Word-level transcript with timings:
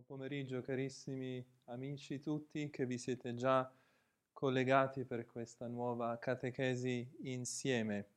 Buon 0.00 0.18
pomeriggio 0.18 0.62
carissimi 0.62 1.44
amici 1.64 2.20
tutti 2.20 2.70
che 2.70 2.86
vi 2.86 2.96
siete 2.96 3.34
già 3.34 3.70
collegati 4.32 5.04
per 5.04 5.26
questa 5.26 5.66
nuova 5.66 6.18
catechesi 6.18 7.06
insieme. 7.24 8.08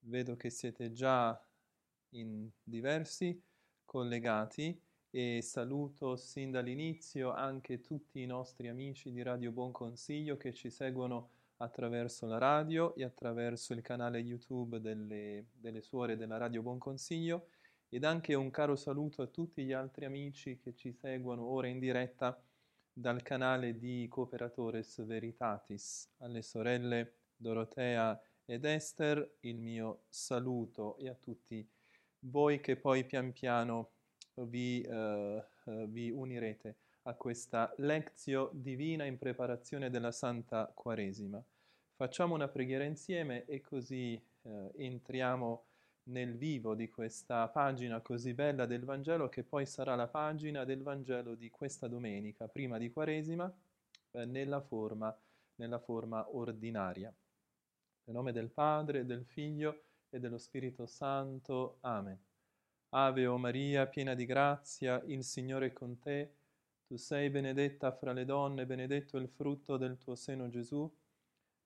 Vedo 0.00 0.36
che 0.36 0.48
siete 0.48 0.90
già 0.90 1.38
in 2.12 2.48
diversi 2.62 3.38
collegati 3.84 4.80
e 5.10 5.42
saluto 5.42 6.16
sin 6.16 6.50
dall'inizio 6.50 7.30
anche 7.30 7.82
tutti 7.82 8.22
i 8.22 8.26
nostri 8.26 8.68
amici 8.68 9.10
di 9.10 9.20
Radio 9.20 9.52
Buon 9.52 9.70
Consiglio 9.70 10.38
che 10.38 10.54
ci 10.54 10.70
seguono 10.70 11.28
attraverso 11.58 12.24
la 12.24 12.38
radio 12.38 12.94
e 12.94 13.04
attraverso 13.04 13.74
il 13.74 13.82
canale 13.82 14.18
YouTube 14.20 14.80
delle, 14.80 15.48
delle 15.52 15.82
suore 15.82 16.16
della 16.16 16.38
Radio 16.38 16.62
Buon 16.62 16.78
Consiglio 16.78 17.48
ed 17.90 18.04
anche 18.04 18.34
un 18.34 18.50
caro 18.50 18.76
saluto 18.76 19.22
a 19.22 19.26
tutti 19.26 19.64
gli 19.64 19.72
altri 19.72 20.04
amici 20.04 20.58
che 20.58 20.74
ci 20.74 20.92
seguono 20.92 21.44
ora 21.44 21.68
in 21.68 21.78
diretta 21.78 22.40
dal 22.92 23.22
canale 23.22 23.78
di 23.78 24.06
Cooperatores 24.08 25.04
Veritatis. 25.04 26.10
Alle 26.18 26.42
sorelle 26.42 27.14
Dorotea 27.36 28.20
ed 28.44 28.64
Esther 28.64 29.36
il 29.40 29.58
mio 29.60 30.02
saluto 30.08 30.96
e 30.98 31.08
a 31.08 31.14
tutti 31.14 31.66
voi 32.20 32.60
che 32.60 32.76
poi 32.76 33.04
pian 33.04 33.32
piano 33.32 33.90
vi, 34.34 34.84
uh, 34.86 34.92
uh, 34.94 35.88
vi 35.88 36.10
unirete 36.10 36.76
a 37.02 37.14
questa 37.14 37.72
lezione 37.78 38.50
divina 38.54 39.04
in 39.04 39.16
preparazione 39.16 39.88
della 39.88 40.12
Santa 40.12 40.70
Quaresima. 40.74 41.42
Facciamo 41.94 42.34
una 42.34 42.48
preghiera 42.48 42.84
insieme 42.84 43.44
e 43.46 43.60
così 43.60 44.20
uh, 44.42 44.72
entriamo 44.76 45.64
nel 46.08 46.36
vivo 46.36 46.74
di 46.74 46.88
questa 46.88 47.48
pagina 47.48 48.00
così 48.00 48.32
bella 48.34 48.66
del 48.66 48.84
Vangelo 48.84 49.28
che 49.28 49.42
poi 49.42 49.66
sarà 49.66 49.94
la 49.94 50.08
pagina 50.08 50.64
del 50.64 50.82
Vangelo 50.82 51.34
di 51.34 51.50
questa 51.50 51.86
domenica, 51.88 52.48
prima 52.48 52.78
di 52.78 52.90
Quaresima, 52.90 53.52
eh, 54.12 54.24
nella, 54.24 54.60
forma, 54.60 55.16
nella 55.56 55.78
forma 55.78 56.34
ordinaria. 56.34 57.12
Nel 58.04 58.16
nome 58.16 58.32
del 58.32 58.50
Padre, 58.50 59.04
del 59.04 59.24
Figlio 59.24 59.82
e 60.08 60.18
dello 60.18 60.38
Spirito 60.38 60.86
Santo. 60.86 61.78
Amen. 61.80 62.18
Ave 62.90 63.26
o 63.26 63.36
Maria, 63.36 63.86
piena 63.86 64.14
di 64.14 64.24
grazia, 64.24 65.02
il 65.06 65.22
Signore 65.24 65.66
è 65.66 65.72
con 65.72 65.98
te. 65.98 66.36
Tu 66.86 66.96
sei 66.96 67.28
benedetta 67.28 67.92
fra 67.92 68.12
le 68.12 68.24
donne, 68.24 68.64
benedetto 68.64 69.18
il 69.18 69.28
frutto 69.28 69.76
del 69.76 69.98
tuo 69.98 70.14
seno 70.14 70.48
Gesù. 70.48 70.90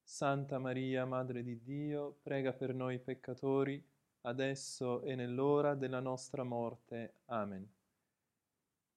Santa 0.02 0.58
Maria, 0.58 1.04
Madre 1.04 1.44
di 1.44 1.62
Dio, 1.62 2.18
prega 2.22 2.52
per 2.52 2.74
noi 2.74 2.98
peccatori 2.98 3.90
adesso 4.22 5.02
e 5.02 5.14
nell'ora 5.14 5.74
della 5.74 6.00
nostra 6.00 6.44
morte. 6.44 7.14
Amen. 7.26 7.68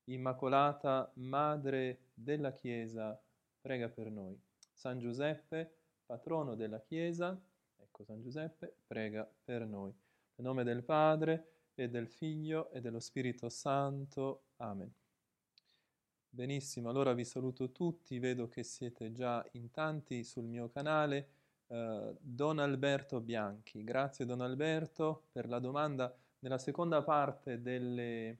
Immacolata 0.05 1.11
Madre 1.15 2.09
della 2.13 2.53
Chiesa, 2.53 3.19
prega 3.59 3.89
per 3.89 4.11
noi. 4.11 4.39
San 4.71 4.99
Giuseppe, 4.99 5.77
patrono 6.05 6.55
della 6.55 6.79
Chiesa, 6.79 7.39
ecco 7.77 8.03
San 8.03 8.21
Giuseppe, 8.21 8.75
prega 8.85 9.27
per 9.43 9.65
noi. 9.65 9.91
Nel 10.35 10.45
nome 10.45 10.63
del 10.63 10.83
Padre 10.83 11.69
e 11.73 11.89
del 11.89 12.07
Figlio 12.07 12.69
e 12.71 12.81
dello 12.81 12.99
Spirito 12.99 13.49
Santo. 13.49 14.43
Amen. 14.57 14.93
Benissimo, 16.29 16.89
allora 16.89 17.13
vi 17.13 17.23
saluto 17.23 17.71
tutti, 17.71 18.19
vedo 18.19 18.49
che 18.49 18.63
siete 18.63 19.11
già 19.13 19.43
in 19.53 19.71
tanti 19.71 20.23
sul 20.23 20.43
mio 20.43 20.69
canale. 20.69 21.34
Uh, 21.67 22.15
Don 22.19 22.59
Alberto 22.59 23.19
Bianchi. 23.21 23.83
Grazie 23.83 24.25
Don 24.25 24.41
Alberto 24.41 25.27
per 25.31 25.47
la 25.47 25.59
domanda. 25.59 26.15
Nella 26.39 26.57
seconda 26.59 27.01
parte 27.03 27.61
delle, 27.61 28.39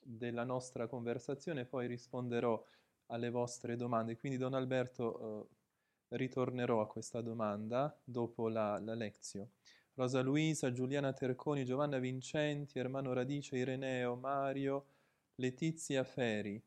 della 0.00 0.44
nostra 0.44 0.86
conversazione 0.86 1.64
poi 1.64 1.86
risponderò 1.86 2.62
alle 3.06 3.30
vostre 3.30 3.76
domande. 3.76 4.16
Quindi 4.16 4.38
Don 4.38 4.54
Alberto 4.54 5.04
uh, 5.22 5.48
ritornerò 6.16 6.80
a 6.80 6.86
questa 6.86 7.20
domanda 7.20 7.96
dopo 8.02 8.48
la, 8.48 8.78
la 8.80 8.94
lezione. 8.94 9.50
Rosa 9.94 10.20
Luisa, 10.22 10.72
Giuliana 10.72 11.12
Terconi, 11.12 11.64
Giovanna 11.64 11.98
Vincenti, 11.98 12.80
Ermano 12.80 13.12
Radice, 13.12 13.56
Ireneo, 13.56 14.16
Mario, 14.16 14.86
Letizia 15.36 16.02
Feri. 16.02 16.60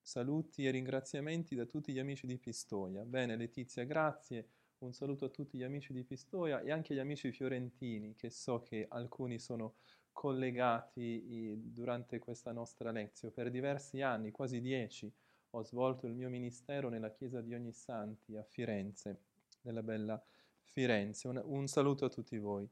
Saluti 0.00 0.66
e 0.66 0.70
ringraziamenti 0.70 1.54
da 1.54 1.64
tutti 1.64 1.92
gli 1.92 1.98
amici 1.98 2.26
di 2.26 2.38
Pistoia. 2.38 3.04
Bene 3.04 3.36
Letizia, 3.36 3.84
grazie. 3.84 4.48
Un 4.80 4.92
saluto 4.92 5.24
a 5.24 5.28
tutti 5.28 5.58
gli 5.58 5.64
amici 5.64 5.92
di 5.92 6.04
Pistoia 6.04 6.60
e 6.60 6.70
anche 6.70 6.92
agli 6.92 7.00
amici 7.00 7.32
fiorentini, 7.32 8.14
che 8.14 8.30
so 8.30 8.62
che 8.62 8.86
alcuni 8.88 9.40
sono 9.40 9.74
collegati 10.12 11.58
durante 11.72 12.20
questa 12.20 12.52
nostra 12.52 12.92
lezione. 12.92 13.34
Per 13.34 13.50
diversi 13.50 14.02
anni, 14.02 14.30
quasi 14.30 14.60
dieci, 14.60 15.12
ho 15.50 15.64
svolto 15.64 16.06
il 16.06 16.14
mio 16.14 16.28
ministero 16.28 16.90
nella 16.90 17.10
chiesa 17.10 17.40
di 17.40 17.54
Ognissanti 17.54 18.36
a 18.36 18.44
Firenze, 18.44 19.18
nella 19.62 19.82
bella 19.82 20.22
Firenze. 20.62 21.26
Un, 21.26 21.42
un 21.44 21.66
saluto 21.66 22.04
a 22.04 22.08
tutti 22.08 22.38
voi. 22.38 22.68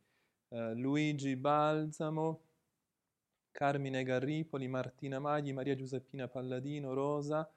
Uh, 0.48 0.74
Luigi 0.74 1.34
Balsamo, 1.34 2.40
Carmine 3.50 4.04
Garripoli, 4.04 4.68
Martina 4.68 5.18
Magli, 5.18 5.52
Maria 5.52 5.74
Giuseppina 5.74 6.28
Palladino, 6.28 6.94
Rosa, 6.94 7.50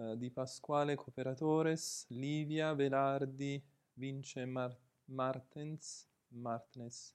uh, 0.00 0.16
Di 0.16 0.30
Pasquale 0.30 0.94
Cooperatores, 0.94 2.06
Livia 2.08 2.72
Velardi, 2.74 3.62
Vince 3.94 4.44
Mar- 4.46 4.76
Martens, 5.06 6.08
Martnes, 6.28 7.14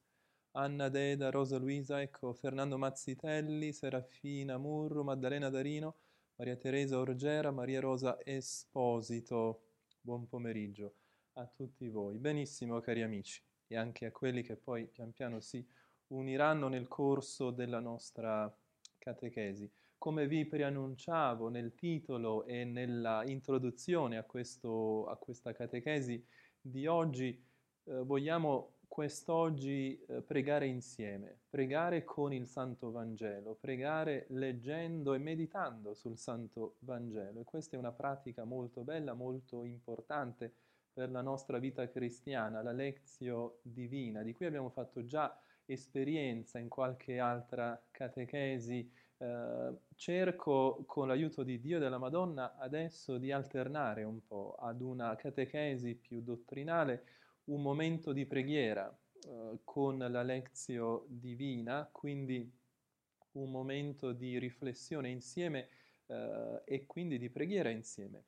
Anna 0.52 0.90
Deda, 0.90 1.30
Rosa 1.32 1.58
Luisa, 1.58 2.02
ecco, 2.02 2.34
Fernando 2.34 2.78
Mazzitelli, 2.78 3.74
Serafina 3.74 4.58
Murro, 4.58 5.04
Maddalena 5.04 5.50
Darino, 5.50 5.96
Maria 6.36 6.56
Teresa 6.56 6.98
Orgera, 7.00 7.52
Maria 7.52 7.80
Rosa 7.80 8.18
Esposito. 8.24 9.62
Buon 10.00 10.28
pomeriggio 10.28 10.94
a 11.34 11.46
tutti 11.48 11.90
voi. 11.90 12.18
Benissimo, 12.20 12.80
cari 12.80 13.02
amici, 13.02 13.42
e 13.68 13.76
anche 13.76 14.06
a 14.06 14.12
quelli 14.12 14.44
che 14.44 14.56
poi 14.56 14.86
pian 14.86 15.12
piano 15.12 15.40
si 15.40 15.66
uniranno 16.08 16.68
nel 16.68 16.88
corso 16.88 17.52
della 17.52 17.80
nostra 17.80 18.54
catechesi. 18.98 19.70
Come 20.06 20.28
vi 20.28 20.46
preannunciavo 20.46 21.50
nel 21.50 21.74
titolo 21.74 22.46
e 22.46 22.64
nella 22.64 23.24
introduzione 23.26 24.18
a, 24.18 24.24
questo, 24.24 25.08
a 25.08 25.16
questa 25.16 25.52
catechesi, 25.52 26.24
di 26.62 26.86
oggi 26.86 27.44
eh, 27.86 28.04
vogliamo 28.04 28.76
quest'oggi 28.88 30.00
eh, 30.06 30.22
pregare 30.22 30.68
insieme, 30.68 31.40
pregare 31.50 32.04
con 32.04 32.34
il 32.34 32.46
Santo 32.46 32.92
Vangelo, 32.92 33.58
pregare 33.60 34.28
leggendo 34.30 35.16
e 35.16 35.18
meditando 35.18 35.96
sul 35.96 36.20
Santo 36.20 36.76
Vangelo. 36.82 37.40
E 37.40 37.44
questa 37.44 37.76
è 37.76 37.80
una 37.80 37.92
pratica 37.92 38.44
molto 38.44 38.84
bella, 38.84 39.16
molto 39.16 39.64
importante 39.64 40.54
per 40.94 41.10
la 41.10 41.22
nostra 41.22 41.58
vita 41.58 41.90
cristiana, 41.90 42.62
la 42.62 42.74
lezio 42.74 43.58
divina, 43.64 44.22
di 44.22 44.34
cui 44.34 44.46
abbiamo 44.46 44.70
fatto 44.70 45.04
già 45.08 45.36
esperienza 45.66 46.60
in 46.60 46.70
qualche 46.70 47.18
altra 47.18 47.84
catechesi 47.90 48.88
eh, 49.18 49.74
cerco 49.96 50.84
con 50.86 51.08
l'aiuto 51.08 51.44
di 51.44 51.60
Dio 51.60 51.78
e 51.78 51.80
della 51.80 51.98
Madonna 51.98 52.58
adesso 52.58 53.18
di 53.18 53.32
alternare 53.32 54.04
un 54.04 54.26
po' 54.26 54.56
ad 54.60 54.82
una 54.82 55.16
catechesi 55.16 55.96
più 55.96 56.22
dottrinale 56.22 57.06
un 57.46 57.62
momento 57.62 58.12
di 58.12 58.26
preghiera 58.26 58.94
eh, 59.26 59.60
con 59.64 59.98
la 59.98 60.24
lezio 60.24 61.06
divina, 61.08 61.88
quindi 61.92 62.52
un 63.34 63.52
momento 63.52 64.12
di 64.12 64.38
riflessione 64.40 65.10
insieme 65.10 65.68
eh, 66.08 66.62
e 66.66 66.86
quindi 66.86 67.18
di 67.18 67.30
preghiera 67.30 67.70
insieme. 67.70 68.24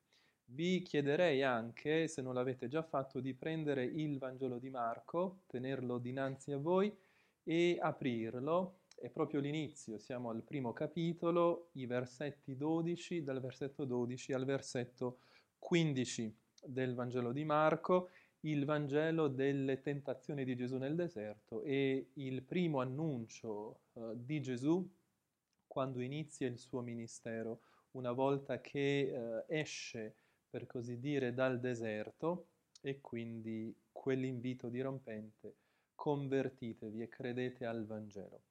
Vi 0.50 0.82
chiederei 0.82 1.44
anche, 1.44 2.08
se 2.08 2.22
non 2.22 2.34
l'avete 2.34 2.68
già 2.68 2.82
fatto, 2.82 3.20
di 3.20 3.34
prendere 3.34 3.84
il 3.84 4.18
Vangelo 4.18 4.60
di 4.60 4.70
Marco, 4.70 5.42
tenerlo 5.48 5.98
dinanzi 5.98 6.54
a 6.54 6.58
voi 6.58 6.96
e 7.44 7.78
aprirlo 7.80 8.77
è 9.00 9.10
proprio 9.10 9.40
l'inizio, 9.40 10.00
siamo 10.00 10.30
al 10.30 10.44
primo 10.44 10.74
capitolo, 10.74 11.70
i 11.74 11.86
versetti 11.86 12.58
12, 12.58 13.24
dal 13.24 13.40
versetto 13.40 13.86
12 13.86 14.34
al 14.34 14.44
versetto 14.44 15.20
15 15.60 16.36
del 16.64 16.96
Vangelo 16.96 17.32
di 17.32 17.46
Marco, 17.46 18.10
il 18.42 18.66
Vangelo 18.66 19.28
delle 19.28 19.82
tentazioni 19.82 20.44
di 20.44 20.56
Gesù 20.56 20.78
nel 20.78 20.96
deserto 20.96 21.62
e 21.62 22.10
il 22.14 22.44
primo 22.44 22.80
annuncio 22.80 23.82
uh, 23.94 24.14
di 24.16 24.42
Gesù 24.42 24.88
quando 25.68 26.02
inizia 26.02 26.48
il 26.48 26.58
suo 26.58 26.82
ministero, 26.82 27.62
una 27.92 28.12
volta 28.12 28.62
che 28.62 29.12
uh, 29.14 29.52
esce, 29.52 30.16
per 30.50 30.66
così 30.66 31.00
dire, 31.00 31.34
dal 31.34 31.60
deserto 31.60 32.48
e 32.82 33.00
quindi 33.00 33.76
quell'invito 33.92 34.70
dirompente, 34.70 35.56
convertitevi 35.94 37.02
e 37.02 37.08
credete 37.10 37.66
al 37.66 37.86
Vangelo. 37.86 38.47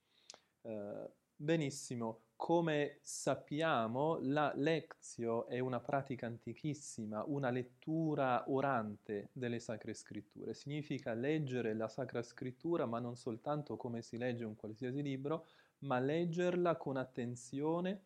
Eh, 0.67 1.11
benissimo, 1.33 2.23
come 2.35 2.99
sappiamo 3.01 4.17
la 4.19 4.51
lezio 4.53 5.47
è 5.47 5.59
una 5.59 5.79
pratica 5.79 6.25
antichissima, 6.25 7.23
una 7.25 7.49
lettura 7.51 8.43
orante 8.51 9.29
delle 9.31 9.59
sacre 9.59 9.93
scritture. 9.93 10.53
Significa 10.53 11.13
leggere 11.13 11.73
la 11.73 11.87
sacra 11.87 12.21
scrittura, 12.21 12.85
ma 12.85 12.99
non 12.99 13.15
soltanto 13.15 13.77
come 13.77 14.01
si 14.01 14.17
legge 14.17 14.43
un 14.43 14.57
qualsiasi 14.57 15.01
libro, 15.01 15.47
ma 15.79 15.99
leggerla 15.99 16.75
con 16.75 16.97
attenzione, 16.97 18.01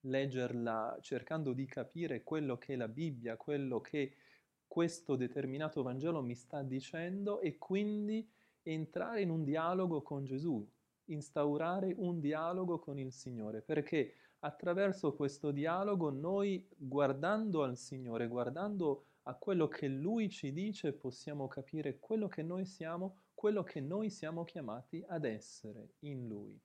leggerla 0.00 0.98
cercando 1.00 1.52
di 1.52 1.66
capire 1.66 2.24
quello 2.24 2.58
che 2.58 2.74
la 2.74 2.88
Bibbia, 2.88 3.36
quello 3.36 3.80
che 3.80 4.16
questo 4.66 5.14
determinato 5.14 5.84
Vangelo 5.84 6.20
mi 6.20 6.34
sta 6.34 6.62
dicendo 6.62 7.40
e 7.40 7.58
quindi 7.58 8.28
entrare 8.62 9.20
in 9.20 9.30
un 9.30 9.44
dialogo 9.44 10.02
con 10.02 10.24
Gesù, 10.24 10.68
instaurare 11.06 11.94
un 11.96 12.20
dialogo 12.20 12.78
con 12.78 12.98
il 12.98 13.12
Signore, 13.12 13.62
perché 13.62 14.14
attraverso 14.40 15.14
questo 15.14 15.50
dialogo 15.50 16.10
noi 16.10 16.66
guardando 16.76 17.62
al 17.62 17.76
Signore, 17.76 18.26
guardando 18.28 19.04
a 19.24 19.34
quello 19.34 19.68
che 19.68 19.88
Lui 19.88 20.28
ci 20.30 20.52
dice, 20.52 20.92
possiamo 20.92 21.48
capire 21.48 21.98
quello 21.98 22.28
che 22.28 22.42
noi 22.42 22.64
siamo, 22.64 23.16
quello 23.34 23.62
che 23.64 23.80
noi 23.80 24.10
siamo 24.10 24.44
chiamati 24.44 25.04
ad 25.06 25.24
essere 25.24 25.94
in 26.00 26.28
Lui. 26.28 26.58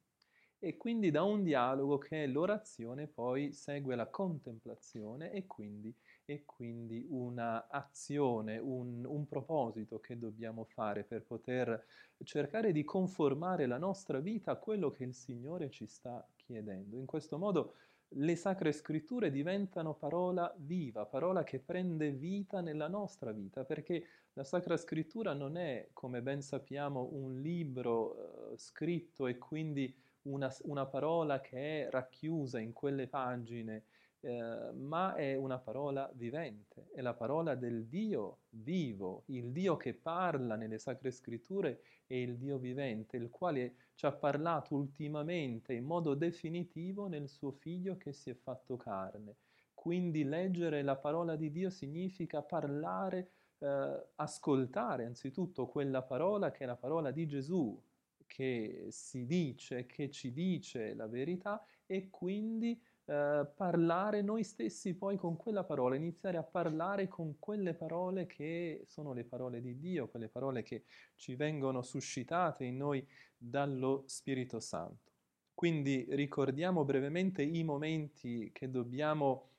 E 0.64 0.78
quindi 0.78 1.10
da 1.10 1.24
un 1.24 1.42
dialogo 1.42 1.98
che 1.98 2.24
è 2.24 2.28
l'orazione 2.28 3.08
poi 3.08 3.52
segue 3.52 3.96
la 3.96 4.08
contemplazione 4.08 5.32
e 5.32 5.48
quindi, 5.48 5.92
e 6.32 6.44
quindi 6.46 7.06
una 7.10 7.68
azione, 7.68 8.58
un, 8.58 9.04
un 9.06 9.28
proposito 9.28 10.00
che 10.00 10.18
dobbiamo 10.18 10.64
fare 10.64 11.04
per 11.04 11.24
poter 11.24 11.86
cercare 12.24 12.72
di 12.72 12.86
conformare 12.86 13.66
la 13.66 13.78
nostra 13.78 14.20
vita 14.20 14.52
a 14.52 14.56
quello 14.56 14.92
che 14.92 15.04
il 15.04 15.14
Signore 15.14 15.70
ci 15.70 15.88
sta 15.88 16.26
chiedendo. 16.38 16.96
In 16.96 17.06
questo 17.06 17.38
modo 17.38 17.74
le 18.16 18.36
sacre 18.38 18.72
scritture 18.72 19.30
diventano 19.30 19.94
parola 19.94 20.54
viva, 20.58 21.06
parola 21.06 21.44
che 21.44 21.60
prende 21.60 22.12
vita 22.12 22.62
nella 22.62 22.88
nostra 22.88 23.34
vita, 23.34 23.66
perché 23.66 24.06
la 24.34 24.46
sacra 24.46 24.78
scrittura 24.78 25.34
non 25.34 25.58
è, 25.58 25.90
come 25.92 26.22
ben 26.22 26.42
sappiamo, 26.42 27.10
un 27.12 27.42
libro 27.42 28.52
uh, 28.52 28.58
scritto 28.58 29.28
e 29.28 29.38
quindi 29.38 29.94
una, 30.24 30.54
una 30.64 30.86
parola 30.86 31.42
che 31.42 31.88
è 31.88 31.90
racchiusa 31.90 32.60
in 32.60 32.72
quelle 32.72 33.08
pagine, 33.08 33.84
eh, 34.24 34.72
ma 34.74 35.16
è 35.16 35.36
una 35.36 35.58
parola 35.58 36.10
vivente, 36.14 36.90
è 36.94 37.02
la 37.02 37.16
parola 37.16 37.56
del 37.56 37.88
Dio 37.88 38.42
vivo, 38.50 39.24
il 39.28 39.52
Dio 39.52 39.78
che 39.78 39.94
parla 39.96 40.56
nelle 40.56 40.78
Sacre 40.78 41.12
Scritture 41.12 41.82
è 42.06 42.14
il 42.14 42.38
Dio 42.38 42.58
vivente, 42.58 43.18
il 43.18 43.30
quale 43.30 43.76
ci 43.96 44.06
ha 44.06 44.12
parlato 44.12 44.76
ultimamente 44.76 45.74
in 45.74 45.86
modo 45.86 46.14
definitivo 46.14 47.08
nel 47.08 47.28
suo 47.30 47.52
Figlio 47.52 47.98
che 47.98 48.14
si 48.14 48.30
è 48.30 48.36
fatto 48.36 48.78
carne. 48.78 49.38
Quindi 49.74 50.24
leggere 50.24 50.84
la 50.84 50.98
parola 50.98 51.36
di 51.36 51.52
Dio 51.52 51.72
significa 51.72 52.44
parlare, 52.44 53.32
eh, 53.58 54.06
ascoltare 54.16 55.06
anzitutto 55.06 55.66
quella 55.66 56.04
parola 56.04 56.52
che 56.52 56.64
è 56.64 56.68
la 56.68 56.76
parola 56.76 57.10
di 57.10 57.26
Gesù, 57.26 57.82
che 58.28 58.86
si 58.90 59.26
dice, 59.26 59.88
che 59.88 60.12
ci 60.12 60.32
dice 60.32 60.94
la 60.94 61.08
verità 61.08 61.66
e 61.88 62.10
quindi 62.10 62.80
eh, 63.12 63.46
parlare 63.58 64.22
noi 64.22 64.42
stessi 64.46 64.94
poi 64.94 65.18
con 65.18 65.36
quella 65.36 65.66
parola, 65.66 65.96
iniziare 65.96 66.38
a 66.38 66.44
parlare 66.44 67.10
con 67.10 67.40
quelle 67.40 67.74
parole 67.74 68.26
che 68.26 68.84
sono 68.88 69.12
le 69.12 69.26
parole 69.26 69.60
di 69.60 69.78
Dio, 69.78 70.08
quelle 70.08 70.30
parole 70.30 70.64
che 70.64 70.86
ci 71.16 71.36
vengono 71.36 71.82
suscitate 71.82 72.64
in 72.64 72.78
noi 72.78 73.06
dallo 73.36 74.06
Spirito 74.08 74.62
Santo. 74.62 75.12
Quindi 75.54 76.06
ricordiamo 76.12 76.86
brevemente 76.86 77.42
i 77.42 77.64
momenti 77.64 78.50
che 78.54 78.72
dobbiamo, 78.72 79.50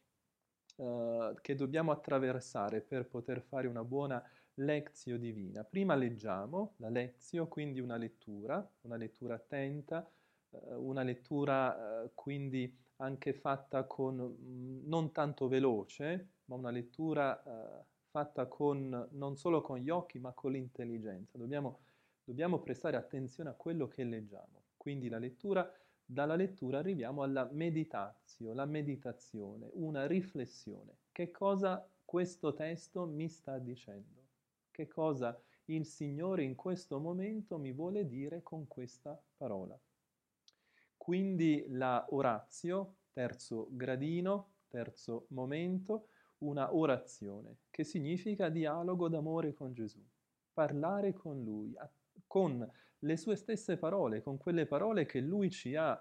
uh, 0.77 1.35
che 1.43 1.55
dobbiamo 1.55 1.93
attraversare 1.93 2.81
per 2.81 3.07
poter 3.07 3.43
fare 3.43 3.67
una 3.67 3.85
buona 3.85 4.25
lezio 4.55 5.19
divina. 5.19 5.63
Prima 5.63 5.95
leggiamo 5.95 6.73
la 6.79 6.89
lezio, 6.89 7.49
quindi 7.49 7.81
una 7.81 7.97
lettura, 7.97 8.67
una 8.81 8.97
lettura 8.97 9.35
attenta, 9.35 10.11
eh, 10.53 10.75
una 10.75 11.03
lettura 11.03 12.05
eh, 12.05 12.11
quindi 12.15 12.81
anche 13.03 13.33
fatta 13.33 13.85
con 13.85 14.17
mm, 14.17 14.87
non 14.89 15.13
tanto 15.13 15.49
veloce, 15.49 16.29
ma 16.47 16.57
una 16.57 16.71
lettura 16.71 17.43
eh, 17.43 17.85
fatta 18.09 18.47
con 18.47 19.09
non 19.13 19.37
solo 19.37 19.61
con 19.61 19.79
gli 19.79 19.91
occhi, 19.91 20.19
ma 20.19 20.33
con 20.33 20.53
l'intelligenza. 20.53 21.39
Dobbiamo, 21.39 21.81
dobbiamo 22.25 22.61
prestare 22.61 22.97
attenzione 22.97 23.51
a 23.51 23.55
quello 23.55 23.89
che 23.89 24.05
leggiamo. 24.05 24.65
Quindi 24.77 25.09
la 25.09 25.19
lettura, 25.19 25.71
dalla 26.05 26.35
lettura 26.35 26.79
arriviamo 26.79 27.23
alla 27.23 27.49
meditazio, 27.53 28.53
la 28.53 28.67
meditazione, 28.67 29.69
una 29.75 30.07
riflessione. 30.07 30.97
Che 31.13 31.31
cosa 31.31 31.87
questo 32.05 32.53
testo 32.55 33.07
mi 33.07 33.29
sta 33.29 33.59
dicendo? 33.59 34.23
che 34.73 34.89
cosa 34.89 35.41
il 35.67 35.87
Signore 35.87 36.43
in 36.43 36.57
questo 36.57 36.99
momento 36.99 37.59
mi 37.59 37.73
vuole 37.73 38.09
dire 38.09 38.43
con 38.43 38.67
questa 38.67 39.23
parola. 39.37 39.79
Quindi 41.03 41.65
la 41.71 42.07
orazio, 42.11 42.99
terzo 43.11 43.67
gradino, 43.73 44.59
terzo 44.69 45.27
momento, 45.31 46.11
una 46.39 46.77
orazione, 46.77 47.57
che 47.71 47.83
significa 47.83 48.49
dialogo 48.49 49.09
d'amore 49.09 49.53
con 49.53 49.75
Gesù, 49.75 50.01
parlare 50.53 51.13
con 51.13 51.43
Lui, 51.43 51.75
con 52.29 52.71
le 53.01 53.17
sue 53.17 53.35
stesse 53.35 53.79
parole, 53.79 54.23
con 54.23 54.39
quelle 54.39 54.65
parole 54.65 55.05
che 55.05 55.19
Lui 55.19 55.51
ci 55.51 55.75
ha, 55.75 56.01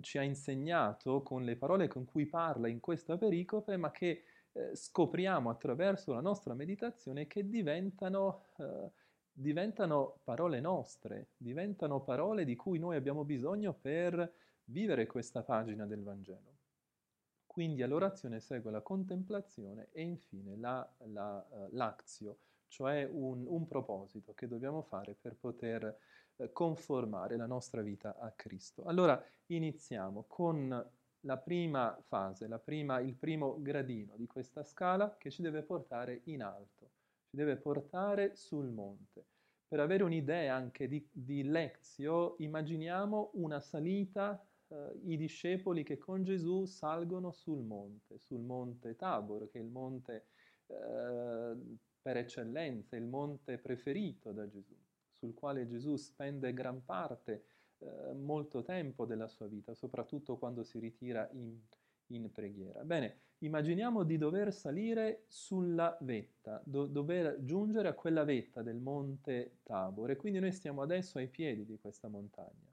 ci 0.00 0.16
ha 0.16 0.22
insegnato, 0.22 1.22
con 1.22 1.44
le 1.44 1.56
parole 1.56 1.86
con 1.86 2.06
cui 2.06 2.24
parla 2.24 2.68
in 2.68 2.80
questa 2.80 3.18
pericope, 3.18 3.76
ma 3.76 3.90
che 3.90 4.24
eh, 4.52 4.74
scopriamo 4.74 5.50
attraverso 5.50 6.14
la 6.14 6.22
nostra 6.22 6.54
meditazione 6.54 7.26
che 7.26 7.46
diventano, 7.46 8.46
eh, 8.56 8.90
diventano 9.36 10.20
parole 10.22 10.60
nostre, 10.60 11.30
diventano 11.36 12.00
parole 12.02 12.44
di 12.44 12.54
cui 12.54 12.78
noi 12.78 12.96
abbiamo 12.96 13.24
bisogno 13.24 13.74
per 13.74 14.32
vivere 14.66 15.06
questa 15.06 15.42
pagina 15.42 15.86
del 15.86 16.02
Vangelo. 16.02 16.52
Quindi 17.44 17.82
all'orazione 17.82 18.40
segue 18.40 18.70
la 18.70 18.80
contemplazione 18.80 19.88
e 19.92 20.02
infine 20.02 20.56
la, 20.56 20.88
la, 21.06 21.44
uh, 21.48 21.68
l'azio, 21.72 22.38
cioè 22.68 23.08
un, 23.10 23.44
un, 23.46 23.66
proposito 23.66 24.34
che 24.34 24.48
dobbiamo 24.48 24.82
fare 24.82 25.14
per 25.14 25.36
poter 25.36 25.98
uh, 26.36 26.50
conformare 26.52 27.36
la 27.36 27.46
nostra 27.46 27.80
vita 27.80 28.16
a 28.18 28.30
Cristo. 28.32 28.84
Allora 28.84 29.22
iniziamo 29.46 30.24
con 30.26 30.90
la 31.20 31.36
prima 31.36 31.96
fase, 32.06 32.48
la 32.48 32.58
prima, 32.58 33.00
il 33.00 33.14
primo 33.14 33.60
gradino 33.60 34.16
di 34.16 34.26
questa 34.26 34.64
scala 34.64 35.16
che 35.16 35.30
ci 35.30 35.42
deve 35.42 35.62
portare 35.62 36.22
in 36.24 36.42
alto, 36.42 36.90
ci 37.34 37.40
deve 37.40 37.56
portare 37.56 38.36
sul 38.36 38.68
monte. 38.68 39.26
Per 39.66 39.80
avere 39.80 40.04
un'idea 40.04 40.54
anche 40.54 40.86
di, 40.86 41.04
di 41.10 41.42
lezio, 41.42 42.36
immaginiamo 42.38 43.32
una 43.34 43.58
salita, 43.58 44.40
eh, 44.68 44.92
i 45.06 45.16
discepoli 45.16 45.82
che 45.82 45.98
con 45.98 46.22
Gesù 46.22 46.64
salgono 46.64 47.32
sul 47.32 47.64
monte, 47.64 48.18
sul 48.20 48.40
monte 48.40 48.94
Tabor, 48.94 49.50
che 49.50 49.58
è 49.58 49.62
il 49.62 49.68
monte 49.68 50.26
eh, 50.66 51.56
per 52.00 52.16
eccellenza, 52.16 52.94
il 52.94 53.06
monte 53.06 53.58
preferito 53.58 54.30
da 54.30 54.46
Gesù, 54.46 54.76
sul 55.10 55.34
quale 55.34 55.66
Gesù 55.66 55.96
spende 55.96 56.54
gran 56.54 56.84
parte 56.84 57.46
eh, 57.78 58.12
molto 58.14 58.62
tempo 58.62 59.06
della 59.06 59.26
sua 59.26 59.48
vita, 59.48 59.74
soprattutto 59.74 60.36
quando 60.38 60.62
si 60.62 60.78
ritira 60.78 61.28
in, 61.32 61.58
in 62.08 62.30
preghiera. 62.30 62.84
Bene, 62.84 63.22
immaginiamo 63.44 64.02
di 64.04 64.16
dover 64.16 64.52
salire 64.52 65.24
sulla 65.28 65.96
vetta, 66.00 66.60
do, 66.64 66.86
dover 66.86 67.42
giungere 67.42 67.88
a 67.88 67.94
quella 67.94 68.24
vetta 68.24 68.62
del 68.62 68.76
monte 68.76 69.58
Tabor 69.62 70.10
e 70.10 70.16
quindi 70.16 70.38
noi 70.38 70.52
stiamo 70.52 70.82
adesso 70.82 71.18
ai 71.18 71.28
piedi 71.28 71.64
di 71.64 71.78
questa 71.78 72.08
montagna. 72.08 72.72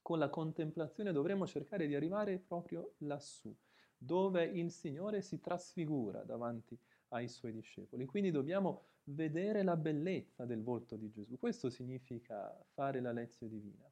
Con 0.00 0.18
la 0.18 0.28
contemplazione 0.28 1.12
dovremo 1.12 1.46
cercare 1.46 1.86
di 1.86 1.94
arrivare 1.94 2.38
proprio 2.38 2.94
lassù, 2.98 3.54
dove 3.96 4.44
il 4.44 4.70
Signore 4.70 5.22
si 5.22 5.40
trasfigura 5.40 6.22
davanti 6.24 6.78
ai 7.08 7.28
suoi 7.28 7.52
discepoli. 7.52 8.04
Quindi 8.04 8.30
dobbiamo 8.30 8.82
vedere 9.04 9.62
la 9.62 9.76
bellezza 9.76 10.44
del 10.44 10.62
volto 10.62 10.96
di 10.96 11.10
Gesù. 11.10 11.38
Questo 11.38 11.70
significa 11.70 12.54
fare 12.74 13.00
la 13.00 13.12
lezione 13.12 13.52
divina 13.52 13.88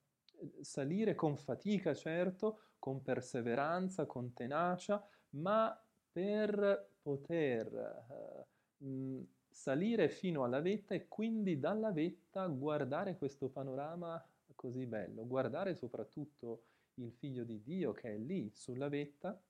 salire 0.61 1.15
con 1.15 1.37
fatica, 1.37 1.95
certo, 1.95 2.63
con 2.79 3.03
perseveranza, 3.03 4.07
con 4.07 4.33
tenacia, 4.33 5.07
ma 5.33 5.79
per 6.11 6.91
poter 7.01 8.47
mh, 8.79 9.21
salire 9.49 10.09
fino 10.09 10.45
alla 10.45 10.61
vetta 10.61 10.95
e 10.95 11.09
quindi 11.09 11.59
dalla 11.59 11.93
vetta 11.93 12.47
guardare 12.47 13.17
questo 13.17 13.49
panorama 13.49 14.25
così 14.55 14.87
bello, 14.87 15.27
guardare 15.27 15.75
soprattutto 15.75 16.65
il 16.95 17.13
figlio 17.13 17.45
di 17.45 17.63
Dio 17.63 17.93
che 17.93 18.15
è 18.15 18.19
lì 18.19 18.51
sulla 18.55 18.89
vetta 18.89 19.41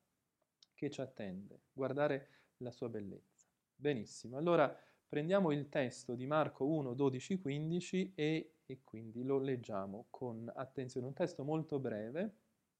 che 0.75 0.91
ci 0.91 1.01
attende, 1.01 1.61
guardare 1.73 2.29
la 2.59 2.71
sua 2.71 2.89
bellezza. 2.89 3.47
Benissimo, 3.75 4.37
allora 4.37 4.75
prendiamo 5.09 5.51
il 5.51 5.69
testo 5.69 6.15
di 6.15 6.27
Marco 6.27 6.67
1, 6.67 6.95
12, 6.95 7.41
15 7.41 8.13
e 8.15 8.53
e 8.73 8.81
quindi 8.85 9.23
lo 9.23 9.39
leggiamo 9.39 10.07
con 10.11 10.51
attenzione. 10.55 11.07
Un 11.07 11.13
testo 11.13 11.45
molto 11.45 11.79
breve, 11.79 12.37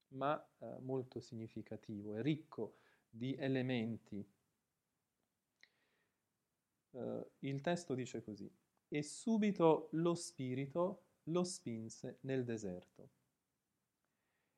ma 0.09 0.43
eh, 0.59 0.79
molto 0.79 1.19
significativo, 1.19 2.15
è 2.15 2.21
ricco 2.21 2.77
di 3.15 3.35
elementi. 3.35 4.27
Uh, 6.91 7.25
il 7.39 7.61
testo 7.61 7.93
dice 7.93 8.23
così, 8.23 8.51
e 8.87 9.03
subito 9.03 9.89
lo 9.91 10.15
spirito 10.15 11.03
lo 11.25 11.43
spinse 11.43 12.17
nel 12.21 12.43
deserto. 12.43 13.09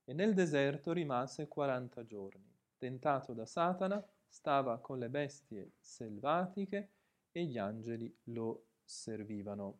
E 0.05 0.13
nel 0.13 0.33
deserto 0.33 0.93
rimase 0.93 1.47
40 1.47 2.05
giorni. 2.05 2.53
tentato 2.77 3.33
da 3.33 3.45
Satana, 3.45 4.05
stava 4.27 4.79
con 4.79 4.99
le 4.99 5.09
bestie 5.09 5.71
selvatiche 5.79 6.91
e 7.31 7.45
gli 7.45 7.57
angeli 7.57 8.13
lo 8.25 8.67
servivano. 8.83 9.79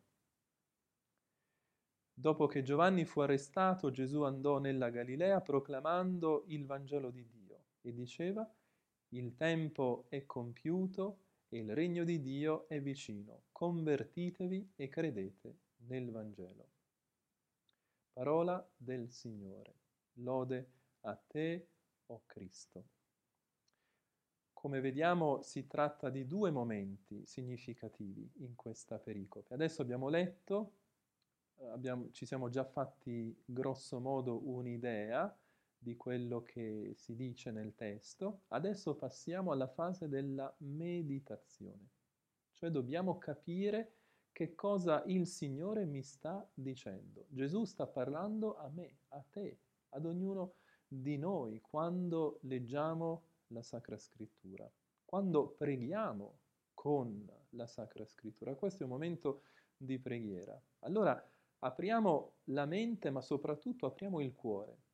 Dopo 2.14 2.48
che 2.48 2.64
Giovanni 2.64 3.04
fu 3.04 3.20
arrestato, 3.20 3.92
Gesù 3.92 4.22
andò 4.22 4.58
nella 4.60 4.90
Galilea 4.90 5.42
proclamando 5.42 6.46
il 6.48 6.66
Vangelo 6.66 7.12
di 7.12 7.28
Dio 7.28 7.64
e 7.82 7.94
diceva, 7.94 8.50
il 9.10 9.36
tempo 9.36 10.06
è 10.10 10.26
compiuto 10.26 11.20
e 11.50 11.60
il 11.60 11.74
regno 11.74 12.04
di 12.04 12.22
Dio 12.22 12.68
è 12.68 12.82
vicino, 12.82 13.44
convertitevi 13.52 14.74
e 14.76 14.88
credete 14.88 15.58
nel 15.88 16.10
Vangelo. 16.12 16.70
Parola 18.12 18.66
del 18.76 19.10
Signore. 19.12 19.74
Lode 20.20 20.70
a 21.02 21.16
te, 21.16 21.68
o 22.08 22.14
oh 22.14 22.22
Cristo. 22.26 22.86
Come 24.54 24.80
vediamo 24.80 25.42
si 25.44 25.68
tratta 25.68 26.10
di 26.10 26.26
due 26.26 26.50
momenti 26.50 27.26
significativi 27.26 28.32
in 28.38 28.56
questa 28.56 28.98
pericope. 28.98 29.54
Adesso 29.54 29.82
abbiamo 29.82 30.10
letto 30.10 30.72
abbiamo, 31.72 32.12
ci 32.12 32.26
siamo 32.26 32.50
già 32.50 32.64
fatti 32.64 33.36
grosso 33.46 34.00
modo 34.00 34.48
un'idea 34.48 35.36
di 35.86 35.96
quello 35.96 36.42
che 36.42 36.94
si 36.96 37.16
dice 37.16 37.52
nel 37.52 37.76
testo, 37.76 38.42
adesso 38.48 38.96
passiamo 38.96 39.52
alla 39.52 39.68
fase 39.68 40.10
della 40.10 40.52
meditazione, 40.62 41.90
cioè 42.54 42.72
dobbiamo 42.72 43.20
capire 43.20 43.98
che 44.32 44.56
cosa 44.56 45.04
il 45.06 45.28
Signore 45.28 45.86
mi 45.86 46.02
sta 46.02 46.44
dicendo. 46.56 47.28
Gesù 47.30 47.66
sta 47.66 47.86
parlando 47.86 48.58
a 48.58 48.68
me, 48.70 48.98
a 49.10 49.24
te, 49.30 49.60
ad 49.90 50.08
ognuno 50.08 50.56
di 50.88 51.20
noi 51.20 51.62
quando 51.62 52.40
leggiamo 52.42 53.28
la 53.50 53.62
Sacra 53.62 54.00
Scrittura, 54.00 54.68
quando 55.06 55.50
preghiamo 55.50 56.40
con 56.74 57.32
la 57.50 57.68
Sacra 57.68 58.06
Scrittura. 58.06 58.56
Questo 58.56 58.82
è 58.82 58.86
un 58.88 58.92
momento 58.92 59.44
di 59.78 60.00
preghiera. 60.00 60.60
Allora, 60.80 61.16
apriamo 61.60 62.38
la 62.46 62.66
mente, 62.66 63.12
ma 63.12 63.22
soprattutto 63.22 63.86
apriamo 63.86 64.20
il 64.20 64.34
cuore 64.34 64.85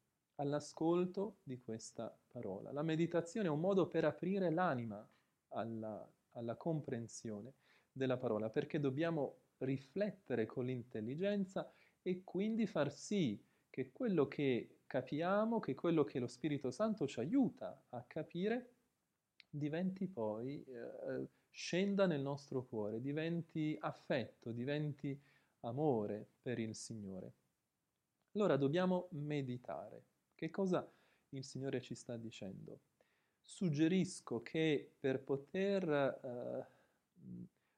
all'ascolto 0.42 1.38
di 1.44 1.60
questa 1.60 2.16
parola. 2.28 2.72
La 2.72 2.82
meditazione 2.82 3.48
è 3.48 3.52
un 3.52 3.60
modo 3.60 3.88
per 3.88 4.06
aprire 4.06 4.50
l'anima 4.50 5.08
alla, 5.50 6.12
alla 6.32 6.56
comprensione 6.56 7.54
della 7.92 8.18
parola, 8.18 8.50
perché 8.50 8.80
dobbiamo 8.80 9.38
riflettere 9.60 10.46
con 10.48 10.66
l'intelligenza 10.66 11.72
e 12.02 12.24
quindi 12.24 12.66
far 12.66 12.92
sì 12.92 13.40
che 13.70 13.92
quello 13.92 14.28
che 14.28 14.80
capiamo, 14.88 15.60
che 15.60 15.76
quello 15.76 16.04
che 16.04 16.20
lo 16.20 16.28
Spirito 16.28 16.72
Santo 16.72 17.08
ci 17.08 17.20
aiuta 17.20 17.84
a 17.90 18.04
capire, 18.08 18.74
diventi 19.50 20.08
poi, 20.08 20.64
eh, 20.64 21.28
scenda 21.52 22.08
nel 22.08 22.22
nostro 22.22 22.66
cuore, 22.66 23.00
diventi 23.00 23.78
affetto, 23.80 24.52
diventi 24.52 25.18
amore 25.62 26.28
per 26.42 26.58
il 26.58 26.74
Signore. 26.74 27.34
Allora 28.34 28.58
dobbiamo 28.58 29.08
meditare. 29.12 30.11
Che 30.42 30.50
cosa 30.50 30.92
il 31.36 31.44
Signore 31.44 31.82
ci 31.82 31.94
sta 31.94 32.18
dicendo? 32.18 32.80
Suggerisco 33.44 34.42
che 34.42 34.92
per 35.00 35.22
poter 35.22 35.88
eh, 35.88 36.68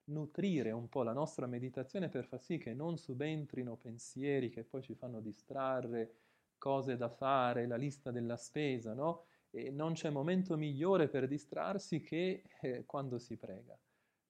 nutrire 0.05 0.71
un 0.71 0.87
po' 0.87 1.03
la 1.03 1.11
nostra 1.11 1.45
meditazione 1.45 2.07
per 2.07 2.23
far 2.23 2.41
sì 2.41 2.57
che 2.57 2.73
non 2.73 2.97
subentrino 2.97 3.75
pensieri 3.75 4.49
che 4.49 4.63
poi 4.63 4.81
ci 4.81 4.95
fanno 4.95 5.19
distrarre, 5.19 6.13
cose 6.57 6.95
da 6.95 7.09
fare, 7.09 7.67
la 7.67 7.75
lista 7.75 8.11
della 8.11 8.37
spesa, 8.37 8.93
no? 8.93 9.25
E 9.49 9.69
non 9.69 9.91
c'è 9.91 10.09
momento 10.09 10.55
migliore 10.55 11.09
per 11.09 11.27
distrarsi 11.27 11.99
che 11.99 12.43
eh, 12.61 12.85
quando 12.85 13.19
si 13.19 13.35
prega. 13.35 13.77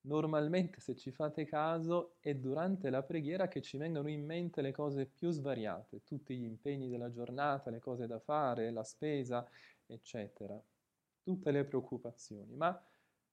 Normalmente, 0.06 0.82
se 0.82 0.96
ci 0.96 1.12
fate 1.12 1.46
caso, 1.46 2.16
è 2.20 2.36
durante 2.36 2.90
la 2.90 3.04
preghiera 3.04 3.48
che 3.48 3.62
ci 3.62 3.78
vengono 3.78 4.10
in 4.10 4.26
mente 4.26 4.62
le 4.62 4.74
cose 4.74 5.06
più 5.06 5.30
svariate, 5.32 6.04
tutti 6.04 6.36
gli 6.38 6.44
impegni 6.44 6.90
della 6.90 7.10
giornata, 7.10 7.70
le 7.70 7.80
cose 7.80 8.06
da 8.06 8.20
fare, 8.20 8.70
la 8.72 8.84
spesa, 8.84 9.48
eccetera, 9.86 10.62
tutte 11.22 11.52
le 11.52 11.64
preoccupazioni. 11.64 12.54
Ma 12.56 12.78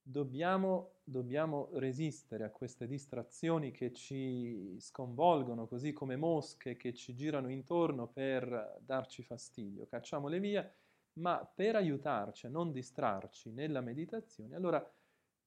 dobbiamo, 0.00 1.00
dobbiamo 1.02 1.70
resistere 1.72 2.44
a 2.44 2.50
queste 2.50 2.86
distrazioni 2.86 3.72
che 3.72 3.92
ci 3.92 4.76
sconvolgono, 4.78 5.66
così 5.66 5.92
come 5.92 6.14
mosche 6.14 6.76
che 6.76 6.94
ci 6.94 7.16
girano 7.16 7.50
intorno 7.50 8.06
per 8.06 8.78
darci 8.80 9.24
fastidio. 9.24 9.86
Cacciamole 9.86 10.38
via, 10.38 10.72
ma 11.14 11.44
per 11.52 11.74
aiutarci 11.74 12.46
a 12.46 12.48
non 12.50 12.70
distrarci 12.70 13.50
nella 13.50 13.80
meditazione, 13.80 14.54
allora 14.54 14.88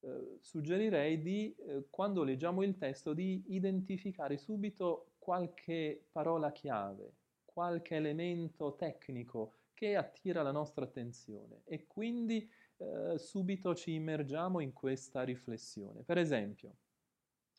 eh, 0.04 0.38
suggerirei 0.42 1.22
di, 1.22 1.56
eh, 1.56 1.86
quando 1.90 2.24
leggiamo 2.24 2.62
il 2.62 2.78
testo, 2.78 3.14
di 3.14 3.44
identificare 3.48 4.38
subito 4.38 5.14
qualche 5.18 6.08
parola 6.12 6.52
chiave, 6.52 7.14
qualche 7.46 7.96
elemento 7.96 8.76
tecnico 8.76 9.54
che 9.74 9.96
attira 9.96 10.42
la 10.42 10.52
nostra 10.52 10.84
attenzione 10.84 11.62
e 11.64 11.88
quindi 11.88 12.50
eh, 12.78 13.18
subito 13.18 13.74
ci 13.76 13.94
immergiamo 13.94 14.60
in 14.60 14.74
questa 14.74 15.24
riflessione. 15.24 16.04
Per 16.04 16.18
esempio, 16.18 16.76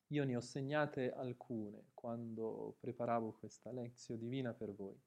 io 0.08 0.24
ne 0.24 0.36
ho 0.36 0.40
segnate 0.40 1.12
alcune 1.12 1.86
quando 1.94 2.76
preparavo 2.78 3.32
questa 3.32 3.72
lezione 3.72 4.20
divina 4.20 4.52
per 4.52 4.74
voi. 4.74 5.00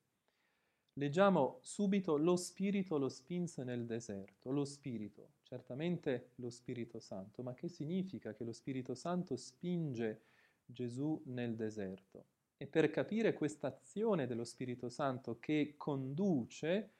Leggiamo 0.97 1.59
subito 1.61 2.17
lo 2.17 2.35
Spirito 2.35 2.97
lo 2.97 3.07
spinse 3.07 3.63
nel 3.63 3.85
deserto. 3.85 4.51
Lo 4.51 4.65
Spirito, 4.65 5.33
certamente 5.43 6.31
lo 6.35 6.49
Spirito 6.49 6.99
Santo, 6.99 7.43
ma 7.43 7.53
che 7.53 7.67
significa 7.67 8.33
che 8.33 8.43
lo 8.43 8.51
Spirito 8.51 8.95
Santo 8.95 9.35
spinge 9.35 10.21
Gesù 10.65 11.21
nel 11.25 11.55
deserto? 11.55 12.25
E 12.57 12.65
per 12.65 12.89
capire 12.89 13.33
questa 13.33 13.67
azione 13.67 14.25
dello 14.25 14.43
Spirito 14.43 14.89
Santo 14.89 15.37
che 15.37 15.75
conduce, 15.77 16.93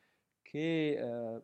che 0.44 0.92
eh, 0.92 1.42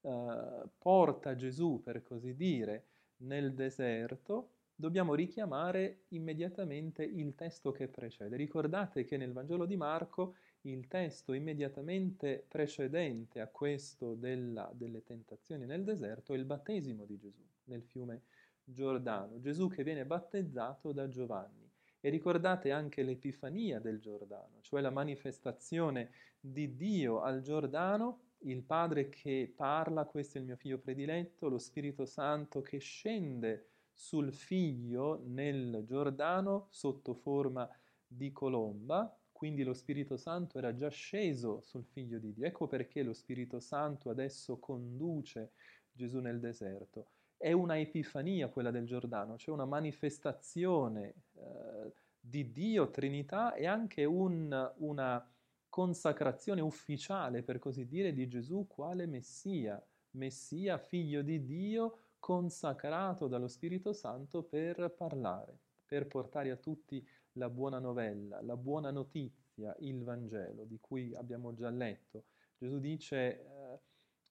eh, 0.00 0.62
porta 0.78 1.36
Gesù, 1.36 1.82
per 1.82 2.02
così 2.02 2.34
dire, 2.34 2.86
nel 3.18 3.52
deserto, 3.52 4.52
dobbiamo 4.74 5.14
richiamare 5.14 6.04
immediatamente 6.08 7.04
il 7.04 7.34
testo 7.34 7.70
che 7.70 7.86
precede. 7.86 8.34
Ricordate 8.36 9.04
che 9.04 9.18
nel 9.18 9.34
Vangelo 9.34 9.66
di 9.66 9.76
Marco 9.76 10.36
il 10.62 10.88
testo 10.88 11.32
immediatamente 11.32 12.44
precedente 12.46 13.40
a 13.40 13.48
questo 13.48 14.14
della, 14.14 14.70
delle 14.74 15.02
tentazioni 15.02 15.64
nel 15.64 15.84
deserto 15.84 16.34
è 16.34 16.36
il 16.36 16.44
battesimo 16.44 17.04
di 17.04 17.16
Gesù 17.16 17.42
nel 17.64 17.82
fiume 17.82 18.22
Giordano, 18.62 19.40
Gesù 19.40 19.68
che 19.68 19.82
viene 19.82 20.04
battezzato 20.04 20.92
da 20.92 21.08
Giovanni. 21.08 21.68
E 22.02 22.08
ricordate 22.08 22.70
anche 22.70 23.02
l'Epifania 23.02 23.78
del 23.78 24.00
Giordano, 24.00 24.60
cioè 24.62 24.80
la 24.80 24.90
manifestazione 24.90 26.12
di 26.40 26.74
Dio 26.74 27.20
al 27.20 27.42
Giordano, 27.42 28.20
il 28.44 28.62
Padre 28.62 29.10
che 29.10 29.52
parla, 29.54 30.06
questo 30.06 30.38
è 30.38 30.40
il 30.40 30.46
mio 30.46 30.56
figlio 30.56 30.78
prediletto, 30.78 31.48
lo 31.48 31.58
Spirito 31.58 32.06
Santo 32.06 32.62
che 32.62 32.78
scende 32.78 33.66
sul 33.92 34.32
figlio 34.32 35.22
nel 35.26 35.82
Giordano 35.84 36.68
sotto 36.70 37.12
forma 37.12 37.68
di 38.06 38.32
colomba, 38.32 39.14
quindi 39.40 39.62
lo 39.62 39.72
Spirito 39.72 40.18
Santo 40.18 40.58
era 40.58 40.74
già 40.74 40.90
sceso 40.90 41.62
sul 41.62 41.86
figlio 41.86 42.18
di 42.18 42.34
Dio. 42.34 42.44
Ecco 42.44 42.66
perché 42.66 43.02
lo 43.02 43.14
Spirito 43.14 43.58
Santo 43.58 44.10
adesso 44.10 44.58
conduce 44.58 45.52
Gesù 45.90 46.18
nel 46.18 46.40
deserto. 46.40 47.06
È 47.38 47.50
una 47.50 47.78
epifania 47.78 48.50
quella 48.50 48.70
del 48.70 48.84
Giordano, 48.84 49.38
cioè 49.38 49.54
una 49.54 49.64
manifestazione 49.64 51.14
eh, 51.36 51.90
di 52.20 52.52
Dio, 52.52 52.90
Trinità 52.90 53.54
e 53.54 53.66
anche 53.66 54.04
un, 54.04 54.74
una 54.76 55.26
consacrazione 55.70 56.60
ufficiale, 56.60 57.42
per 57.42 57.58
così 57.58 57.86
dire, 57.86 58.12
di 58.12 58.28
Gesù 58.28 58.66
quale 58.68 59.06
Messia, 59.06 59.82
Messia, 60.16 60.76
figlio 60.76 61.22
di 61.22 61.46
Dio, 61.46 62.00
consacrato 62.18 63.26
dallo 63.26 63.48
Spirito 63.48 63.94
Santo 63.94 64.42
per 64.42 64.94
parlare, 64.94 65.56
per 65.86 66.06
portare 66.08 66.50
a 66.50 66.56
tutti 66.56 67.02
la 67.40 67.48
buona 67.48 67.78
novella, 67.78 68.42
la 68.42 68.56
buona 68.56 68.90
notizia, 68.90 69.74
il 69.80 70.04
Vangelo, 70.04 70.64
di 70.64 70.78
cui 70.78 71.14
abbiamo 71.14 71.54
già 71.54 71.70
letto. 71.70 72.24
Gesù 72.58 72.78
dice, 72.78 73.46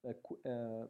eh, 0.02 0.20
eh, 0.44 0.90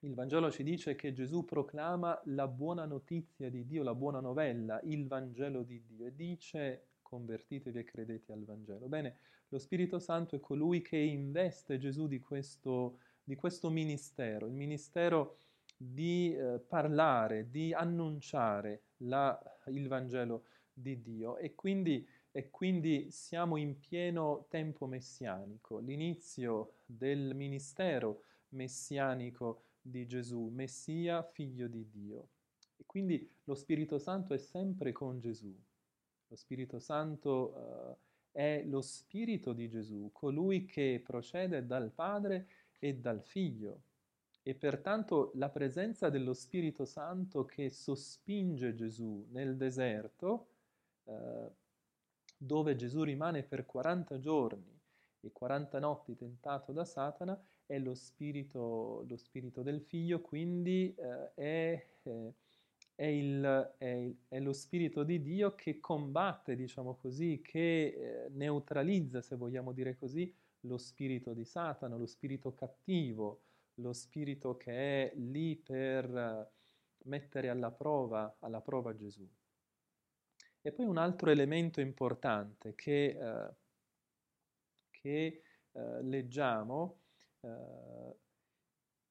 il 0.00 0.14
Vangelo 0.14 0.50
ci 0.50 0.62
dice 0.62 0.94
che 0.94 1.14
Gesù 1.14 1.46
proclama 1.46 2.20
la 2.26 2.46
buona 2.46 2.84
notizia 2.84 3.48
di 3.48 3.64
Dio, 3.64 3.82
la 3.82 3.94
buona 3.94 4.20
novella, 4.20 4.78
il 4.82 5.06
Vangelo 5.06 5.62
di 5.62 5.82
Dio, 5.82 6.06
e 6.06 6.14
dice 6.14 6.88
convertitevi 7.02 7.78
e 7.78 7.84
credete 7.84 8.32
al 8.32 8.44
Vangelo. 8.44 8.86
Bene, 8.86 9.16
lo 9.48 9.58
Spirito 9.58 9.98
Santo 9.98 10.36
è 10.36 10.40
colui 10.40 10.82
che 10.82 10.98
investe 10.98 11.78
Gesù 11.78 12.06
di 12.06 12.20
questo, 12.20 12.98
di 13.24 13.34
questo 13.34 13.70
ministero, 13.70 14.46
il 14.46 14.52
ministero 14.52 15.38
di 15.74 16.34
eh, 16.34 16.60
parlare, 16.60 17.48
di 17.48 17.72
annunciare 17.72 18.82
la, 18.98 19.38
il 19.68 19.88
Vangelo 19.88 20.44
di 20.80 21.00
Dio 21.00 21.36
e 21.36 21.54
quindi, 21.54 22.06
e 22.30 22.50
quindi 22.50 23.10
siamo 23.10 23.56
in 23.56 23.78
pieno 23.78 24.46
tempo 24.48 24.86
messianico. 24.86 25.78
L'inizio 25.78 26.74
del 26.86 27.34
ministero 27.34 28.24
messianico 28.50 29.64
di 29.80 30.06
Gesù, 30.06 30.48
Messia, 30.48 31.22
figlio 31.22 31.66
di 31.68 31.88
Dio. 31.90 32.28
E 32.76 32.84
quindi 32.86 33.30
lo 33.44 33.54
Spirito 33.54 33.98
Santo 33.98 34.34
è 34.34 34.38
sempre 34.38 34.92
con 34.92 35.20
Gesù. 35.20 35.54
Lo 36.28 36.36
Spirito 36.36 36.78
Santo 36.78 37.52
uh, 37.54 37.96
è 38.30 38.62
lo 38.64 38.80
Spirito 38.80 39.52
di 39.52 39.68
Gesù, 39.68 40.10
colui 40.12 40.64
che 40.64 41.02
procede 41.04 41.66
dal 41.66 41.90
Padre 41.90 42.46
e 42.78 42.94
dal 42.94 43.22
Figlio. 43.22 43.82
E 44.42 44.54
pertanto 44.54 45.32
la 45.34 45.50
presenza 45.50 46.08
dello 46.08 46.32
Spirito 46.32 46.84
Santo 46.84 47.44
che 47.44 47.70
sospinge 47.70 48.74
Gesù 48.74 49.26
nel 49.30 49.56
deserto, 49.56 50.46
uh, 51.10 51.52
dove 52.36 52.76
Gesù 52.76 53.02
rimane 53.02 53.42
per 53.42 53.66
40 53.66 54.18
giorni 54.18 54.80
e 55.20 55.30
40 55.30 55.78
notti 55.78 56.16
tentato 56.16 56.72
da 56.72 56.84
Satana, 56.84 57.38
è 57.66 57.78
lo 57.78 57.94
spirito, 57.94 59.04
lo 59.06 59.16
spirito 59.16 59.62
del 59.62 59.82
figlio, 59.82 60.20
quindi 60.20 60.94
eh, 60.96 61.34
è, 61.34 61.86
eh, 62.02 62.34
è, 62.94 63.04
il, 63.04 63.74
è, 63.76 64.10
è, 64.28 64.40
lo 64.40 64.52
spirito 64.52 65.04
di 65.04 65.20
Dio 65.22 65.54
che 65.54 65.78
combatte, 65.78 66.56
diciamo 66.56 66.96
così, 66.96 67.40
che 67.42 67.84
eh, 67.86 68.28
neutralizza, 68.30 69.20
se 69.20 69.36
vogliamo 69.36 69.72
dire 69.72 69.96
così, 69.96 70.34
lo 70.60 70.78
spirito 70.78 71.32
di 71.32 71.44
Satana, 71.44 71.96
lo 71.96 72.06
spirito 72.06 72.54
cattivo, 72.54 73.42
lo 73.74 73.92
spirito 73.92 74.56
che 74.56 74.72
è 75.10 75.12
lì 75.16 75.56
per 75.56 76.50
mettere 77.04 77.48
alla 77.48 77.70
prova, 77.70 78.36
alla 78.40 78.60
prova 78.60 78.94
Gesù. 78.94 79.28
E 80.62 80.72
poi 80.72 80.84
un 80.84 80.98
altro 80.98 81.30
elemento 81.30 81.80
importante 81.80 82.74
che, 82.74 83.16
eh, 83.18 83.54
che 84.90 85.42
eh, 85.72 86.02
leggiamo, 86.02 86.98
eh, 87.40 88.16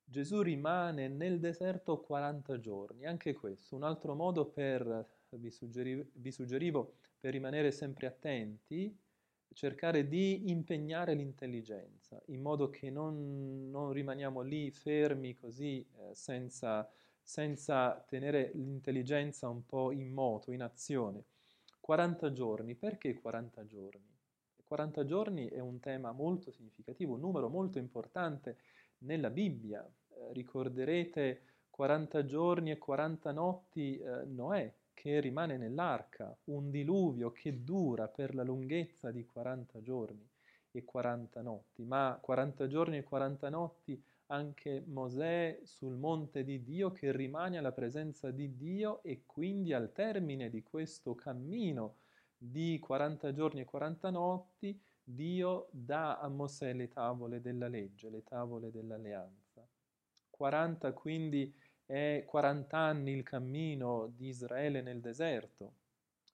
Gesù 0.03 0.41
rimane 0.41 1.07
nel 1.07 1.39
deserto 1.39 2.01
40 2.01 2.59
giorni, 2.59 3.05
anche 3.05 3.33
questo, 3.33 3.75
un 3.75 3.83
altro 3.83 4.13
modo 4.13 4.45
per, 4.45 5.07
vi, 5.29 5.49
suggerivo, 5.49 6.05
vi 6.13 6.31
suggerivo, 6.31 6.93
per 7.19 7.31
rimanere 7.31 7.71
sempre 7.71 8.05
attenti, 8.05 8.95
cercare 9.51 10.07
di 10.07 10.51
impegnare 10.51 11.15
l'intelligenza, 11.15 12.21
in 12.27 12.41
modo 12.41 12.69
che 12.69 12.91
non, 12.91 13.71
non 13.71 13.91
rimaniamo 13.91 14.41
lì 14.41 14.69
fermi 14.69 15.33
così 15.33 15.79
eh, 15.79 16.13
senza, 16.13 16.87
senza 17.23 18.03
tenere 18.07 18.51
l'intelligenza 18.53 19.49
un 19.49 19.65
po' 19.65 19.91
in 19.91 20.11
moto, 20.13 20.51
in 20.51 20.61
azione 20.61 21.23
40 21.89 22.31
giorni, 22.33 22.75
perché 22.75 23.15
40 23.15 23.65
giorni? 23.65 24.15
40 24.63 25.05
giorni 25.05 25.47
è 25.47 25.59
un 25.59 25.79
tema 25.79 26.11
molto 26.11 26.51
significativo, 26.51 27.15
un 27.15 27.19
numero 27.19 27.49
molto 27.49 27.79
importante 27.79 28.57
nella 28.99 29.31
Bibbia. 29.31 29.83
Eh, 30.09 30.33
ricorderete 30.33 31.41
40 31.71 32.25
giorni 32.25 32.69
e 32.69 32.77
40 32.77 33.31
notti 33.31 33.97
eh, 33.97 34.23
Noè 34.25 34.71
che 34.93 35.19
rimane 35.19 35.57
nell'arca, 35.57 36.37
un 36.43 36.69
diluvio 36.69 37.31
che 37.31 37.63
dura 37.63 38.07
per 38.07 38.35
la 38.35 38.43
lunghezza 38.43 39.09
di 39.09 39.25
40 39.25 39.81
giorni 39.81 40.29
e 40.69 40.85
40 40.85 41.41
notti, 41.41 41.83
ma 41.85 42.19
40 42.21 42.67
giorni 42.67 42.97
e 42.97 43.03
40 43.03 43.49
notti 43.49 43.99
anche 44.31 44.83
Mosè 44.85 45.59
sul 45.63 45.95
monte 45.95 46.43
di 46.43 46.63
Dio 46.63 46.91
che 46.91 47.11
rimane 47.11 47.57
alla 47.57 47.71
presenza 47.71 48.31
di 48.31 48.55
Dio 48.55 49.01
e 49.03 49.23
quindi 49.25 49.73
al 49.73 49.91
termine 49.91 50.49
di 50.49 50.61
questo 50.61 51.15
cammino 51.15 51.97
di 52.37 52.79
40 52.79 53.33
giorni 53.33 53.61
e 53.61 53.65
40 53.65 54.09
notti 54.11 54.79
Dio 55.03 55.67
dà 55.71 56.19
a 56.19 56.27
Mosè 56.27 56.73
le 56.73 56.87
tavole 56.87 57.41
della 57.41 57.67
legge, 57.67 58.09
le 58.09 58.23
tavole 58.23 58.69
dell'alleanza. 58.69 59.67
40 60.29 60.93
quindi 60.93 61.53
è 61.85 62.23
40 62.25 62.77
anni 62.77 63.11
il 63.11 63.23
cammino 63.23 64.13
di 64.15 64.27
Israele 64.27 64.81
nel 64.83 65.01
deserto. 65.01 65.73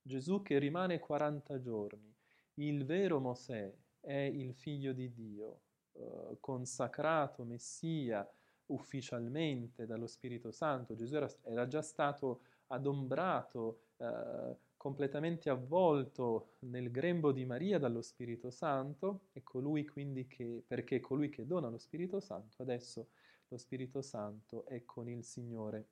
Gesù 0.01 0.41
che 0.41 0.59
rimane 0.59 0.99
40 0.99 1.59
giorni. 1.61 2.13
Il 2.55 2.85
vero 2.85 3.21
Mosè 3.21 3.73
è 4.01 4.13
il 4.13 4.53
figlio 4.53 4.91
di 4.91 5.13
Dio, 5.13 5.61
eh, 5.97 6.37
consacrato 6.39 7.43
Messia 7.43 8.27
ufficialmente 8.67 9.85
dallo 9.85 10.07
Spirito 10.07 10.51
Santo, 10.51 10.95
Gesù 10.95 11.15
era, 11.15 11.29
era 11.43 11.67
già 11.67 11.81
stato 11.81 12.41
adombrato, 12.67 13.79
eh, 13.97 14.55
completamente 14.77 15.49
avvolto 15.49 16.55
nel 16.59 16.91
grembo 16.91 17.31
di 17.31 17.45
Maria 17.45 17.79
dallo 17.79 18.01
Spirito 18.01 18.49
Santo, 18.49 19.27
e 19.33 19.43
colui 19.43 19.85
quindi 19.85 20.27
che, 20.27 20.63
perché 20.65 20.99
colui 20.99 21.29
che 21.29 21.45
dona 21.45 21.69
lo 21.69 21.77
Spirito 21.77 22.19
Santo, 22.19 22.61
adesso 22.61 23.07
lo 23.47 23.57
Spirito 23.57 24.01
Santo 24.01 24.65
è 24.65 24.83
con 24.85 25.09
il 25.09 25.23
Signore. 25.23 25.87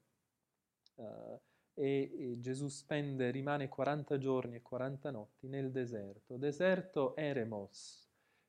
Uh, 0.95 1.39
e, 1.75 2.11
e, 2.15 2.39
Gesù 2.39 2.67
spende, 2.67 3.31
rimane 3.31 3.67
40 3.67 4.17
giorni 4.17 4.55
e 4.55 4.61
40 4.61 5.09
notti 5.11 5.47
nel 5.47 5.71
deserto. 5.71 6.37
Deserto 6.37 7.15
eremos, 7.15 8.02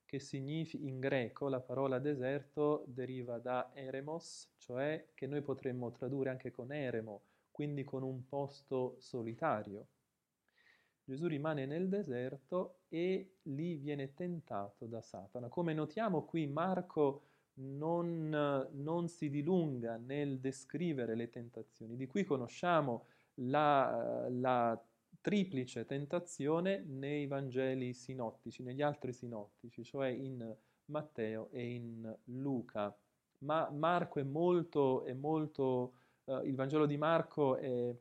che 0.04 0.18
significa 0.18 0.86
in 0.86 1.00
greco 1.00 1.48
la 1.48 1.60
parola 1.60 1.98
deserto 1.98 2.84
deriva 2.86 3.38
da 3.38 3.70
eremos, 3.74 4.50
cioè 4.56 5.08
che 5.14 5.26
noi 5.26 5.42
potremmo 5.42 5.90
tradurre 5.92 6.30
anche 6.30 6.50
con 6.50 6.72
eremo, 6.72 7.22
quindi 7.50 7.84
con 7.84 8.02
un 8.02 8.26
posto 8.26 8.96
solitario. 8.98 9.88
Gesù 11.04 11.26
rimane 11.26 11.66
nel 11.66 11.88
deserto 11.88 12.80
e 12.88 13.36
lì 13.42 13.76
viene 13.76 14.14
tentato 14.14 14.86
da 14.86 15.02
Satana. 15.02 15.48
Come 15.48 15.74
notiamo 15.74 16.24
qui 16.24 16.46
Marco 16.46 17.24
non, 17.54 18.68
non 18.72 19.08
si 19.08 19.28
dilunga 19.28 19.96
nel 19.96 20.40
descrivere 20.40 21.14
le 21.14 21.28
tentazioni, 21.28 21.96
di 21.96 22.06
cui 22.06 22.24
conosciamo 22.24 23.06
la, 23.34 24.26
la 24.30 24.82
triplice 25.24 25.86
tentazione 25.86 26.84
nei 26.86 27.26
Vangeli 27.26 27.94
sinottici, 27.94 28.62
negli 28.62 28.82
altri 28.82 29.14
sinottici, 29.14 29.82
cioè 29.82 30.08
in 30.08 30.54
Matteo 30.90 31.48
e 31.50 31.64
in 31.64 32.14
Luca. 32.24 32.94
Ma 33.38 33.70
Marco 33.70 34.20
è 34.20 34.22
molto, 34.22 35.02
è 35.06 35.14
molto 35.14 35.94
uh, 36.24 36.44
il 36.44 36.54
Vangelo 36.54 36.84
di 36.84 36.98
Marco 36.98 37.56
è, 37.56 37.96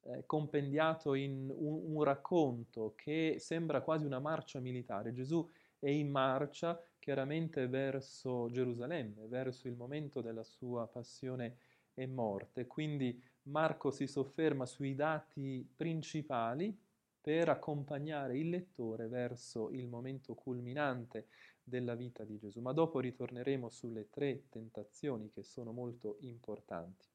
è 0.00 0.26
compendiato 0.26 1.14
in 1.14 1.48
un, 1.48 1.94
un, 1.94 2.02
racconto 2.02 2.94
che 2.96 3.36
sembra 3.38 3.80
quasi 3.82 4.04
una 4.04 4.18
marcia 4.18 4.58
militare. 4.58 5.12
Gesù 5.12 5.48
è 5.78 5.90
in 5.90 6.10
marcia 6.10 6.76
chiaramente 6.98 7.68
verso 7.68 8.50
Gerusalemme, 8.50 9.28
verso 9.28 9.68
il 9.68 9.76
momento 9.76 10.20
della 10.20 10.42
sua 10.42 10.88
passione 10.88 11.58
e 11.94 12.04
morte. 12.08 12.66
Quindi 12.66 13.22
Marco 13.46 13.90
si 13.90 14.06
sofferma 14.06 14.66
sui 14.66 14.94
dati 14.94 15.68
principali 15.76 16.76
per 17.20 17.48
accompagnare 17.48 18.38
il 18.38 18.48
lettore 18.48 19.08
verso 19.08 19.70
il 19.70 19.88
momento 19.88 20.34
culminante 20.34 21.26
della 21.62 21.94
vita 21.94 22.24
di 22.24 22.38
Gesù, 22.38 22.60
ma 22.60 22.72
dopo 22.72 23.00
ritorneremo 23.00 23.68
sulle 23.68 24.08
tre 24.08 24.48
tentazioni 24.48 25.30
che 25.30 25.42
sono 25.42 25.72
molto 25.72 26.18
importanti. 26.20 27.06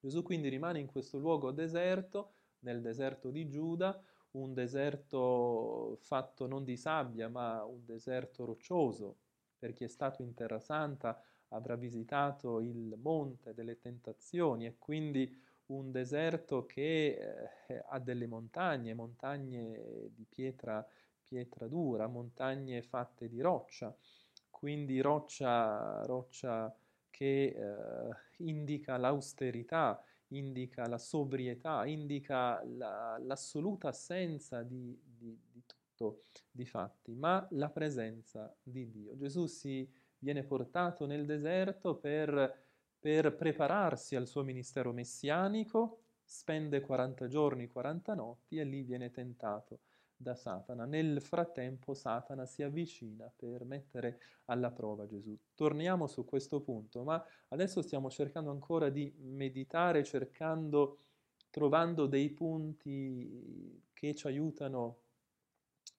Gesù 0.00 0.22
quindi 0.22 0.48
rimane 0.48 0.80
in 0.80 0.86
questo 0.86 1.18
luogo 1.18 1.52
deserto, 1.52 2.32
nel 2.60 2.80
deserto 2.80 3.30
di 3.30 3.48
Giuda, 3.48 4.02
un 4.32 4.54
deserto 4.54 5.98
fatto 6.00 6.46
non 6.46 6.64
di 6.64 6.76
sabbia, 6.76 7.28
ma 7.28 7.64
un 7.64 7.84
deserto 7.84 8.44
roccioso. 8.44 9.18
Per 9.56 9.72
chi 9.72 9.84
è 9.84 9.88
stato 9.88 10.22
in 10.22 10.34
Terra 10.34 10.58
Santa 10.58 11.22
avrà 11.52 11.76
visitato 11.76 12.60
il 12.60 12.98
monte 13.00 13.54
delle 13.54 13.78
tentazioni 13.78 14.66
e 14.66 14.76
quindi 14.78 15.34
un 15.66 15.90
deserto 15.90 16.66
che 16.66 17.18
eh, 17.66 17.84
ha 17.88 17.98
delle 17.98 18.26
montagne, 18.26 18.94
montagne 18.94 20.10
di 20.14 20.26
pietra, 20.28 20.86
pietra 21.24 21.66
dura, 21.66 22.06
montagne 22.08 22.82
fatte 22.82 23.28
di 23.28 23.40
roccia, 23.40 23.94
quindi 24.50 25.00
roccia, 25.00 26.02
roccia 26.04 26.74
che 27.10 27.44
eh, 27.44 28.16
indica 28.38 28.96
l'austerità, 28.96 30.02
indica 30.28 30.86
la 30.88 30.98
sobrietà, 30.98 31.86
indica 31.86 32.62
la, 32.64 33.18
l'assoluta 33.20 33.88
assenza 33.88 34.62
di, 34.62 34.98
di, 35.04 35.38
di 35.50 35.62
tutto, 35.66 36.24
di 36.50 36.66
fatti, 36.66 37.14
ma 37.14 37.46
la 37.50 37.70
presenza 37.70 38.54
di 38.62 38.90
Dio. 38.90 39.16
Gesù 39.16 39.46
si 39.46 39.88
viene 40.22 40.44
portato 40.44 41.04
nel 41.04 41.26
deserto 41.26 41.96
per, 41.96 42.64
per 42.98 43.34
prepararsi 43.34 44.16
al 44.16 44.26
suo 44.26 44.42
ministero 44.42 44.92
messianico, 44.92 45.98
spende 46.24 46.80
40 46.80 47.26
giorni, 47.26 47.66
40 47.66 48.14
notti 48.14 48.58
e 48.58 48.64
lì 48.64 48.82
viene 48.82 49.10
tentato 49.10 49.80
da 50.22 50.36
Satana. 50.36 50.84
Nel 50.86 51.20
frattempo 51.20 51.92
Satana 51.92 52.46
si 52.46 52.62
avvicina 52.62 53.30
per 53.34 53.64
mettere 53.64 54.20
alla 54.46 54.70
prova 54.70 55.06
Gesù. 55.06 55.36
Torniamo 55.54 56.06
su 56.06 56.24
questo 56.24 56.60
punto, 56.60 57.02
ma 57.02 57.22
adesso 57.48 57.82
stiamo 57.82 58.08
cercando 58.08 58.50
ancora 58.50 58.88
di 58.88 59.12
meditare, 59.18 60.04
cercando, 60.04 60.98
trovando 61.50 62.06
dei 62.06 62.30
punti 62.30 63.82
che 63.92 64.14
ci 64.14 64.26
aiutano 64.28 64.98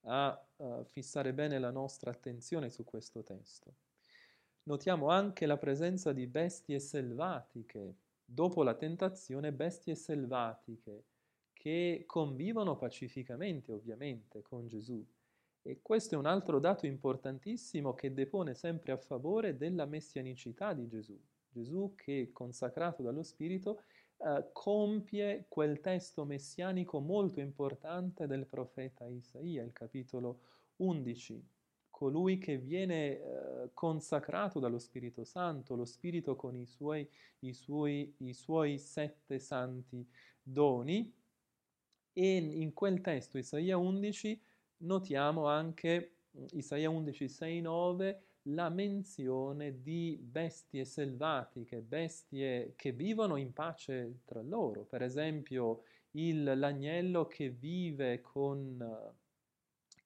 a 0.05 0.47
uh, 0.57 0.83
fissare 0.85 1.33
bene 1.33 1.59
la 1.59 1.71
nostra 1.71 2.11
attenzione 2.11 2.69
su 2.69 2.83
questo 2.83 3.21
testo. 3.23 3.75
Notiamo 4.63 5.09
anche 5.09 5.45
la 5.45 5.57
presenza 5.57 6.13
di 6.13 6.27
bestie 6.27 6.79
selvatiche, 6.79 7.95
dopo 8.23 8.63
la 8.63 8.75
tentazione 8.75 9.51
bestie 9.51 9.95
selvatiche 9.95 11.05
che 11.53 12.03
convivono 12.05 12.75
pacificamente 12.75 13.71
ovviamente 13.71 14.41
con 14.41 14.67
Gesù. 14.67 15.05
E 15.61 15.79
questo 15.81 16.15
è 16.15 16.17
un 16.17 16.25
altro 16.25 16.59
dato 16.59 16.85
importantissimo 16.85 17.93
che 17.93 18.13
depone 18.13 18.53
sempre 18.53 18.91
a 18.91 18.97
favore 18.97 19.55
della 19.55 19.85
messianicità 19.85 20.73
di 20.73 20.87
Gesù. 20.87 21.17
Gesù 21.49 21.93
che, 21.95 22.31
consacrato 22.33 23.01
dallo 23.01 23.23
Spirito, 23.23 23.83
eh, 24.17 24.49
compie 24.51 25.45
quel 25.47 25.79
testo 25.79 26.25
messianico 26.25 26.99
molto 26.99 27.39
importante 27.39 28.27
del 28.27 28.45
profeta 28.45 29.07
Isaia, 29.07 29.63
il 29.63 29.71
capitolo 29.71 30.39
11, 30.77 31.41
colui 31.89 32.39
che 32.39 32.57
viene 32.57 33.19
eh, 33.19 33.32
consacrato 33.73 34.59
dallo 34.59 34.79
Spirito 34.79 35.23
Santo, 35.23 35.75
lo 35.75 35.85
Spirito 35.85 36.35
con 36.35 36.55
i 36.55 36.65
suoi, 36.65 37.07
i, 37.39 37.53
suoi, 37.53 38.13
i 38.17 38.33
suoi 38.33 38.77
sette 38.77 39.39
santi 39.39 40.07
doni. 40.41 41.13
E 42.15 42.35
in 42.37 42.73
quel 42.73 43.01
testo, 43.01 43.37
Isaia 43.37 43.77
11, 43.77 44.39
notiamo 44.77 45.47
anche, 45.47 46.17
Isaia 46.51 46.89
11, 46.89 47.27
6, 47.27 47.61
9, 47.61 48.23
la 48.47 48.69
menzione 48.69 49.81
di 49.81 50.19
bestie 50.21 50.85
selvatiche, 50.85 51.81
bestie 51.81 52.73
che 52.75 52.91
vivono 52.91 53.37
in 53.37 53.53
pace 53.53 54.19
tra 54.25 54.41
loro. 54.41 54.83
Per 54.83 55.01
esempio, 55.01 55.83
il, 56.11 56.43
l'agnello 56.43 57.25
che 57.27 57.49
vive 57.49 58.21
con 58.21 59.15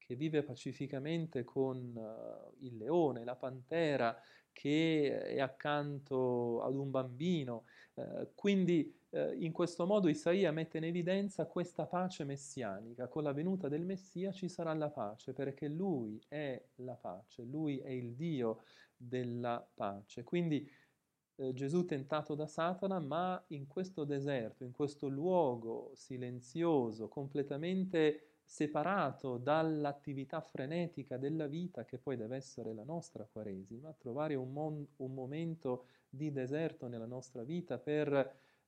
che 0.07 0.15
vive 0.15 0.41
pacificamente 0.41 1.43
con 1.43 1.93
uh, 1.93 2.63
il 2.65 2.77
leone, 2.77 3.25
la 3.25 3.35
pantera 3.35 4.17
che 4.53 5.19
è 5.19 5.41
accanto 5.41 6.63
ad 6.63 6.77
un 6.77 6.89
bambino. 6.89 7.65
Uh, 7.95 8.29
quindi 8.33 8.97
uh, 9.09 9.33
in 9.33 9.51
questo 9.51 9.85
modo 9.85 10.07
Isaia 10.07 10.53
mette 10.53 10.77
in 10.77 10.85
evidenza 10.85 11.45
questa 11.45 11.87
pace 11.87 12.23
messianica. 12.23 13.09
Con 13.09 13.23
la 13.23 13.33
venuta 13.33 13.67
del 13.67 13.83
Messia 13.83 14.31
ci 14.31 14.47
sarà 14.47 14.73
la 14.73 14.89
pace 14.89 15.33
perché 15.33 15.67
lui 15.67 16.23
è 16.29 16.63
la 16.75 16.95
pace, 16.95 17.43
lui 17.43 17.79
è 17.79 17.89
il 17.89 18.15
Dio 18.15 18.63
della 18.95 19.67
pace. 19.73 20.23
Quindi 20.23 20.65
Gesù 21.53 21.85
tentato 21.85 22.33
da 22.33 22.47
Satana, 22.47 22.97
ma 22.99 23.43
in 23.49 23.67
questo 23.67 24.05
deserto, 24.05 24.63
in 24.63 24.71
questo 24.71 25.07
luogo 25.07 25.91
silenzioso, 25.93 27.09
completamente 27.09 28.36
separato 28.49 29.37
dall'attività 29.37 30.39
frenetica 30.39 31.17
della 31.17 31.47
vita 31.47 31.83
che 31.83 31.97
poi 31.97 32.15
deve 32.15 32.37
essere 32.37 32.73
la 32.73 32.85
nostra 32.85 33.27
Quaresima, 33.29 33.93
trovare 33.99 34.35
un, 34.35 34.53
mon- 34.53 34.87
un 34.95 35.13
momento 35.13 35.87
di 36.09 36.31
deserto 36.31 36.87
nella 36.87 37.05
nostra 37.05 37.43
vita 37.43 37.77
per 37.77 38.09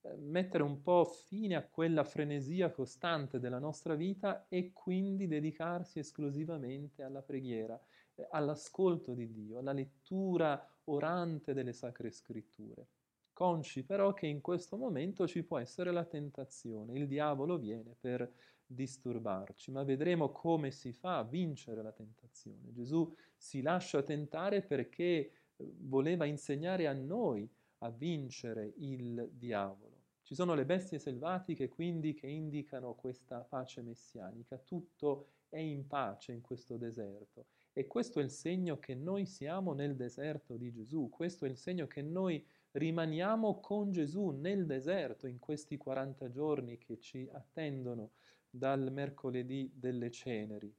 eh, 0.01 0.15
mettere 0.17 0.63
un 0.63 0.81
po' 0.81 1.05
fine 1.05 1.55
a 1.55 1.63
quella 1.63 2.03
frenesia 2.03 2.71
costante 2.71 3.39
della 3.39 3.57
nostra 3.57 3.95
vita 3.95 4.47
e 4.49 4.73
quindi 4.73 5.27
dedicarsi 5.27 5.99
esclusivamente 5.99 7.01
alla 7.01 7.21
preghiera, 7.21 7.79
eh, 8.15 8.27
all'ascolto 8.31 9.13
di 9.13 9.31
Dio, 9.31 9.59
alla 9.59 9.71
lettura 9.71 10.61
orante 10.83 11.53
delle 11.53 11.71
sacre 11.71 12.11
scritture. 12.11 12.87
Consci 13.31 13.85
però 13.85 14.13
che 14.13 14.27
in 14.27 14.41
questo 14.41 14.75
momento 14.75 15.25
ci 15.25 15.43
può 15.43 15.57
essere 15.57 15.93
la 15.93 16.03
tentazione, 16.03 16.99
il 16.99 17.07
diavolo 17.07 17.57
viene 17.57 17.95
per 17.97 18.29
disturbarci, 18.71 19.71
ma 19.71 19.83
vedremo 19.83 20.29
come 20.31 20.69
si 20.69 20.93
fa 20.93 21.17
a 21.17 21.23
vincere 21.23 21.81
la 21.81 21.91
tentazione. 21.91 22.71
Gesù 22.71 23.11
si 23.35 23.61
lascia 23.61 24.03
tentare 24.03 24.61
perché 24.61 25.31
eh, 25.55 25.73
voleva 25.79 26.25
insegnare 26.25 26.85
a 26.85 26.93
noi 26.93 27.49
a 27.79 27.89
vincere 27.89 28.73
il 28.77 29.29
diavolo. 29.33 29.97
Ci 30.21 30.35
sono 30.35 30.53
le 30.53 30.65
bestie 30.65 30.99
selvatiche 30.99 31.69
quindi 31.69 32.13
che 32.13 32.27
indicano 32.27 32.93
questa 32.93 33.39
pace 33.39 33.81
messianica, 33.81 34.59
tutto 34.59 35.29
è 35.49 35.57
in 35.57 35.87
pace 35.87 36.31
in 36.31 36.41
questo 36.41 36.77
deserto 36.77 37.47
e 37.73 37.87
questo 37.87 38.19
è 38.19 38.23
il 38.23 38.29
segno 38.29 38.77
che 38.77 38.93
noi 38.93 39.25
siamo 39.25 39.73
nel 39.73 39.95
deserto 39.95 40.55
di 40.57 40.71
Gesù, 40.71 41.09
questo 41.09 41.45
è 41.45 41.49
il 41.49 41.57
segno 41.57 41.87
che 41.87 42.03
noi 42.03 42.45
rimaniamo 42.73 43.59
con 43.59 43.91
Gesù 43.91 44.29
nel 44.29 44.67
deserto 44.67 45.25
in 45.25 45.39
questi 45.39 45.77
40 45.77 46.29
giorni 46.29 46.77
che 46.77 46.99
ci 46.99 47.27
attendono 47.31 48.11
dal 48.49 48.91
mercoledì 48.91 49.71
delle 49.73 50.11
ceneri. 50.11 50.73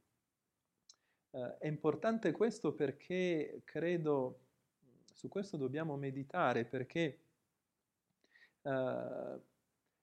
Eh, 1.31 1.59
è 1.59 1.67
importante 1.67 2.33
questo 2.33 2.75
perché 2.75 3.63
credo, 3.65 4.41
su 5.15 5.29
questo 5.29 5.57
dobbiamo 5.57 5.97
meditare, 5.97 6.65
perché 6.65 7.19
eh, 8.63 9.41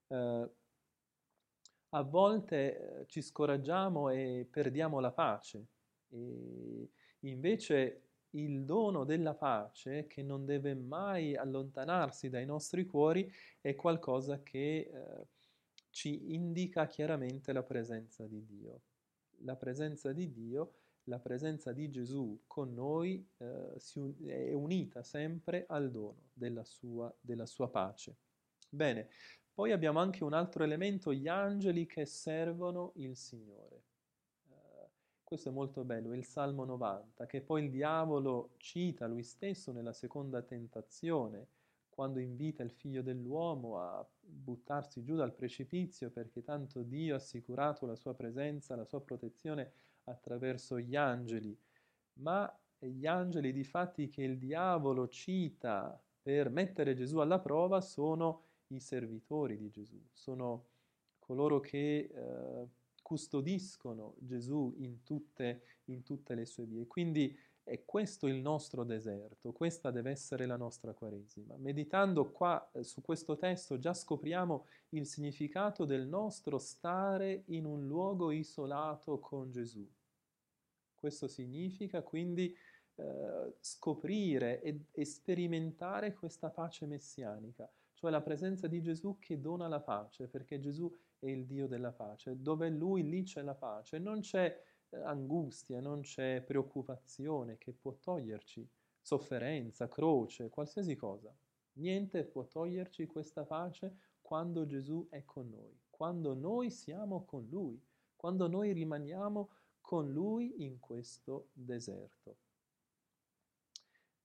eh, 0.07 0.49
a 1.89 2.01
volte 2.01 2.99
eh, 2.99 3.05
ci 3.07 3.21
scoraggiamo 3.21 4.09
e 4.09 4.47
perdiamo 4.49 4.99
la 4.99 5.11
pace. 5.11 5.65
E 6.09 6.89
invece 7.21 8.01
il 8.31 8.63
dono 8.63 9.03
della 9.03 9.33
pace, 9.33 10.07
che 10.07 10.21
non 10.21 10.45
deve 10.45 10.75
mai 10.75 11.35
allontanarsi 11.35 12.29
dai 12.29 12.45
nostri 12.45 12.85
cuori, 12.85 13.31
è 13.61 13.75
qualcosa 13.75 14.41
che 14.43 14.89
eh, 14.91 15.27
ci 15.97 16.35
indica 16.35 16.85
chiaramente 16.85 17.51
la 17.51 17.63
presenza 17.63 18.27
di 18.27 18.45
Dio. 18.45 18.81
La 19.39 19.55
presenza 19.55 20.13
di 20.13 20.31
Dio, 20.31 20.73
la 21.05 21.17
presenza 21.17 21.71
di 21.71 21.89
Gesù 21.89 22.43
con 22.45 22.71
noi 22.71 23.27
eh, 23.37 23.73
un- 23.95 24.13
è 24.27 24.53
unita 24.53 25.01
sempre 25.01 25.65
al 25.67 25.89
dono 25.89 26.29
della 26.33 26.63
sua, 26.63 27.11
della 27.19 27.47
sua 27.47 27.67
pace. 27.69 28.15
Bene, 28.69 29.09
poi 29.51 29.71
abbiamo 29.71 29.97
anche 29.97 30.23
un 30.23 30.33
altro 30.33 30.63
elemento, 30.63 31.11
gli 31.11 31.27
angeli 31.27 31.87
che 31.87 32.05
servono 32.05 32.91
il 32.97 33.15
Signore. 33.15 33.81
Uh, 34.49 34.87
questo 35.23 35.49
è 35.49 35.51
molto 35.51 35.83
bello, 35.83 36.13
il 36.13 36.25
Salmo 36.25 36.63
90, 36.63 37.25
che 37.25 37.41
poi 37.41 37.63
il 37.63 37.71
diavolo 37.71 38.51
cita 38.57 39.07
lui 39.07 39.23
stesso 39.23 39.71
nella 39.71 39.93
seconda 39.93 40.43
tentazione, 40.43 41.47
quando 41.97 42.19
invita 42.19 42.61
il 42.61 42.69
figlio 42.69 43.01
dell'uomo 43.01 43.79
a 43.79 44.07
buttarsi 44.21 45.01
giù 45.01 45.15
dal 45.15 45.33
precipizio 45.33 46.11
perché 46.11 46.43
tanto 46.43 46.83
Dio 46.83 47.15
ha 47.15 47.17
assicurato 47.17 47.87
la 47.87 47.95
sua 47.95 48.13
presenza, 48.13 48.75
la 48.75 48.85
sua 48.85 49.01
protezione 49.01 49.71
attraverso 50.03 50.79
gli 50.79 50.95
angeli. 50.95 51.57
Ma 52.19 52.55
gli 52.77 53.07
angeli 53.07 53.51
di 53.51 53.63
fatti 53.63 54.09
che 54.09 54.21
il 54.21 54.37
diavolo 54.37 55.07
cita 55.07 55.99
per 56.21 56.51
mettere 56.51 56.93
Gesù 56.93 57.17
alla 57.17 57.39
prova 57.39 57.81
sono 57.81 58.43
i 58.67 58.79
servitori 58.79 59.57
di 59.57 59.71
Gesù, 59.71 59.99
sono 60.13 60.65
coloro 61.17 61.59
che 61.59 62.11
eh, 62.13 62.67
custodiscono 63.01 64.13
Gesù 64.19 64.71
in 64.77 65.01
tutte, 65.01 65.63
in 65.85 66.03
tutte 66.03 66.35
le 66.35 66.45
sue 66.45 66.65
vie. 66.65 66.85
Quindi 66.85 67.35
è 67.67 67.83
questo 67.83 68.27
il 68.27 68.37
nostro 68.37 68.85
deserto, 68.85 69.51
questa 69.51 69.91
deve 69.91 70.11
essere 70.11 70.45
la 70.45 70.55
nostra 70.55 70.93
Quaresima. 70.93 71.57
Meditando 71.57 72.31
qua 72.31 72.69
eh, 72.71 72.83
su 72.83 73.01
questo 73.01 73.35
testo 73.35 73.77
già 73.77 73.93
scopriamo 73.93 74.65
il 74.89 75.05
significato 75.05 75.83
del 75.83 76.07
nostro 76.07 76.59
stare 76.59 77.43
in 77.47 77.65
un 77.65 77.85
luogo 77.85 78.31
isolato 78.31 79.19
con 79.19 79.51
Gesù. 79.51 79.85
Questo 80.95 81.27
significa 81.27 82.01
quindi 82.01 82.55
eh, 82.95 83.53
scoprire 83.59 84.61
e, 84.61 84.85
e 84.91 85.05
sperimentare 85.05 86.13
questa 86.13 86.49
pace 86.49 86.85
messianica, 86.85 87.69
cioè 87.93 88.09
la 88.11 88.21
presenza 88.21 88.67
di 88.67 88.81
Gesù 88.81 89.17
che 89.19 89.41
dona 89.41 89.67
la 89.67 89.81
pace, 89.81 90.27
perché 90.27 90.57
Gesù 90.57 90.89
è 91.19 91.27
il 91.27 91.45
Dio 91.45 91.67
della 91.67 91.91
pace. 91.91 92.41
Dove 92.41 92.67
è 92.67 92.69
Lui, 92.69 93.03
lì 93.03 93.23
c'è 93.23 93.41
la 93.41 93.55
pace. 93.55 93.99
Non 93.99 94.21
c'è 94.21 94.57
angustia, 94.89 95.79
non 95.79 96.01
c'è 96.01 96.41
preoccupazione 96.41 97.57
che 97.57 97.73
può 97.73 97.93
toglierci 97.93 98.67
sofferenza, 99.01 99.87
croce, 99.87 100.49
qualsiasi 100.49 100.95
cosa. 100.95 101.33
Niente 101.73 102.25
può 102.25 102.45
toglierci 102.45 103.05
questa 103.05 103.45
pace 103.45 103.97
quando 104.21 104.65
Gesù 104.65 105.07
è 105.09 105.23
con 105.23 105.49
noi, 105.49 105.79
quando 105.89 106.33
noi 106.33 106.69
siamo 106.69 107.23
con 107.23 107.47
Lui, 107.47 107.81
quando 108.15 108.47
noi 108.47 108.73
rimaniamo 108.73 109.49
con 109.79 110.11
Lui 110.11 110.63
in 110.65 110.79
questo 110.79 111.49
deserto. 111.53 112.37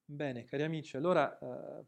Bene, 0.03 0.43
cari 0.43 0.63
amici, 0.63 0.97
allora 0.97 1.37
eh, 1.39 1.85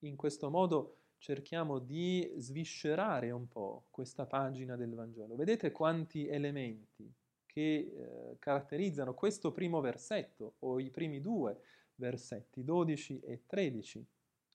in 0.00 0.16
questo 0.16 0.50
modo 0.50 0.98
cerchiamo 1.16 1.78
di 1.78 2.34
sviscerare 2.36 3.30
un 3.30 3.48
po' 3.48 3.86
questa 3.90 4.26
pagina 4.26 4.76
del 4.76 4.94
Vangelo. 4.94 5.34
Vedete 5.34 5.72
quanti 5.72 6.28
elementi 6.28 7.10
che 7.58 7.92
eh, 7.92 8.36
caratterizzano 8.38 9.14
questo 9.14 9.50
primo 9.50 9.80
versetto 9.80 10.54
o 10.60 10.78
i 10.78 10.90
primi 10.90 11.20
due 11.20 11.60
versetti, 11.96 12.62
12 12.62 13.18
e 13.18 13.42
13. 13.46 14.06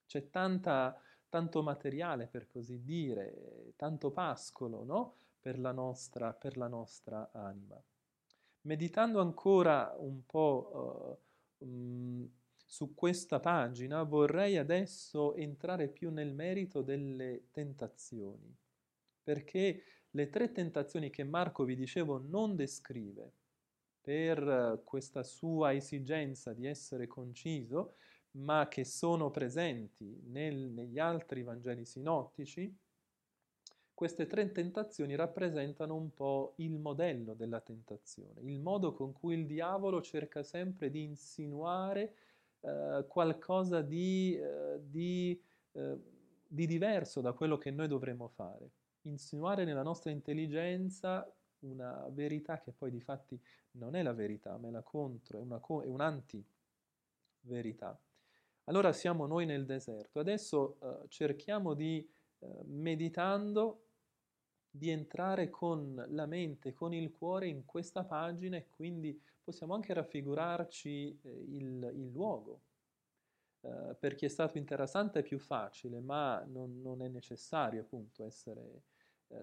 C'è 0.05 0.29
tanta, 0.29 0.97
tanto 1.27 1.61
materiale, 1.61 2.27
per 2.27 2.47
così 2.47 2.81
dire, 2.81 3.73
tanto 3.75 4.11
pascolo 4.11 4.85
no? 4.85 5.15
per, 5.37 5.59
la 5.59 5.73
nostra, 5.73 6.31
per 6.31 6.55
la 6.55 6.69
nostra 6.69 7.29
anima. 7.33 7.77
Meditando 8.61 9.19
ancora 9.19 9.93
un 9.97 10.25
po' 10.25 11.19
uh, 11.59 11.65
um, 11.65 12.29
su 12.65 12.95
questa 12.95 13.41
pagina 13.41 14.03
vorrei 14.03 14.55
adesso 14.55 15.35
entrare 15.35 15.89
più 15.89 16.09
nel 16.09 16.33
merito 16.33 16.81
delle 16.81 17.47
tentazioni, 17.51 18.55
perché 19.21 19.83
le 20.15 20.29
tre 20.29 20.51
tentazioni 20.51 21.09
che 21.09 21.23
Marco, 21.23 21.63
vi 21.63 21.75
dicevo, 21.75 22.19
non 22.19 22.55
descrive 22.55 23.31
per 24.01 24.81
questa 24.83 25.23
sua 25.23 25.73
esigenza 25.73 26.53
di 26.53 26.67
essere 26.67 27.07
conciso, 27.07 27.95
ma 28.31 28.67
che 28.67 28.83
sono 28.83 29.31
presenti 29.31 30.21
nel, 30.25 30.55
negli 30.55 30.99
altri 30.99 31.43
Vangeli 31.43 31.85
sinottici, 31.85 32.75
queste 33.93 34.27
tre 34.27 34.51
tentazioni 34.51 35.15
rappresentano 35.15 35.95
un 35.95 36.13
po' 36.13 36.53
il 36.57 36.77
modello 36.79 37.33
della 37.33 37.61
tentazione, 37.61 38.41
il 38.41 38.59
modo 38.59 38.93
con 38.93 39.13
cui 39.13 39.35
il 39.35 39.45
diavolo 39.45 40.01
cerca 40.01 40.43
sempre 40.43 40.89
di 40.89 41.03
insinuare 41.03 42.15
eh, 42.59 43.05
qualcosa 43.07 43.81
di, 43.81 44.35
eh, 44.35 44.79
di, 44.81 45.39
eh, 45.73 45.97
di 46.47 46.65
diverso 46.65 47.21
da 47.21 47.33
quello 47.33 47.57
che 47.57 47.71
noi 47.71 47.87
dovremmo 47.87 48.27
fare, 48.27 48.71
insinuare 49.03 49.65
nella 49.65 49.83
nostra 49.83 50.11
intelligenza 50.11 51.29
una 51.59 52.07
verità 52.11 52.59
che 52.59 52.71
poi 52.71 52.89
di 52.91 53.01
fatti 53.01 53.39
non 53.71 53.95
è 53.95 54.03
la 54.03 54.13
verità, 54.13 54.57
ma 54.57 54.67
è 54.67 54.71
la 54.71 54.83
contro, 54.83 55.39
è, 55.39 55.41
una, 55.41 55.59
è 55.59 55.87
un'anti-verità. 55.87 57.99
Allora 58.65 58.93
siamo 58.93 59.25
noi 59.25 59.45
nel 59.45 59.65
deserto. 59.65 60.19
Adesso 60.19 60.77
eh, 60.79 61.07
cerchiamo 61.09 61.73
di, 61.73 62.07
eh, 62.39 62.47
meditando, 62.65 63.87
di 64.69 64.89
entrare 64.89 65.49
con 65.49 66.03
la 66.09 66.25
mente, 66.25 66.73
con 66.73 66.93
il 66.93 67.11
cuore 67.11 67.47
in 67.47 67.65
questa 67.65 68.03
pagina 68.03 68.57
e 68.57 68.67
quindi 68.69 69.19
possiamo 69.43 69.73
anche 69.73 69.93
raffigurarci 69.93 71.19
eh, 71.21 71.29
il, 71.49 71.91
il, 71.93 72.09
luogo. 72.09 72.61
Eh, 73.61 73.95
per 73.99 74.15
chi 74.15 74.25
è 74.25 74.29
stato 74.29 74.57
interessante 74.57 75.19
è 75.19 75.23
più 75.23 75.39
facile, 75.39 75.99
ma 75.99 76.41
non, 76.45 76.81
non 76.81 77.01
è 77.01 77.09
necessario 77.09 77.81
appunto 77.81 78.25
essere 78.25 78.81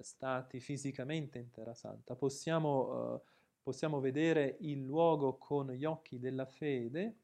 stati 0.03 0.61
fisicamente 0.61 1.39
in 1.39 1.51
Terra 1.51 1.75
Santa. 1.75 2.15
Possiamo, 2.15 3.17
eh, 3.17 3.21
possiamo 3.63 4.01
vedere 4.01 4.57
il 4.61 4.83
luogo 4.83 5.37
con 5.37 5.71
gli 5.73 5.85
occhi 5.85 6.19
della 6.19 6.47
fede 6.47 7.17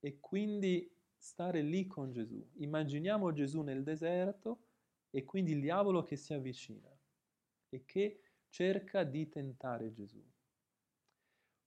e 0.00 0.18
quindi 0.20 0.90
stare 1.16 1.62
lì 1.62 1.86
con 1.86 2.12
Gesù. 2.12 2.44
Immaginiamo 2.54 3.32
Gesù 3.32 3.62
nel 3.62 3.82
deserto 3.82 4.64
e 5.10 5.24
quindi 5.24 5.52
il 5.52 5.60
diavolo 5.60 6.02
che 6.02 6.16
si 6.16 6.32
avvicina 6.32 6.90
e 7.68 7.84
che 7.84 8.20
cerca 8.48 9.04
di 9.04 9.28
tentare 9.28 9.92
Gesù. 9.92 10.22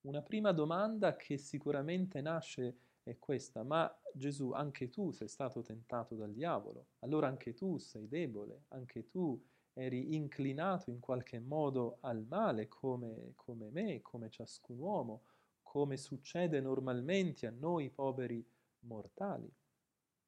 Una 0.01 0.21
prima 0.21 0.51
domanda 0.51 1.15
che 1.15 1.37
sicuramente 1.37 2.19
nasce 2.21 2.77
è 3.03 3.17
questa, 3.19 3.63
ma 3.63 3.93
Gesù, 4.13 4.51
anche 4.51 4.89
tu 4.89 5.11
sei 5.11 5.27
stato 5.27 5.61
tentato 5.61 6.15
dal 6.15 6.33
diavolo, 6.33 6.87
allora 6.99 7.27
anche 7.27 7.53
tu 7.53 7.77
sei 7.77 8.07
debole, 8.07 8.63
anche 8.69 9.07
tu 9.07 9.41
eri 9.73 10.15
inclinato 10.15 10.89
in 10.89 10.99
qualche 10.99 11.39
modo 11.39 11.97
al 12.01 12.25
male 12.27 12.67
come, 12.67 13.33
come 13.35 13.69
me, 13.71 14.01
come 14.01 14.29
ciascun 14.29 14.77
uomo, 14.77 15.23
come 15.61 15.97
succede 15.97 16.61
normalmente 16.61 17.47
a 17.47 17.51
noi 17.51 17.89
poveri 17.89 18.45
mortali. 18.81 19.51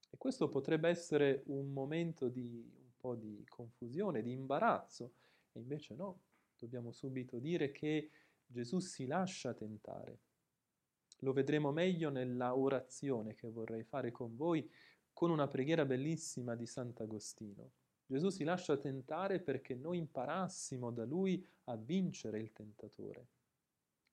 E 0.10 0.18
questo 0.18 0.50
potrebbe 0.50 0.90
essere 0.90 1.44
un 1.48 1.72
momento 1.72 2.30
di 2.30 2.44
un 2.46 2.92
po' 2.98 3.16
di 3.16 3.46
confusione, 3.48 4.22
di 4.22 4.32
imbarazzo, 4.32 5.14
e 5.52 5.60
invece 5.60 5.94
no, 5.94 6.22
dobbiamo 6.58 6.92
subito 6.92 7.38
dire 7.38 7.72
che 7.72 8.10
Gesù 8.46 8.80
si 8.80 9.06
lascia 9.06 9.54
tentare. 9.54 10.20
Lo 11.20 11.34
vedremo 11.34 11.72
meglio 11.72 12.10
nella 12.10 12.56
orazione 12.56 13.36
che 13.36 13.50
vorrei 13.50 13.84
fare 13.84 14.12
con 14.12 14.36
voi 14.36 14.70
con 15.14 15.32
una 15.32 15.48
preghiera 15.48 15.86
bellissima 15.86 16.56
di 16.56 16.66
Sant'Agostino. 16.66 17.72
Gesù 18.06 18.30
si 18.30 18.44
lascia 18.44 18.78
tentare 18.78 19.40
perché 19.40 19.76
noi 19.76 19.98
imparassimo 19.98 20.92
da 20.92 21.06
lui 21.06 21.46
a 21.66 21.76
vincere 21.76 22.40
il 22.40 22.52
tentatore. 22.52 23.28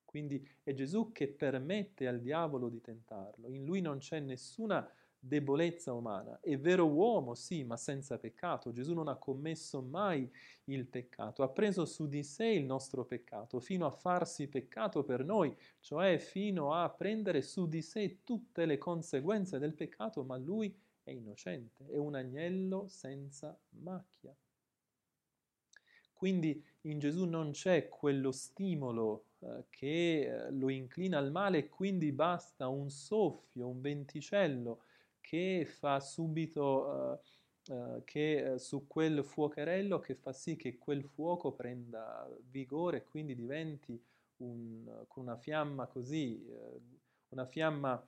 Quindi 0.04 0.46
è 0.62 0.74
Gesù 0.74 1.10
che 1.12 1.28
permette 1.28 2.06
al 2.06 2.20
diavolo 2.20 2.68
di 2.68 2.80
tentarlo. 2.80 3.48
In 3.48 3.64
lui 3.64 3.80
non 3.80 3.98
c'è 3.98 4.20
nessuna 4.20 4.86
debolezza 5.24 5.92
umana. 5.92 6.40
È 6.40 6.58
vero 6.58 6.86
uomo, 6.86 7.34
sì, 7.34 7.62
ma 7.62 7.76
senza 7.76 8.18
peccato. 8.18 8.72
Gesù 8.72 8.92
non 8.92 9.06
ha 9.06 9.14
commesso 9.14 9.80
mai 9.80 10.28
il 10.64 10.86
peccato, 10.86 11.44
ha 11.44 11.48
preso 11.48 11.84
su 11.84 12.08
di 12.08 12.24
sé 12.24 12.46
il 12.46 12.64
nostro 12.64 13.04
peccato 13.04 13.60
fino 13.60 13.86
a 13.86 13.90
farsi 13.90 14.48
peccato 14.48 15.04
per 15.04 15.24
noi, 15.24 15.56
cioè 15.80 16.18
fino 16.18 16.74
a 16.74 16.90
prendere 16.90 17.40
su 17.40 17.68
di 17.68 17.82
sé 17.82 18.22
tutte 18.24 18.66
le 18.66 18.78
conseguenze 18.78 19.60
del 19.60 19.74
peccato, 19.74 20.24
ma 20.24 20.36
lui 20.36 20.76
è 21.02 21.10
innocente, 21.10 21.86
è 21.88 21.96
un 21.96 22.14
agnello 22.14 22.86
senza 22.88 23.58
macchia. 23.70 24.34
Quindi 26.12 26.64
in 26.82 27.00
Gesù 27.00 27.24
non 27.24 27.50
c'è 27.50 27.88
quello 27.88 28.30
stimolo 28.30 29.24
eh, 29.40 29.64
che 29.70 30.20
eh, 30.20 30.50
lo 30.52 30.68
inclina 30.68 31.18
al 31.18 31.32
male 31.32 31.58
e 31.58 31.68
quindi 31.68 32.12
basta 32.12 32.68
un 32.68 32.90
soffio, 32.90 33.66
un 33.66 33.80
venticello 33.80 34.84
che 35.20 35.66
fa 35.66 35.98
subito, 35.98 37.20
uh, 37.66 37.72
uh, 37.72 38.04
che 38.04 38.50
uh, 38.54 38.56
su 38.56 38.86
quel 38.86 39.24
fuocherello 39.24 39.98
che 39.98 40.14
fa 40.14 40.32
sì 40.32 40.54
che 40.54 40.78
quel 40.78 41.04
fuoco 41.04 41.52
prenda 41.52 42.28
vigore 42.50 42.98
e 42.98 43.04
quindi 43.04 43.34
diventi 43.34 44.00
un, 44.38 45.04
con 45.08 45.24
una 45.24 45.36
fiamma 45.36 45.86
così, 45.86 46.44
una 47.28 47.46
fiamma 47.46 48.04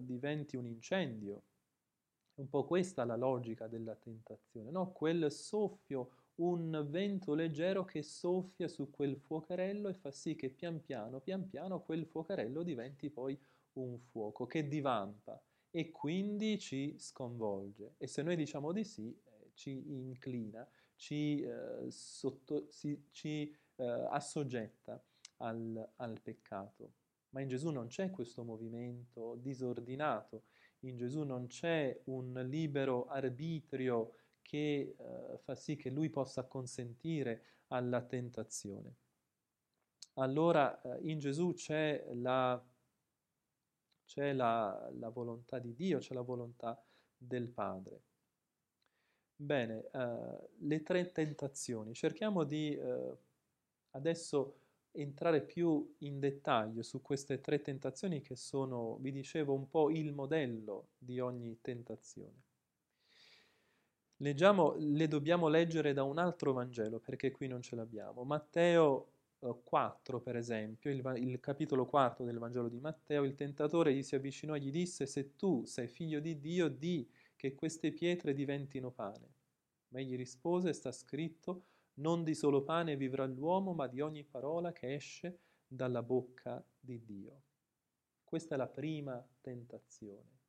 diventi 0.00 0.54
un 0.56 0.66
incendio. 0.66 1.42
È 2.34 2.40
un 2.40 2.48
po' 2.48 2.64
questa 2.64 3.04
la 3.04 3.14
logica 3.14 3.68
della 3.68 3.94
tentazione, 3.94 4.72
no? 4.72 4.90
Quel 4.90 5.30
soffio, 5.30 6.10
un 6.36 6.84
vento 6.90 7.32
leggero 7.32 7.84
che 7.84 8.02
soffia 8.02 8.66
su 8.66 8.90
quel 8.90 9.16
fuocherello 9.16 9.88
e 9.88 9.94
fa 9.94 10.10
sì 10.10 10.34
che 10.34 10.50
pian 10.50 10.82
piano, 10.82 11.20
pian 11.20 11.46
piano 11.46 11.80
quel 11.82 12.06
fuocherello 12.06 12.64
diventi 12.64 13.08
poi 13.08 13.38
un 13.74 14.00
fuoco 14.00 14.46
che 14.46 14.66
divampa 14.66 15.40
e 15.70 15.92
quindi 15.92 16.58
ci 16.58 16.96
sconvolge. 16.98 17.94
E 17.98 18.08
se 18.08 18.22
noi 18.22 18.34
diciamo 18.34 18.72
di 18.72 18.82
sì, 18.82 19.08
eh, 19.10 19.50
ci 19.54 19.92
inclina, 19.92 20.68
ci, 20.96 21.40
eh, 21.40 21.88
sotto, 21.88 22.66
si, 22.68 23.00
ci 23.12 23.54
eh, 23.76 23.84
assoggetta 24.10 25.00
al, 25.36 25.88
al 25.96 26.20
peccato. 26.20 26.94
Ma 27.30 27.40
in 27.40 27.48
Gesù 27.48 27.70
non 27.70 27.88
c'è 27.88 28.10
questo 28.10 28.44
movimento 28.44 29.36
disordinato, 29.36 30.44
in 30.88 30.96
Gesù 30.96 31.22
non 31.22 31.46
c'è 31.46 31.98
un 32.04 32.32
libero 32.46 33.06
arbitrio 33.06 34.14
che 34.42 34.94
eh, 34.96 35.38
fa 35.38 35.54
sì 35.54 35.76
che 35.76 35.90
lui 35.90 36.10
possa 36.10 36.44
consentire 36.44 37.42
alla 37.68 38.02
tentazione. 38.02 38.94
Allora 40.14 40.80
eh, 40.80 41.08
in 41.08 41.18
Gesù 41.18 41.52
c'è 41.54 42.12
la 42.14 42.62
c'è 44.06 44.32
la, 44.34 44.90
la, 44.98 45.08
volontà 45.08 45.58
di 45.58 45.74
Dio, 45.74 45.98
c'è 45.98 46.12
la 46.12 46.20
volontà 46.20 46.80
del 47.16 47.48
Padre. 47.48 48.02
Bene, 49.34 49.88
uh, 49.92 50.48
le 50.58 50.82
tre 50.82 51.10
tentazioni. 51.10 51.94
Cerchiamo 51.94 52.44
di 52.44 52.76
uh, 52.76 53.18
adesso 53.92 54.63
entrare 54.96 55.42
più 55.42 55.94
in 55.98 56.20
dettaglio 56.20 56.82
su 56.82 57.02
queste 57.02 57.40
tre 57.40 57.60
tentazioni 57.60 58.20
che 58.20 58.36
sono, 58.36 58.96
vi 59.00 59.10
dicevo, 59.10 59.52
un 59.52 59.68
po' 59.68 59.90
il 59.90 60.12
modello 60.12 60.88
di 60.98 61.18
ogni 61.20 61.58
tentazione. 61.60 62.42
Leggiamo, 64.18 64.74
le 64.78 65.08
dobbiamo 65.08 65.48
leggere 65.48 65.92
da 65.92 66.04
un 66.04 66.18
altro 66.18 66.52
Vangelo 66.52 67.00
perché 67.00 67.32
qui 67.32 67.48
non 67.48 67.62
ce 67.62 67.74
l'abbiamo. 67.74 68.22
Matteo 68.22 69.08
4, 69.38 70.20
per 70.20 70.36
esempio, 70.36 70.90
il, 70.90 71.02
il, 71.16 71.40
capitolo 71.40 71.84
4 71.84 72.24
del 72.24 72.38
Vangelo 72.38 72.68
di 72.68 72.78
Matteo, 72.78 73.24
il 73.24 73.34
tentatore 73.34 73.92
gli 73.92 74.02
si 74.02 74.14
avvicinò 74.14 74.54
e 74.54 74.60
gli 74.60 74.70
disse, 74.70 75.06
se 75.06 75.34
tu 75.36 75.64
sei 75.64 75.88
figlio 75.88 76.20
di 76.20 76.38
Dio, 76.38 76.68
di 76.68 77.06
che 77.36 77.54
queste 77.54 77.92
pietre 77.92 78.32
diventino 78.32 78.90
pane. 78.90 79.32
Ma 79.88 80.00
egli 80.00 80.16
rispose, 80.16 80.72
sta 80.72 80.92
scritto, 80.92 81.64
non 81.94 82.24
di 82.24 82.34
solo 82.34 82.62
pane 82.62 82.96
vivrà 82.96 83.26
l'uomo, 83.26 83.72
ma 83.72 83.86
di 83.86 84.00
ogni 84.00 84.24
parola 84.24 84.72
che 84.72 84.94
esce 84.94 85.38
dalla 85.66 86.02
bocca 86.02 86.64
di 86.78 87.04
Dio. 87.04 87.42
Questa 88.24 88.54
è 88.54 88.58
la 88.58 88.66
prima 88.66 89.24
tentazione. 89.40 90.42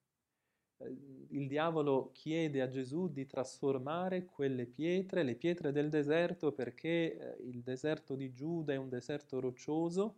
Eh, 0.77 1.27
il 1.29 1.47
diavolo 1.47 2.12
chiede 2.12 2.62
a 2.62 2.67
Gesù 2.67 3.08
di 3.10 3.25
trasformare 3.25 4.25
quelle 4.25 4.65
pietre, 4.65 5.23
le 5.23 5.36
pietre 5.36 5.71
del 5.71 5.89
deserto, 5.89 6.51
perché 6.51 7.17
eh, 7.17 7.43
il 7.43 7.62
deserto 7.62 8.15
di 8.15 8.34
Giuda 8.34 8.73
è 8.73 8.77
un 8.77 8.89
deserto 8.89 9.39
roccioso, 9.39 10.15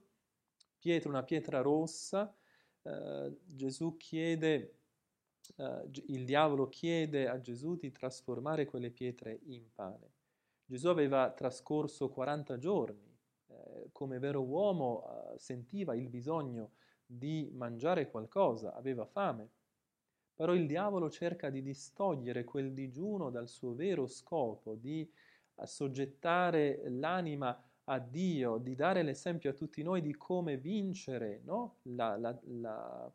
pietra, 0.80 1.10
una 1.10 1.24
pietra 1.24 1.62
rossa, 1.62 2.34
eh, 2.84 3.38
Gesù 3.46 3.98
chiede, 3.98 4.80
eh, 5.58 5.90
il 6.08 6.26
diavolo 6.26 6.70
chiede 6.70 7.28
a 7.28 7.40
Gesù 7.40 7.76
di 7.76 7.92
trasformare 7.92 8.66
quelle 8.66 8.92
pietre 8.92 9.40
in 9.46 9.72
pane. 9.74 10.16
Gesù 10.70 10.90
aveva 10.90 11.32
trascorso 11.32 12.10
40 12.10 12.58
giorni, 12.58 13.18
eh, 13.48 13.88
come 13.94 14.20
vero 14.20 14.44
uomo 14.44 15.06
eh, 15.34 15.40
sentiva 15.40 15.96
il 15.96 16.10
bisogno 16.10 16.72
di 17.06 17.50
mangiare 17.54 18.12
qualcosa, 18.12 18.74
aveva 18.74 19.06
fame. 19.06 19.50
Però 20.36 20.54
il 20.54 20.68
diavolo 20.68 21.10
cerca 21.10 21.50
di 21.50 21.62
distogliere 21.62 22.44
quel 22.44 22.74
digiuno 22.74 23.30
dal 23.30 23.48
suo 23.48 23.74
vero 23.76 24.08
scopo, 24.08 24.76
di 24.76 25.10
assoggettare 25.56 26.82
l'anima 26.90 27.60
a 27.86 28.00
Dio, 28.00 28.58
di 28.58 28.76
dare 28.76 29.04
l'esempio 29.04 29.52
a 29.52 29.54
tutti 29.54 29.82
noi 29.82 30.02
di 30.02 30.16
come 30.16 30.58
vincere 30.58 31.42
no? 31.46 31.78
la, 31.84 32.18
la, 32.18 32.38
la, 32.44 33.12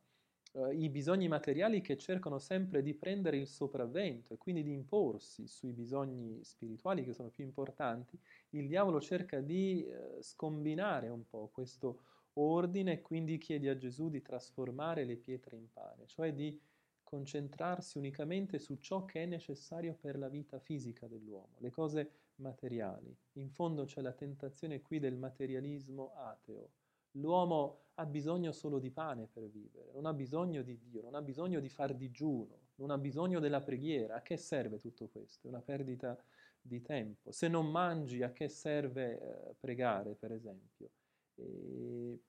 uh, 0.52 0.70
i 0.70 0.88
bisogni 0.88 1.28
materiali 1.28 1.80
che 1.80 1.96
cercano 1.96 2.38
sempre 2.38 2.82
di 2.82 2.94
prendere 2.94 3.36
il 3.36 3.46
sopravvento 3.46 4.34
e 4.34 4.38
quindi 4.38 4.62
di 4.62 4.72
imporsi 4.72 5.46
sui 5.46 5.72
bisogni 5.72 6.42
spirituali 6.42 7.04
che 7.04 7.12
sono 7.12 7.28
più 7.28 7.44
importanti, 7.44 8.18
il 8.50 8.66
diavolo 8.66 9.00
cerca 9.00 9.40
di 9.40 9.86
uh, 9.86 10.20
scombinare 10.20 11.08
un 11.08 11.26
po' 11.26 11.50
questo 11.52 12.02
ordine 12.34 12.92
e 12.92 13.02
quindi 13.02 13.38
chiede 13.38 13.68
a 13.68 13.76
Gesù 13.76 14.08
di 14.08 14.22
trasformare 14.22 15.04
le 15.04 15.16
pietre 15.16 15.56
in 15.56 15.70
pane, 15.70 16.06
cioè 16.06 16.32
di 16.32 16.58
concentrarsi 17.02 17.98
unicamente 17.98 18.58
su 18.58 18.76
ciò 18.76 19.04
che 19.04 19.24
è 19.24 19.26
necessario 19.26 19.94
per 20.00 20.16
la 20.16 20.28
vita 20.28 20.58
fisica 20.58 21.06
dell'uomo, 21.06 21.56
le 21.58 21.70
cose 21.70 22.10
materiali. 22.36 23.14
In 23.32 23.50
fondo 23.50 23.84
c'è 23.84 24.00
la 24.00 24.12
tentazione 24.12 24.80
qui 24.80 24.98
del 24.98 25.16
materialismo 25.16 26.14
ateo. 26.14 26.70
L'uomo 27.12 27.81
ha 27.94 28.06
bisogno 28.06 28.52
solo 28.52 28.78
di 28.78 28.90
pane 28.90 29.28
per 29.30 29.48
vivere, 29.48 29.92
non 29.92 30.06
ha 30.06 30.12
bisogno 30.12 30.62
di 30.62 30.78
Dio, 30.78 31.02
non 31.02 31.14
ha 31.14 31.22
bisogno 31.22 31.60
di 31.60 31.68
far 31.68 31.94
digiuno, 31.94 32.58
non 32.76 32.90
ha 32.90 32.98
bisogno 32.98 33.38
della 33.38 33.60
preghiera. 33.60 34.16
A 34.16 34.22
che 34.22 34.36
serve 34.36 34.78
tutto 34.78 35.08
questo? 35.08 35.46
È 35.46 35.50
una 35.50 35.60
perdita 35.60 36.16
di 36.60 36.80
tempo. 36.80 37.32
Se 37.32 37.48
non 37.48 37.70
mangi, 37.70 38.22
a 38.22 38.32
che 38.32 38.48
serve 38.48 39.18
eh, 39.20 39.54
pregare, 39.58 40.14
per 40.14 40.32
esempio? 40.32 40.90
E 41.34 42.20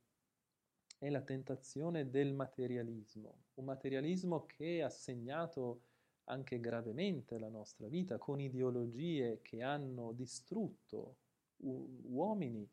è 1.03 1.09
la 1.09 1.21
tentazione 1.21 2.09
del 2.09 2.31
materialismo, 2.31 3.43
un 3.55 3.65
materialismo 3.65 4.45
che 4.45 4.81
ha 4.81 4.89
segnato 4.89 5.81
anche 6.25 6.61
gravemente 6.61 7.37
la 7.37 7.49
nostra 7.49 7.87
vita 7.87 8.17
con 8.17 8.39
ideologie 8.39 9.41
che 9.41 9.61
hanno 9.61 10.13
distrutto 10.13 11.17
uomini, 11.57 12.65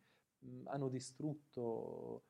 hanno 0.64 0.88
distrutto 0.88 2.22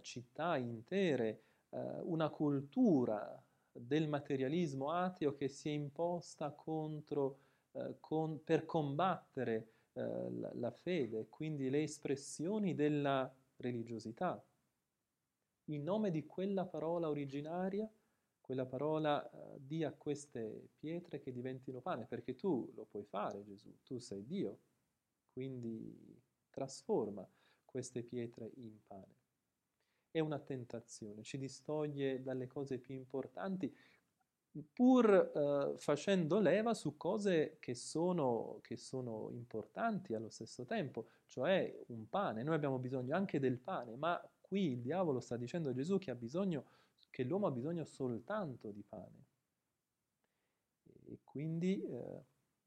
città 0.00 0.56
intere, 0.56 1.42
eh, 1.70 1.78
una 2.02 2.28
cultura 2.28 3.42
del 3.72 4.08
materialismo 4.08 4.90
ateo 4.90 5.34
che 5.34 5.48
si 5.48 5.68
è 5.68 5.72
imposta 5.72 6.50
contro, 6.50 7.38
eh, 7.72 7.96
con, 8.00 8.42
per 8.42 8.64
combattere 8.64 9.68
eh, 9.92 10.30
la, 10.30 10.50
la 10.54 10.70
fede, 10.70 11.28
quindi 11.28 11.70
le 11.70 11.82
espressioni 11.82 12.74
della 12.74 13.32
religiosità 13.56 14.42
in 15.68 15.82
nome 15.82 16.10
di 16.10 16.24
quella 16.26 16.64
parola 16.64 17.08
originaria, 17.08 17.88
quella 18.40 18.66
parola 18.66 19.28
uh, 19.30 19.58
di 19.58 19.84
a 19.84 19.92
queste 19.92 20.70
pietre 20.78 21.20
che 21.20 21.32
diventino 21.32 21.80
pane, 21.80 22.06
perché 22.06 22.34
tu 22.34 22.70
lo 22.74 22.84
puoi 22.84 23.04
fare 23.04 23.44
Gesù, 23.44 23.72
tu 23.84 23.98
sei 23.98 24.24
Dio, 24.24 24.58
quindi 25.32 26.20
trasforma 26.50 27.28
queste 27.64 28.02
pietre 28.02 28.50
in 28.56 28.78
pane. 28.86 29.17
È 30.10 30.20
una 30.20 30.38
tentazione, 30.38 31.22
ci 31.22 31.38
distoglie 31.38 32.22
dalle 32.22 32.46
cose 32.46 32.78
più 32.78 32.94
importanti, 32.94 33.74
pur 34.72 35.30
uh, 35.34 35.78
facendo 35.78 36.40
leva 36.40 36.74
su 36.74 36.96
cose 36.96 37.58
che 37.60 37.74
sono, 37.74 38.58
che 38.62 38.76
sono 38.76 39.28
importanti 39.30 40.14
allo 40.14 40.30
stesso 40.30 40.64
tempo, 40.64 41.08
cioè 41.26 41.78
un 41.88 42.08
pane. 42.08 42.42
Noi 42.42 42.54
abbiamo 42.54 42.78
bisogno 42.78 43.14
anche 43.14 43.38
del 43.38 43.58
pane, 43.58 43.94
ma 43.96 44.20
Qui 44.48 44.72
il 44.72 44.80
diavolo 44.80 45.20
sta 45.20 45.36
dicendo 45.36 45.68
a 45.68 45.74
Gesù 45.74 45.98
che, 45.98 46.14
bisogno, 46.14 46.64
che 47.10 47.22
l'uomo 47.22 47.48
ha 47.48 47.50
bisogno 47.50 47.84
soltanto 47.84 48.70
di 48.70 48.82
pane. 48.82 49.26
E 51.04 51.18
quindi 51.22 51.84
eh, 51.84 52.24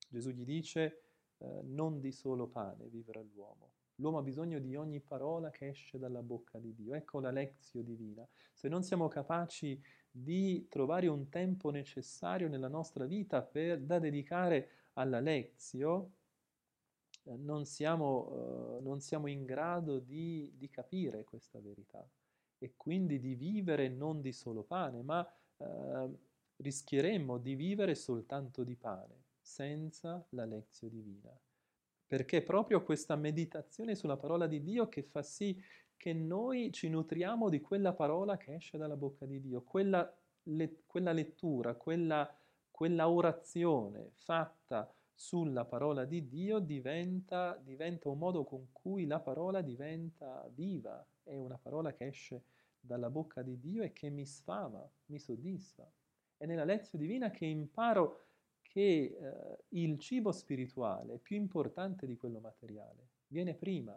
Gesù 0.08 0.30
gli 0.30 0.46
dice 0.46 1.02
eh, 1.38 1.62
non 1.64 2.00
di 2.00 2.12
solo 2.12 2.46
pane 2.46 2.88
vivrà 2.88 3.20
l'uomo. 3.22 3.72
L'uomo 4.02 4.18
ha 4.18 4.24
bisogno 4.24 4.58
di 4.58 4.76
ogni 4.76 5.00
parola 5.00 5.52
che 5.52 5.68
esce 5.70 6.00
dalla 6.00 6.24
bocca 6.24 6.58
di 6.58 6.74
Dio. 6.74 6.96
Ecco 6.96 7.20
la 7.20 7.30
lezio 7.30 7.84
divina. 7.84 8.28
Se 8.52 8.68
non 8.68 8.82
siamo 8.82 9.08
capaci 9.08 9.80
di 10.10 10.66
trovare 10.68 11.08
un 11.08 11.30
tempo 11.30 11.70
necessario 11.70 12.50
nella 12.50 12.68
nostra 12.68 13.06
vita 13.06 13.44
per, 13.44 13.80
da 13.80 14.00
dedicare 14.00 14.70
alla 14.94 15.20
lezio, 15.20 16.14
eh, 17.26 17.38
non 17.38 17.66
siamo, 17.66 18.78
uh, 18.78 18.82
non 18.82 19.02
siamo 19.02 19.28
in 19.28 19.46
grado 19.46 20.00
di, 20.00 20.52
di, 20.56 20.70
capire 20.70 21.24
questa 21.24 21.60
verità 21.60 22.04
e 22.58 22.74
quindi 22.76 23.20
di 23.20 23.36
vivere 23.36 23.88
non 23.88 24.20
di 24.20 24.34
solo 24.34 24.64
pane, 24.64 25.04
ma 25.04 25.26
uh, 25.58 26.20
rischieremmo 26.56 27.38
di 27.38 27.54
vivere 27.54 27.94
soltanto 27.94 28.64
di 28.64 28.76
pane, 28.76 29.26
senza 29.40 30.26
la 30.30 30.46
lezione 30.46 30.94
divina. 30.94 31.40
Perché 32.12 32.42
proprio 32.42 32.84
questa 32.84 33.16
meditazione 33.16 33.96
sulla 33.96 34.18
parola 34.18 34.46
di 34.46 34.62
Dio 34.62 34.90
che 34.90 35.02
fa 35.02 35.24
sì 35.24 35.58
che 35.96 36.12
noi 36.12 36.70
ci 36.74 36.90
nutriamo 36.90 37.48
di 37.48 37.62
quella 37.62 37.94
parola 37.94 38.36
che 38.36 38.56
esce 38.56 38.78
dalla 38.78 38.98
bocca 38.98 39.26
di 39.26 39.40
Dio, 39.40 39.62
quella, 39.62 40.14
le, 40.44 40.82
quella 40.86 41.14
lettura, 41.14 41.74
quella, 41.76 42.30
quella 42.70 43.08
orazione 43.08 44.12
fatta 44.16 44.94
sulla 45.14 45.64
parola 45.64 46.04
di 46.04 46.28
Dio 46.28 46.60
diventa, 46.60 47.58
diventa, 47.64 48.10
un 48.10 48.18
modo 48.18 48.44
con 48.44 48.74
cui 48.74 49.06
la 49.06 49.22
parola 49.22 49.62
diventa 49.62 50.46
viva, 50.54 51.02
è 51.24 51.38
una 51.38 51.58
parola 51.58 51.94
che 51.94 52.08
esce 52.08 52.44
dalla 52.78 53.10
bocca 53.10 53.42
di 53.42 53.58
Dio 53.58 53.84
e 53.84 53.94
che 53.94 54.10
mi 54.10 54.26
sfama, 54.26 54.86
mi 55.06 55.18
soddisfa. 55.18 55.90
È 56.36 56.46
nella 56.46 56.66
lezione 56.66 57.06
divina 57.06 57.32
che 57.32 57.46
imparo 57.46 58.31
che 58.72 59.18
eh, 59.20 59.64
il 59.70 60.00
cibo 60.00 60.32
spirituale 60.32 61.16
è 61.16 61.18
più 61.18 61.36
importante 61.36 62.08
di 62.08 62.16
quello 62.16 62.40
materiale, 62.40 63.10
viene 63.28 63.54
prima. 63.54 63.94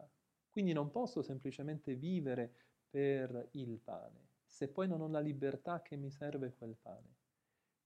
Quindi 0.50 0.72
non 0.72 0.90
posso 0.90 1.22
semplicemente 1.22 1.94
vivere 1.94 2.54
per 2.90 3.50
il 3.52 3.78
pane, 3.78 4.30
se 4.44 4.66
poi 4.66 4.88
non 4.88 5.00
ho 5.00 5.06
la 5.06 5.20
libertà 5.20 5.80
che 5.80 5.94
mi 5.94 6.10
serve 6.10 6.54
quel 6.54 6.74
pane. 6.80 7.14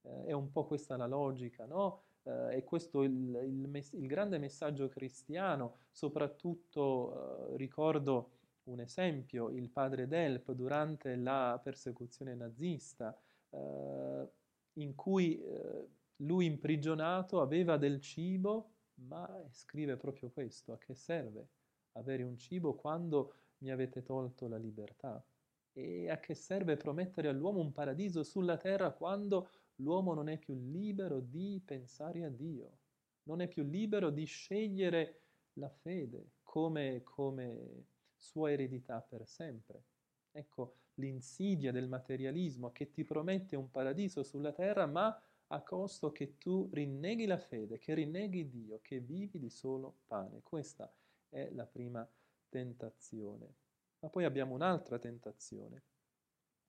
Eh, 0.01 0.25
è 0.27 0.33
un 0.33 0.51
po' 0.51 0.67
questa 0.67 0.97
la 0.97 1.07
logica, 1.07 1.67
no? 1.67 2.05
eh, 2.23 2.57
e 2.57 2.65
questo 2.65 3.03
il, 3.03 3.39
il, 3.45 3.69
mes- 3.69 3.93
il, 3.93 4.07
grande 4.07 4.39
messaggio 4.39 4.89
cristiano, 4.89 5.77
soprattutto 5.91 7.51
eh, 7.53 7.57
ricordo 7.59 8.31
un 8.65 8.81
esempio, 8.81 9.51
il 9.51 9.69
padre 9.69 10.09
Delp 10.09 10.53
durante 10.53 11.17
la 11.17 11.61
persecuzione 11.63 12.35
nazista, 12.35 13.15
eh, 13.51 14.29
in 14.75 14.95
cui 14.95 15.39
eh, 15.39 15.89
lui 16.19 16.47
imprigionato 16.47 17.41
aveva 17.41 17.77
del 17.77 18.01
cibo, 18.01 18.73
ma 19.07 19.45
scrive 19.51 19.97
proprio 19.97 20.31
questo, 20.31 20.73
a 20.73 20.79
che 20.79 20.95
serve 20.95 21.49
avere 21.93 22.23
un 22.23 22.37
cibo 22.37 22.75
quando 22.75 23.35
mi 23.59 23.71
avete 23.71 24.03
tolto 24.03 24.49
la 24.49 24.57
libertà? 24.57 25.25
E 25.73 26.11
a 26.11 26.19
che 26.19 26.35
serve 26.35 26.77
promettere 26.77 27.29
all'uomo 27.29 27.61
un 27.61 27.73
paradiso 27.73 28.23
sulla 28.23 28.57
terra 28.57 28.91
quando 28.91 29.49
l'uomo 29.77 30.15
non 30.15 30.29
è 30.29 30.39
più 30.39 30.55
libero 30.55 31.21
di 31.21 31.63
pensare 31.65 32.25
a 32.25 32.31
Dio, 32.31 32.79
non 33.25 33.41
è 33.41 33.49
più 33.49 33.63
libero 33.63 34.11
di 34.11 34.25
scegliere 34.25 35.21
la 35.55 35.69
fede 35.69 36.33
come, 36.43 37.03
come 37.05 37.85
sua 38.17 38.51
eredità 38.51 39.01
per 39.01 39.27
sempre. 39.29 39.85
Ecco 40.33 40.75
l'insidia 40.95 41.71
del 41.71 41.89
materialismo 41.89 42.73
che 42.73 42.91
ti 42.91 43.05
promette 43.05 43.55
un 43.55 43.71
paradiso 43.71 44.23
sulla 44.23 44.53
terra, 44.53 44.87
ma 44.87 45.17
a 45.49 45.63
costo 45.63 46.13
che 46.13 46.39
tu 46.39 46.69
rinneghi 46.73 47.27
la 47.27 47.39
fede, 47.39 47.79
che 47.79 47.95
rinneghi 47.95 48.49
Dio, 48.49 48.81
che 48.83 49.01
vivi 49.01 49.39
di 49.39 49.51
solo 49.51 49.99
pane. 50.07 50.41
Questa 50.43 50.93
è 51.29 51.51
la 51.53 51.67
prima 51.67 52.09
tentazione. 52.49 53.55
Ma 54.01 54.09
poi 54.09 54.25
abbiamo 54.25 54.55
un'altra 54.55 54.99
tentazione, 54.99 55.83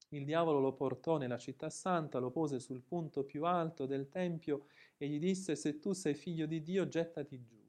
il 0.10 0.26
diavolo 0.26 0.60
lo 0.60 0.74
portò 0.74 1.18
nella 1.18 1.38
città 1.38 1.70
santa, 1.70 2.18
lo 2.18 2.32
pose 2.32 2.60
sul 2.60 2.82
punto 2.82 3.24
più 3.24 3.46
alto 3.46 3.86
del 3.86 4.10
tempio 4.10 4.66
e 4.98 5.08
gli 5.08 5.20
disse, 5.20 5.56
se 5.56 5.80
tu 5.80 5.94
sei 5.94 6.16
figlio 6.16 6.48
di 6.48 6.64
Dio, 6.64 6.88
gettati 6.88 7.40
giù. 7.44 7.64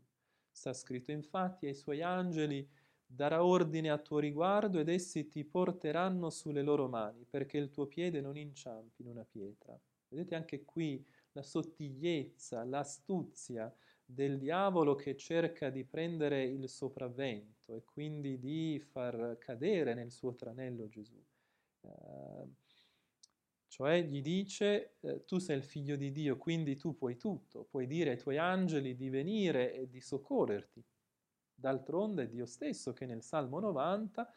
Sta 0.51 0.73
scritto 0.73 1.11
infatti 1.11 1.67
ai 1.67 1.75
suoi 1.75 2.01
angeli, 2.01 2.67
darà 3.05 3.45
ordine 3.45 3.91
a 3.91 3.99
tuo 3.99 4.19
riguardo 4.19 4.79
ed 4.79 4.89
essi 4.89 5.29
ti 5.29 5.45
porteranno 5.45 6.31
sulle 6.31 6.63
loro 6.63 6.89
mani, 6.89 7.27
perché 7.29 7.59
il 7.59 7.71
tuo 7.71 7.87
piede 7.87 8.23
non 8.23 8.39
inciampi 8.39 9.03
in 9.03 9.09
una 9.09 9.25
pietra. 9.25 9.79
Vedete 10.11 10.35
anche 10.35 10.65
qui 10.65 11.05
la 11.33 11.43
sottigliezza, 11.43 12.65
l'astuzia 12.65 13.73
del 14.05 14.39
diavolo 14.39 14.97
che 14.97 15.17
cerca 15.17 15.71
di 15.71 15.85
prendere 15.85 16.43
il 16.43 16.69
sopravvento 16.69 17.77
e 17.77 17.85
quindi 17.85 18.41
di 18.41 18.81
far 18.81 19.39
cadere 19.39 19.95
nel 19.95 20.11
suo 20.11 20.35
tranello 20.35 20.89
Gesù. 20.89 21.23
Ehm, 21.83 22.55
cioè 23.69 24.03
gli 24.03 24.21
dice 24.21 24.97
eh, 25.01 25.25
tu 25.25 25.39
sei 25.39 25.57
il 25.57 25.63
figlio 25.63 25.95
di 25.95 26.11
Dio, 26.11 26.37
quindi 26.37 26.77
tu 26.77 26.97
puoi 26.97 27.17
tutto, 27.17 27.65
puoi 27.71 27.87
dire 27.87 28.11
ai 28.11 28.19
tuoi 28.19 28.37
angeli 28.37 28.97
di 28.97 29.09
venire 29.09 29.73
e 29.75 29.89
di 29.89 30.01
soccorrerti. 30.01 30.85
D'altronde 31.55 32.25
è 32.25 32.29
Dio 32.29 32.47
stesso 32.47 32.93
che 32.93 33.07
nel 33.07 33.23
Salmo 33.23 33.61
90 33.61 34.29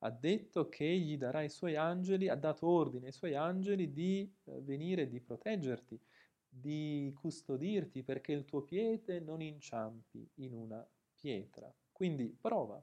ha 0.00 0.10
detto 0.10 0.68
che 0.68 0.86
gli 0.98 1.16
darà 1.16 1.42
i 1.42 1.48
suoi 1.50 1.76
angeli, 1.76 2.28
ha 2.28 2.36
dato 2.36 2.66
ordine 2.68 3.06
ai 3.06 3.12
suoi 3.12 3.34
angeli 3.34 3.92
di 3.92 4.32
eh, 4.44 4.60
venire, 4.60 5.08
di 5.08 5.20
proteggerti, 5.20 6.00
di 6.48 7.12
custodirti 7.18 8.02
perché 8.02 8.32
il 8.32 8.44
tuo 8.44 8.62
piede 8.62 9.20
non 9.20 9.40
inciampi 9.42 10.28
in 10.36 10.54
una 10.54 10.86
pietra. 11.14 11.72
Quindi 11.92 12.36
prova, 12.40 12.82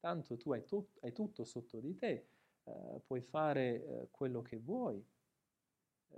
tanto 0.00 0.36
tu 0.36 0.52
hai, 0.52 0.64
tu- 0.64 0.88
hai 1.00 1.12
tutto 1.12 1.44
sotto 1.44 1.80
di 1.80 1.96
te, 1.96 2.28
eh, 2.64 3.00
puoi 3.04 3.20
fare 3.22 3.84
eh, 3.84 4.08
quello 4.10 4.42
che 4.42 4.58
vuoi, 4.58 5.04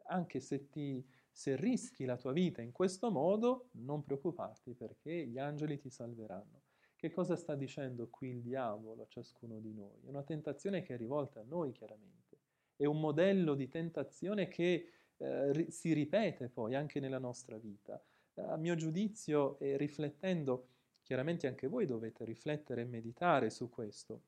anche 0.06 0.40
se, 0.40 0.68
ti, 0.70 1.04
se 1.30 1.54
rischi 1.56 2.04
la 2.04 2.16
tua 2.16 2.32
vita 2.32 2.62
in 2.62 2.72
questo 2.72 3.10
modo, 3.10 3.68
non 3.72 4.02
preoccuparti 4.02 4.74
perché 4.74 5.26
gli 5.26 5.38
angeli 5.38 5.78
ti 5.78 5.90
salveranno. 5.90 6.57
Che 6.98 7.12
cosa 7.12 7.36
sta 7.36 7.54
dicendo 7.54 8.08
qui 8.08 8.30
il 8.30 8.40
diavolo 8.40 9.02
a 9.02 9.06
ciascuno 9.06 9.60
di 9.60 9.72
noi? 9.72 10.00
È 10.04 10.08
una 10.08 10.24
tentazione 10.24 10.82
che 10.82 10.94
è 10.94 10.96
rivolta 10.96 11.38
a 11.38 11.44
noi, 11.46 11.70
chiaramente. 11.70 12.38
È 12.74 12.86
un 12.86 12.98
modello 12.98 13.54
di 13.54 13.68
tentazione 13.68 14.48
che 14.48 14.90
eh, 15.16 15.66
si 15.68 15.92
ripete 15.92 16.48
poi 16.48 16.74
anche 16.74 16.98
nella 16.98 17.20
nostra 17.20 17.56
vita. 17.56 18.02
A 18.34 18.56
mio 18.56 18.74
giudizio, 18.74 19.60
e 19.60 19.76
riflettendo, 19.76 20.70
chiaramente 21.04 21.46
anche 21.46 21.68
voi 21.68 21.86
dovete 21.86 22.24
riflettere 22.24 22.80
e 22.80 22.86
meditare 22.86 23.48
su 23.50 23.68
questo. 23.68 24.22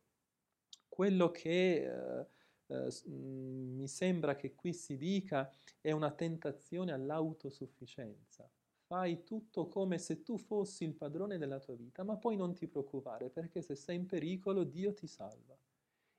Quello 0.89 1.33
che 1.33 1.83
eh, 1.83 2.27
eh, 2.69 2.89
mi 3.09 3.89
sembra 3.89 4.37
che 4.37 4.55
qui 4.55 4.73
si 4.73 4.97
dica 4.97 5.53
è 5.81 5.91
una 5.91 6.13
tentazione 6.13 6.93
all'autosufficienza 6.93 8.49
fai 8.91 9.23
tutto 9.23 9.69
come 9.69 9.99
se 9.99 10.25
tu 10.25 10.37
fossi 10.37 10.83
il 10.83 10.95
padrone 10.95 11.39
della 11.39 11.61
tua 11.61 11.77
vita, 11.77 12.03
ma 12.03 12.17
poi 12.17 12.35
non 12.35 12.55
ti 12.55 12.67
preoccupare 12.67 13.31
perché 13.31 13.63
se 13.63 13.77
sei 13.77 13.95
in 13.95 14.07
pericolo 14.07 14.65
Dio 14.65 14.93
ti 14.93 15.07
salva. 15.07 15.57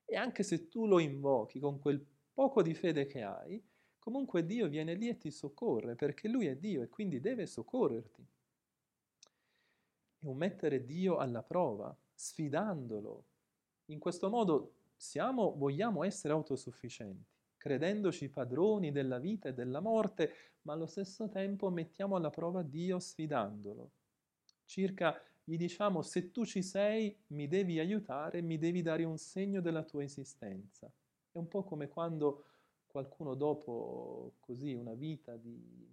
E 0.06 0.16
anche 0.16 0.42
se 0.42 0.68
tu 0.68 0.86
lo 0.86 0.98
invochi 0.98 1.60
con 1.60 1.78
quel 1.78 2.02
poco 2.32 2.62
di 2.62 2.72
fede 2.72 3.04
che 3.04 3.20
hai, 3.24 3.62
comunque 3.98 4.46
Dio 4.46 4.68
viene 4.68 4.94
lì 4.94 5.08
e 5.08 5.18
ti 5.18 5.30
soccorre 5.30 5.96
perché 5.96 6.28
Lui 6.28 6.46
è 6.46 6.56
Dio 6.56 6.80
e 6.80 6.88
quindi 6.88 7.20
deve 7.20 7.44
soccorrerti. 7.44 8.26
È 10.20 10.24
un 10.24 10.36
mettere 10.38 10.82
Dio 10.86 11.18
alla 11.18 11.42
prova, 11.42 11.94
sfidandolo. 12.14 13.26
In 13.86 13.98
questo 13.98 14.30
modo 14.30 14.76
siamo, 14.96 15.54
vogliamo 15.58 16.04
essere 16.04 16.32
autosufficienti 16.32 17.31
credendoci 17.62 18.28
padroni 18.28 18.90
della 18.90 19.20
vita 19.20 19.48
e 19.48 19.54
della 19.54 19.78
morte, 19.78 20.32
ma 20.62 20.72
allo 20.72 20.86
stesso 20.86 21.28
tempo 21.28 21.70
mettiamo 21.70 22.16
alla 22.16 22.28
prova 22.28 22.60
Dio 22.64 22.98
sfidandolo. 22.98 23.92
Circa 24.64 25.16
gli 25.44 25.56
diciamo 25.56 26.02
se 26.02 26.32
tu 26.32 26.44
ci 26.44 26.60
sei 26.60 27.16
mi 27.28 27.46
devi 27.46 27.78
aiutare, 27.78 28.42
mi 28.42 28.58
devi 28.58 28.82
dare 28.82 29.04
un 29.04 29.16
segno 29.16 29.60
della 29.60 29.84
tua 29.84 30.02
esistenza. 30.02 30.92
È 31.30 31.38
un 31.38 31.46
po' 31.46 31.62
come 31.62 31.86
quando 31.86 32.46
qualcuno 32.84 33.36
dopo 33.36 34.34
così 34.40 34.74
una 34.74 34.94
vita 34.94 35.36
di, 35.36 35.88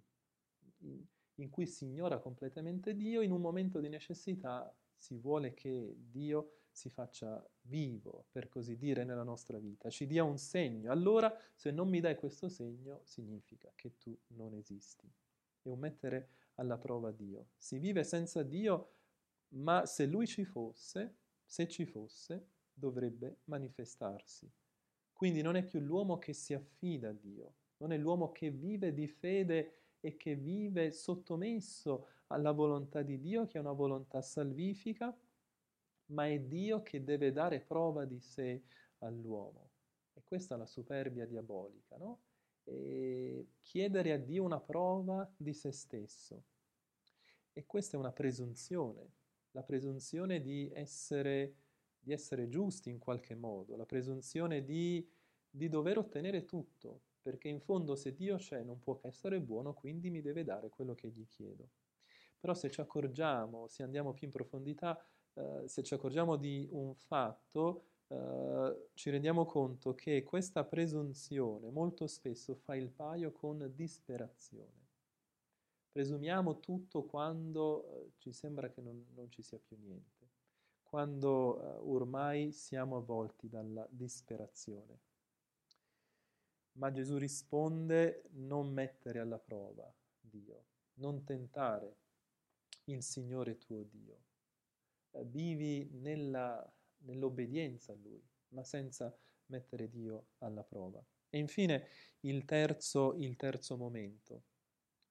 in 1.36 1.50
cui 1.50 1.68
si 1.68 1.84
ignora 1.84 2.18
completamente 2.18 2.96
Dio, 2.96 3.20
in 3.20 3.30
un 3.30 3.40
momento 3.40 3.78
di 3.78 3.88
necessità 3.88 4.74
si 4.96 5.16
vuole 5.18 5.54
che 5.54 5.94
Dio 5.96 6.59
si 6.80 6.88
faccia 6.88 7.46
vivo, 7.64 8.24
per 8.30 8.48
così 8.48 8.78
dire, 8.78 9.04
nella 9.04 9.22
nostra 9.22 9.58
vita, 9.58 9.90
ci 9.90 10.06
dia 10.06 10.24
un 10.24 10.38
segno. 10.38 10.90
Allora, 10.90 11.30
se 11.54 11.70
non 11.70 11.90
mi 11.90 12.00
dai 12.00 12.16
questo 12.16 12.48
segno, 12.48 13.02
significa 13.04 13.70
che 13.74 13.98
tu 13.98 14.16
non 14.28 14.54
esisti. 14.54 15.06
È 15.60 15.68
un 15.68 15.78
mettere 15.78 16.28
alla 16.54 16.78
prova 16.78 17.10
Dio. 17.10 17.48
Si 17.58 17.78
vive 17.78 18.02
senza 18.02 18.42
Dio, 18.42 18.92
ma 19.48 19.84
se 19.84 20.06
Lui 20.06 20.26
ci 20.26 20.46
fosse, 20.46 21.16
se 21.44 21.68
ci 21.68 21.84
fosse, 21.84 22.46
dovrebbe 22.72 23.40
manifestarsi. 23.44 24.50
Quindi 25.12 25.42
non 25.42 25.56
è 25.56 25.62
più 25.62 25.80
l'uomo 25.80 26.18
che 26.18 26.32
si 26.32 26.54
affida 26.54 27.10
a 27.10 27.12
Dio, 27.12 27.56
non 27.76 27.92
è 27.92 27.98
l'uomo 27.98 28.32
che 28.32 28.50
vive 28.50 28.94
di 28.94 29.06
fede 29.06 29.74
e 30.00 30.16
che 30.16 30.34
vive 30.34 30.92
sottomesso 30.92 32.06
alla 32.28 32.52
volontà 32.52 33.02
di 33.02 33.20
Dio, 33.20 33.46
che 33.46 33.58
è 33.58 33.60
una 33.60 33.72
volontà 33.72 34.22
salvifica, 34.22 35.14
ma 36.10 36.26
è 36.26 36.38
Dio 36.38 36.82
che 36.82 37.02
deve 37.02 37.32
dare 37.32 37.60
prova 37.60 38.04
di 38.04 38.20
sé 38.20 38.62
all'uomo. 38.98 39.70
E 40.12 40.22
questa 40.24 40.54
è 40.54 40.58
la 40.58 40.66
superbia 40.66 41.26
diabolica, 41.26 41.96
no? 41.96 42.20
Chiedere 43.62 44.12
a 44.12 44.18
Dio 44.18 44.44
una 44.44 44.60
prova 44.60 45.28
di 45.36 45.52
se 45.52 45.72
stesso. 45.72 46.44
E 47.52 47.66
questa 47.66 47.96
è 47.96 48.00
una 48.00 48.12
presunzione, 48.12 49.10
la 49.52 49.62
presunzione 49.62 50.40
di 50.40 50.70
essere, 50.72 51.56
di 51.98 52.12
essere 52.12 52.48
giusti 52.48 52.90
in 52.90 52.98
qualche 52.98 53.34
modo, 53.34 53.76
la 53.76 53.86
presunzione 53.86 54.64
di, 54.64 55.06
di 55.50 55.68
dover 55.68 55.98
ottenere 55.98 56.44
tutto, 56.44 57.02
perché 57.20 57.48
in 57.48 57.60
fondo 57.60 57.96
se 57.96 58.14
Dio 58.14 58.36
c'è 58.36 58.62
non 58.62 58.78
può 58.78 58.96
che 58.96 59.08
essere 59.08 59.40
buono, 59.40 59.74
quindi 59.74 60.10
mi 60.10 60.20
deve 60.20 60.44
dare 60.44 60.68
quello 60.68 60.94
che 60.94 61.08
gli 61.08 61.26
chiedo. 61.26 61.70
Però 62.38 62.54
se 62.54 62.70
ci 62.70 62.80
accorgiamo, 62.80 63.66
se 63.66 63.82
andiamo 63.82 64.14
più 64.14 64.26
in 64.26 64.32
profondità, 64.32 64.98
eh, 65.40 65.68
se 65.68 65.82
ci 65.82 65.94
accorgiamo 65.94 66.36
di 66.36 66.68
un 66.72 66.94
fatto, 66.94 67.84
eh, 68.08 68.88
ci 68.94 69.10
rendiamo 69.10 69.46
conto 69.46 69.94
che 69.94 70.22
questa 70.22 70.64
presunzione 70.64 71.70
molto 71.70 72.06
spesso 72.06 72.54
fa 72.54 72.74
il 72.74 72.90
paio 72.90 73.32
con 73.32 73.70
disperazione. 73.74 74.88
Presumiamo 75.92 76.60
tutto 76.60 77.04
quando 77.04 77.84
eh, 77.84 78.12
ci 78.18 78.32
sembra 78.32 78.68
che 78.70 78.80
non, 78.80 79.06
non, 79.14 79.30
ci 79.30 79.42
sia 79.42 79.58
più 79.58 79.76
niente, 79.78 80.28
quando 80.82 81.60
eh, 81.60 81.76
ormai 81.88 82.52
siamo 82.52 82.96
avvolti 82.96 83.48
dalla 83.48 83.86
disperazione. 83.90 84.98
Ma 86.72 86.92
Gesù 86.92 87.16
risponde 87.16 88.24
non 88.34 88.72
mettere 88.72 89.18
alla 89.18 89.38
prova 89.38 89.92
Dio, 90.20 90.64
non 90.94 91.24
tentare 91.24 91.96
il 92.84 93.02
Signore 93.02 93.58
tuo 93.58 93.82
Dio 93.82 94.28
vivi 95.24 95.88
nella, 95.92 96.68
nell'obbedienza 96.98 97.92
a 97.92 97.96
Lui, 97.96 98.22
ma 98.48 98.64
senza 98.64 99.14
mettere 99.46 99.88
Dio 99.88 100.26
alla 100.38 100.62
prova. 100.62 101.02
E 101.28 101.38
infine 101.38 101.86
il 102.20 102.44
terzo, 102.44 103.14
il 103.14 103.36
terzo 103.36 103.76
momento. 103.76 104.44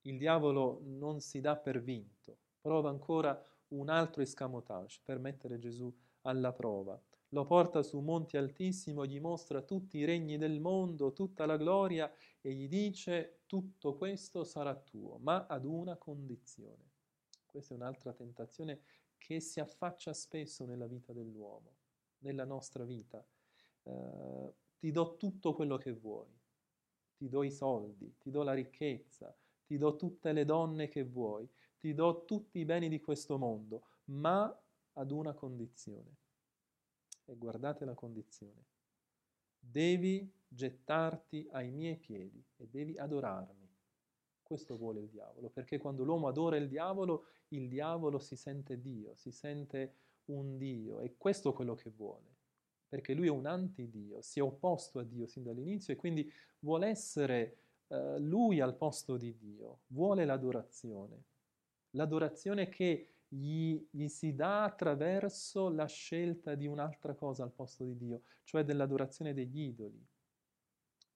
Il 0.01 0.17
diavolo 0.17 0.81
non 0.83 1.19
si 1.19 1.41
dà 1.41 1.57
per 1.57 1.81
vinto, 1.81 2.37
prova 2.59 2.89
ancora 2.89 3.41
un 3.69 3.89
altro 3.89 4.21
escamotage 4.21 5.01
per 5.03 5.19
mettere 5.19 5.59
Gesù 5.59 5.93
alla 6.21 6.53
prova. 6.53 7.01
Lo 7.29 7.45
porta 7.45 7.83
su 7.83 7.99
monti 7.99 8.37
altissimo, 8.37 9.05
gli 9.05 9.19
mostra 9.19 9.61
tutti 9.61 9.99
i 9.99 10.05
regni 10.05 10.37
del 10.37 10.59
mondo, 10.59 11.13
tutta 11.13 11.45
la 11.45 11.57
gloria 11.57 12.11
e 12.41 12.53
gli 12.53 12.67
dice 12.67 13.41
tutto 13.45 13.95
questo 13.95 14.43
sarà 14.43 14.75
tuo, 14.75 15.19
ma 15.19 15.45
ad 15.45 15.65
una 15.65 15.95
condizione. 15.95 16.89
Questa 17.45 17.73
è 17.73 17.77
un'altra 17.77 18.13
tentazione 18.13 18.81
che 19.19 19.39
si 19.39 19.59
affaccia 19.59 20.13
spesso 20.13 20.65
nella 20.65 20.87
vita 20.87 21.13
dell'uomo, 21.13 21.75
nella 22.19 22.45
nostra 22.45 22.83
vita. 22.83 23.23
Eh, 23.83 24.53
ti 24.79 24.91
do 24.91 25.17
tutto 25.17 25.53
quello 25.53 25.77
che 25.77 25.91
vuoi, 25.91 26.33
ti 27.15 27.29
do 27.29 27.43
i 27.43 27.51
soldi, 27.51 28.15
ti 28.17 28.31
do 28.31 28.41
la 28.41 28.53
ricchezza, 28.53 29.35
ti 29.65 29.77
do 29.77 29.95
tutte 29.95 30.31
le 30.31 30.45
donne 30.45 30.87
che 30.87 31.03
vuoi, 31.03 31.47
ti 31.77 31.93
do 31.93 32.25
tutti 32.25 32.59
i 32.59 32.65
beni 32.65 32.89
di 32.89 32.99
questo 32.99 33.37
mondo, 33.37 33.87
ma 34.05 34.51
ad 34.93 35.11
una 35.11 35.33
condizione. 35.33 36.17
E 37.25 37.35
guardate 37.35 37.85
la 37.85 37.93
condizione. 37.93 38.65
Devi 39.59 40.33
gettarti 40.47 41.47
ai 41.51 41.69
miei 41.69 41.97
piedi 41.97 42.43
e 42.55 42.67
devi 42.67 42.97
adorarmi. 42.97 43.58
Questo 44.49 44.77
vuole 44.77 45.01
il 45.01 45.09
diavolo, 45.09 45.49
perché 45.49 45.77
quando 45.77 46.03
l'uomo 46.03 46.27
adora 46.27 46.57
il 46.57 46.67
diavolo, 46.67 47.25
il 47.49 47.69
diavolo 47.69 48.17
si 48.17 48.35
sente 48.35 48.81
Dio, 48.81 49.13
si 49.13 49.31
sente 49.31 49.93
un 50.25 50.57
Dio 50.57 51.01
e 51.01 51.17
questo 51.17 51.51
è 51.51 51.53
quello 51.53 51.75
che 51.75 51.91
vuole, 51.91 52.35
perché 52.87 53.13
lui 53.13 53.27
è 53.27 53.29
un 53.29 53.45
antidio, 53.45 54.23
si 54.23 54.39
è 54.39 54.41
opposto 54.41 54.97
a 54.97 55.03
Dio 55.03 55.27
sin 55.27 55.43
dall'inizio 55.43 55.93
e 55.93 55.97
quindi 55.97 56.27
vuole 56.61 56.87
essere 56.87 57.57
uh, 57.89 58.17
lui 58.17 58.59
al 58.59 58.75
posto 58.75 59.17
di 59.17 59.37
Dio, 59.37 59.81
vuole 59.89 60.25
l'adorazione, 60.25 61.25
l'adorazione 61.91 62.69
che 62.69 63.17
gli, 63.27 63.79
gli 63.91 64.07
si 64.07 64.33
dà 64.33 64.63
attraverso 64.63 65.69
la 65.69 65.85
scelta 65.85 66.55
di 66.55 66.65
un'altra 66.65 67.13
cosa 67.13 67.43
al 67.43 67.51
posto 67.51 67.83
di 67.83 67.95
Dio, 67.95 68.23
cioè 68.45 68.63
dell'adorazione 68.63 69.35
degli 69.35 69.59
idoli. 69.59 70.03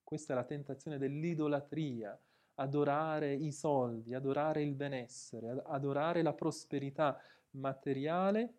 Questa 0.04 0.34
è 0.34 0.36
la 0.36 0.44
tentazione 0.44 0.98
dell'idolatria, 0.98 2.16
adorare 2.56 3.34
i 3.34 3.50
soldi, 3.52 4.14
adorare 4.14 4.62
il 4.62 4.74
benessere, 4.74 5.62
adorare 5.66 6.22
la 6.22 6.32
prosperità 6.32 7.20
materiale, 7.50 8.54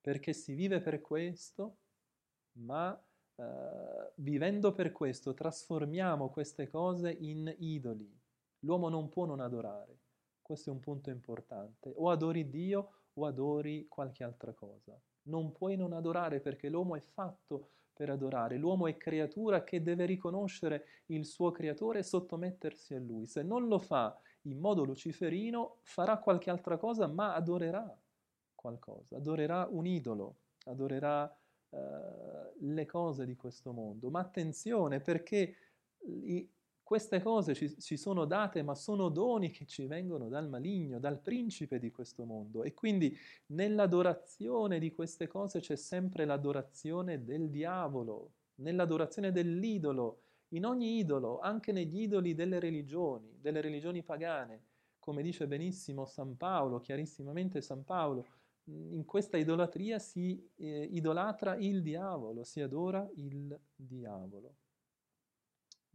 perché 0.00 0.32
si 0.32 0.54
vive 0.54 0.80
per 0.80 1.00
questo, 1.00 1.76
ma 2.52 2.98
eh, 3.36 4.12
vivendo 4.16 4.72
per 4.72 4.92
questo 4.92 5.34
trasformiamo 5.34 6.30
queste 6.30 6.68
cose 6.68 7.10
in 7.10 7.54
idoli. 7.58 8.18
L'uomo 8.60 8.88
non 8.88 9.08
può 9.08 9.24
non 9.24 9.40
adorare, 9.40 9.98
questo 10.42 10.70
è 10.70 10.72
un 10.72 10.80
punto 10.80 11.10
importante. 11.10 11.92
O 11.96 12.10
adori 12.10 12.48
Dio 12.48 12.92
o 13.14 13.26
adori 13.26 13.86
qualche 13.88 14.24
altra 14.24 14.52
cosa. 14.52 14.98
Non 15.22 15.52
puoi 15.52 15.76
non 15.76 15.92
adorare 15.92 16.40
perché 16.40 16.68
l'uomo 16.68 16.96
è 16.96 17.00
fatto 17.00 17.70
per 18.00 18.08
adorare. 18.08 18.56
L'uomo 18.56 18.86
è 18.86 18.96
creatura 18.96 19.62
che 19.62 19.82
deve 19.82 20.06
riconoscere 20.06 21.02
il 21.08 21.26
suo 21.26 21.50
creatore 21.50 21.98
e 21.98 22.02
sottomettersi 22.02 22.94
a 22.94 22.98
lui. 22.98 23.26
Se 23.26 23.42
non 23.42 23.68
lo 23.68 23.78
fa 23.78 24.18
in 24.44 24.58
modo 24.58 24.84
luciferino, 24.84 25.80
farà 25.82 26.16
qualche 26.16 26.48
altra 26.48 26.78
cosa, 26.78 27.06
ma 27.06 27.34
adorerà 27.34 27.94
qualcosa, 28.54 29.16
adorerà 29.16 29.68
un 29.70 29.84
idolo, 29.84 30.36
adorerà 30.64 31.24
uh, 31.24 31.78
le 32.60 32.86
cose 32.86 33.26
di 33.26 33.36
questo 33.36 33.70
mondo. 33.72 34.08
Ma 34.08 34.20
attenzione 34.20 35.00
perché 35.00 35.54
i, 36.06 36.50
queste 36.90 37.22
cose 37.22 37.54
ci, 37.54 37.80
ci, 37.80 37.96
sono 37.96 38.24
date, 38.24 38.64
ma 38.64 38.74
sono 38.74 39.10
doni 39.10 39.50
che 39.50 39.64
ci 39.64 39.86
vengono 39.86 40.28
dal 40.28 40.48
maligno, 40.48 40.98
dal 40.98 41.20
principe 41.20 41.78
di 41.78 41.92
questo 41.92 42.24
mondo. 42.24 42.64
E 42.64 42.74
quindi 42.74 43.16
nell'adorazione 43.50 44.80
di 44.80 44.90
queste 44.90 45.28
cose 45.28 45.60
c'è 45.60 45.76
sempre 45.76 46.24
l'adorazione 46.24 47.22
del 47.22 47.48
diavolo, 47.48 48.32
nell'adorazione 48.56 49.30
dell'idolo, 49.30 50.22
in 50.48 50.66
ogni 50.66 50.98
idolo, 50.98 51.38
anche 51.38 51.70
negli 51.70 52.00
idoli 52.00 52.34
delle 52.34 52.58
religioni, 52.58 53.38
delle 53.40 53.60
religioni 53.60 54.02
pagane. 54.02 54.64
Come 54.98 55.22
dice 55.22 55.46
benissimo 55.46 56.06
San 56.06 56.36
Paolo, 56.36 56.80
chiarissimamente 56.80 57.60
San 57.60 57.84
Paolo, 57.84 58.26
in 58.64 59.04
questa 59.04 59.36
idolatria 59.36 60.00
si 60.00 60.44
eh, 60.56 60.88
idolatra 60.90 61.54
il 61.54 61.82
diavolo, 61.82 62.42
si 62.42 62.60
adora 62.60 63.08
il 63.14 63.56
diavolo. 63.76 64.56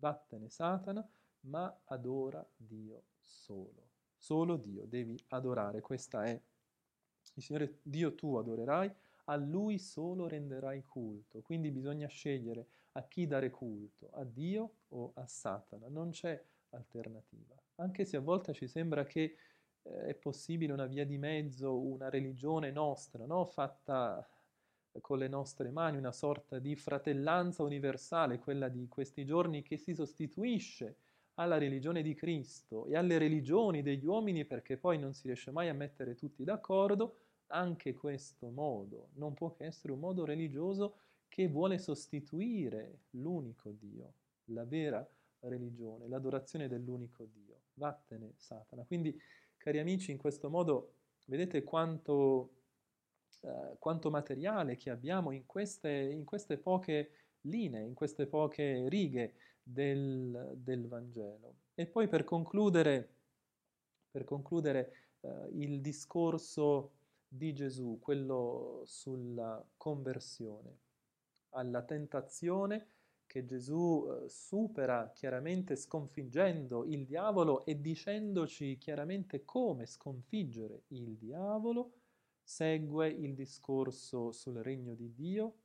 Vattene 0.06 0.50
Satana, 0.52 1.04
ma 1.42 1.82
adora 1.86 2.48
Dio 2.56 3.06
solo. 3.24 3.90
Solo 4.16 4.56
Dio 4.56 4.86
devi 4.86 5.20
adorare, 5.30 5.82
questa 5.82 6.26
è. 6.26 6.40
Il 7.34 7.42
Signore 7.42 7.80
Dio 7.82 8.14
tu 8.14 8.36
adorerai, 8.36 8.94
a 9.26 9.36
Lui 9.36 9.80
solo 9.80 10.28
renderai 10.28 10.84
culto. 10.84 11.42
Quindi 11.42 11.72
bisogna 11.72 12.06
scegliere 12.06 12.68
a 12.92 13.04
chi 13.08 13.26
dare 13.26 13.50
culto, 13.50 14.12
a 14.12 14.24
Dio 14.24 14.76
o 14.90 15.12
a 15.16 15.26
Satana. 15.26 15.88
Non 15.88 16.12
c'è 16.12 16.40
alternativa. 16.70 17.56
Anche 17.78 18.06
se 18.06 18.18
a 18.18 18.22
volte 18.22 18.54
ci 18.54 18.68
sembra 18.68 19.06
che 19.06 19.36
eh, 19.82 20.06
è 20.06 20.14
possibile 20.14 20.72
una 20.72 20.86
via 20.86 21.04
di 21.04 21.18
mezzo, 21.18 21.80
una 21.80 22.10
religione 22.10 22.70
nostra, 22.70 23.26
no? 23.26 23.44
fatta 23.46 24.24
con 25.02 25.18
le 25.18 25.28
nostre 25.28 25.72
mani, 25.72 25.98
una 25.98 26.12
sorta 26.12 26.60
di 26.60 26.76
fratellanza 26.76 27.64
universale, 27.64 28.40
quella 28.40 28.68
di 28.70 28.88
questi 28.88 29.26
giorni 29.26 29.62
che 29.62 29.78
si 29.78 29.94
sostituisce 29.94 30.98
alla 31.36 31.58
religione 31.58 32.02
di 32.02 32.14
Cristo 32.14 32.86
e 32.88 32.96
alle 32.96 33.18
religioni 33.18 33.82
degli 33.82 34.06
uomini 34.06 34.46
perché 34.46 34.78
poi 34.78 34.98
non 34.98 35.14
si 35.14 35.28
riesce 35.28 35.52
mai 35.52 35.70
a 35.70 35.74
mettere 35.74 36.16
tutti 36.16 36.44
d'accordo, 36.44 37.18
anche 37.48 37.94
questo 37.94 38.50
modo 38.50 39.10
non 39.16 39.34
può 39.34 39.52
che 39.52 39.66
essere 39.66 39.94
un 39.94 40.00
modo 40.00 40.26
religioso 40.26 40.96
che 41.28 41.48
vuole 41.48 41.78
sostituire 41.78 43.00
l'unico 43.12 43.72
Dio, 43.72 44.14
la 44.46 44.64
vera 44.64 45.06
religione, 45.42 46.08
l'adorazione 46.08 46.68
dell'unico 46.68 47.26
Dio. 47.26 47.60
Vattene 47.76 48.34
Satana. 48.38 48.86
Quindi 48.86 49.20
Cari 49.66 49.80
amici, 49.80 50.12
in 50.12 50.18
questo 50.18 50.48
modo 50.48 50.94
vedete 51.26 51.64
quanto, 51.64 52.52
eh, 53.46 53.76
quanto 53.78 54.10
materiale 54.10 54.76
che 54.76 54.90
abbiamo 54.90 55.32
in 55.32 55.46
queste, 55.46 55.90
in 55.90 56.24
queste, 56.26 56.58
poche 56.58 57.12
linee, 57.42 57.84
in 57.84 57.94
queste 57.94 58.26
poche 58.26 58.90
righe 58.90 59.36
del, 59.62 60.54
del 60.56 60.88
Vangelo. 60.88 61.56
E 61.76 61.86
poi 61.86 62.08
per 62.08 62.24
concludere, 62.24 63.10
per 64.10 64.24
concludere 64.24 64.94
eh, 65.22 65.50
il 65.52 65.80
discorso 65.82 66.94
di 67.28 67.54
Gesù, 67.54 68.00
quello 68.02 68.82
sulla 68.86 69.64
conversione, 69.78 70.80
alla 71.50 71.84
tentazione 71.84 72.88
che 73.28 73.46
Gesù 73.46 74.08
eh, 74.08 74.30
supera 74.30 75.12
chiaramente 75.14 75.76
sconfiggendo 75.76 76.86
il 76.86 77.06
diavolo 77.06 77.66
e 77.66 77.80
dicendoci 77.80 78.78
chiaramente 78.78 79.44
come 79.44 79.86
sconfiggere 79.86 80.84
il 80.88 81.16
diavolo, 81.16 81.92
segue 82.46 83.10
il 83.10 83.34
discorso 83.34 84.32
sul 84.32 84.58
regno 84.58 84.94
di 84.94 85.12
Dio. 85.14 85.56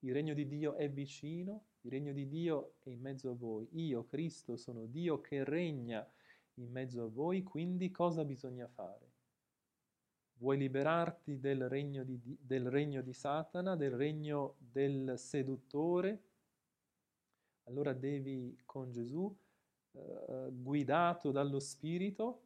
Il 0.00 0.12
regno 0.12 0.32
di 0.32 0.46
Dio 0.46 0.74
è 0.76 0.88
vicino, 0.88 1.64
il 1.82 1.90
regno 1.90 2.12
di 2.12 2.28
Dio 2.28 2.74
è 2.78 2.88
in 2.88 3.00
mezzo 3.00 3.30
a 3.30 3.34
voi. 3.34 3.68
Io, 3.72 4.06
Cristo, 4.06 4.56
sono 4.56 4.86
Dio 4.86 5.20
che 5.20 5.44
regna 5.44 6.08
in 6.54 6.70
mezzo 6.70 7.02
a 7.04 7.08
voi, 7.08 7.42
quindi 7.42 7.90
cosa 7.90 8.24
bisogna 8.24 8.68
fare? 8.68 9.08
Vuoi 10.34 10.56
liberarti 10.56 11.38
del 11.38 11.68
regno 11.68 12.04
di, 12.04 12.18
del 12.40 12.70
regno 12.70 13.02
di 13.02 13.12
Satana, 13.12 13.76
del 13.76 13.90
regno 13.90 14.54
del 14.58 15.14
seduttore, 15.18 16.22
allora 17.64 17.92
devi 17.92 18.56
con 18.64 18.90
Gesù, 18.90 19.36
eh, 19.92 20.48
guidato 20.52 21.30
dallo 21.30 21.58
Spirito, 21.58 22.42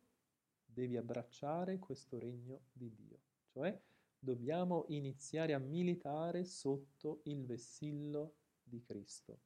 devi 0.64 0.96
abbracciare 0.96 1.78
questo 1.78 2.18
regno 2.18 2.62
di 2.72 2.92
Dio. 2.92 3.18
Cioè 3.54 3.80
dobbiamo 4.18 4.84
iniziare 4.88 5.54
a 5.54 5.58
militare 5.58 6.44
sotto 6.44 7.20
il 7.24 7.46
vessillo 7.46 8.34
di 8.60 8.82
Cristo, 8.82 9.38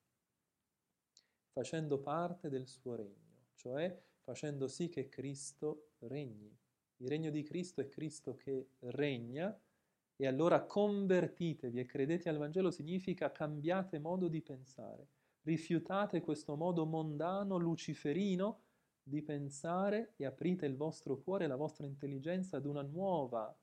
facendo 1.53 1.99
parte 2.01 2.49
del 2.49 2.67
suo 2.67 2.95
regno, 2.95 3.49
cioè 3.55 4.03
facendo 4.23 4.67
sì 4.67 4.89
che 4.89 5.09
Cristo 5.09 5.91
regni. 5.99 6.57
Il 7.01 7.09
regno 7.09 7.31
di 7.31 7.43
Cristo 7.43 7.83
è 7.83 7.89
Cristo 7.89 8.35
che 8.35 8.71
regna 8.79 9.57
e 10.17 10.27
allora 10.27 10.65
convertitevi 10.65 11.79
e 11.79 11.85
credete 11.85 12.31
al 12.31 12.39
Vangelo 12.39 12.71
significa 12.71 13.31
cambiate 13.31 13.99
modo 13.99 14.27
di 14.27 14.41
pensare 14.41 15.09
rifiutate 15.49 16.21
questo 16.21 16.57
modo 16.57 16.85
mondano, 16.85 17.57
luciferino 17.57 18.61
di 19.03 19.23
pensare 19.23 20.13
e 20.17 20.27
aprite 20.27 20.67
il 20.67 20.77
vostro 20.77 21.19
cuore 21.19 21.45
e 21.45 21.49
la 21.49 21.57
vostra 21.57 21.87
intelligenza 21.87 22.59
ad 22.59 22.67
una 22.67 22.83
nuova, 22.83 23.57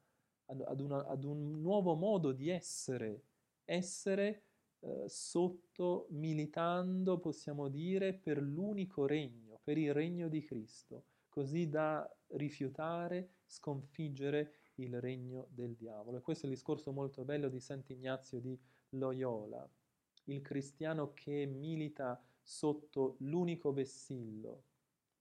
ad, 0.45 0.79
una, 0.79 1.05
ad 1.05 1.23
un 1.23 1.61
nuovo 1.61 1.95
modo 1.95 2.31
di 2.31 2.49
essere, 2.49 3.23
essere 3.65 4.43
eh, 4.79 5.05
sotto, 5.07 6.07
militando, 6.11 7.19
possiamo 7.19 7.67
dire, 7.67 8.13
per 8.13 8.41
l'unico 8.41 9.05
regno, 9.05 9.59
per 9.63 9.77
il 9.77 9.93
regno 9.93 10.27
di 10.27 10.43
Cristo, 10.43 11.05
così 11.29 11.69
da 11.69 12.07
rifiutare, 12.29 13.29
sconfiggere 13.45 14.53
il 14.75 14.99
regno 14.99 15.47
del 15.49 15.75
diavolo. 15.75 16.17
E 16.17 16.21
questo 16.21 16.45
è 16.45 16.49
il 16.49 16.55
discorso 16.55 16.91
molto 16.91 17.23
bello 17.23 17.49
di 17.49 17.59
Sant'Ignazio 17.59 18.39
di 18.39 18.59
Loyola 18.89 19.67
il 20.25 20.41
cristiano 20.41 21.13
che 21.13 21.45
milita 21.45 22.21
sotto 22.41 23.15
l'unico 23.19 23.73
vessillo, 23.73 24.63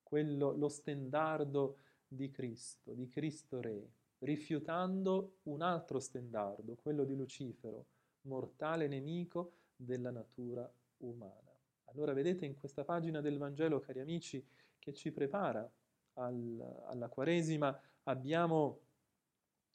quello, 0.03 0.53
lo 0.53 0.69
stendardo 0.69 1.79
di 2.07 2.31
Cristo, 2.31 2.93
di 2.93 3.09
Cristo 3.09 3.61
Re, 3.61 3.91
rifiutando 4.25 5.37
un 5.45 5.63
altro 5.63 6.01
stendardo, 6.01 6.77
quello 6.77 7.05
di 7.05 7.15
Lucifero, 7.15 7.87
mortale 8.23 8.89
nemico 8.89 9.53
della 9.77 10.11
natura 10.11 10.71
umana. 10.99 11.53
Allora 11.85 12.13
vedete 12.13 12.45
in 12.45 12.55
questa 12.55 12.85
pagina 12.85 13.21
del 13.21 13.39
Vangelo, 13.39 13.81
cari 13.81 14.01
amici, 14.01 14.45
che 14.79 14.93
ci 14.95 15.13
prepara 15.13 15.71
al, 16.15 16.83
alla 16.87 17.09
Quaresima, 17.09 17.79
abbiamo, 18.05 18.81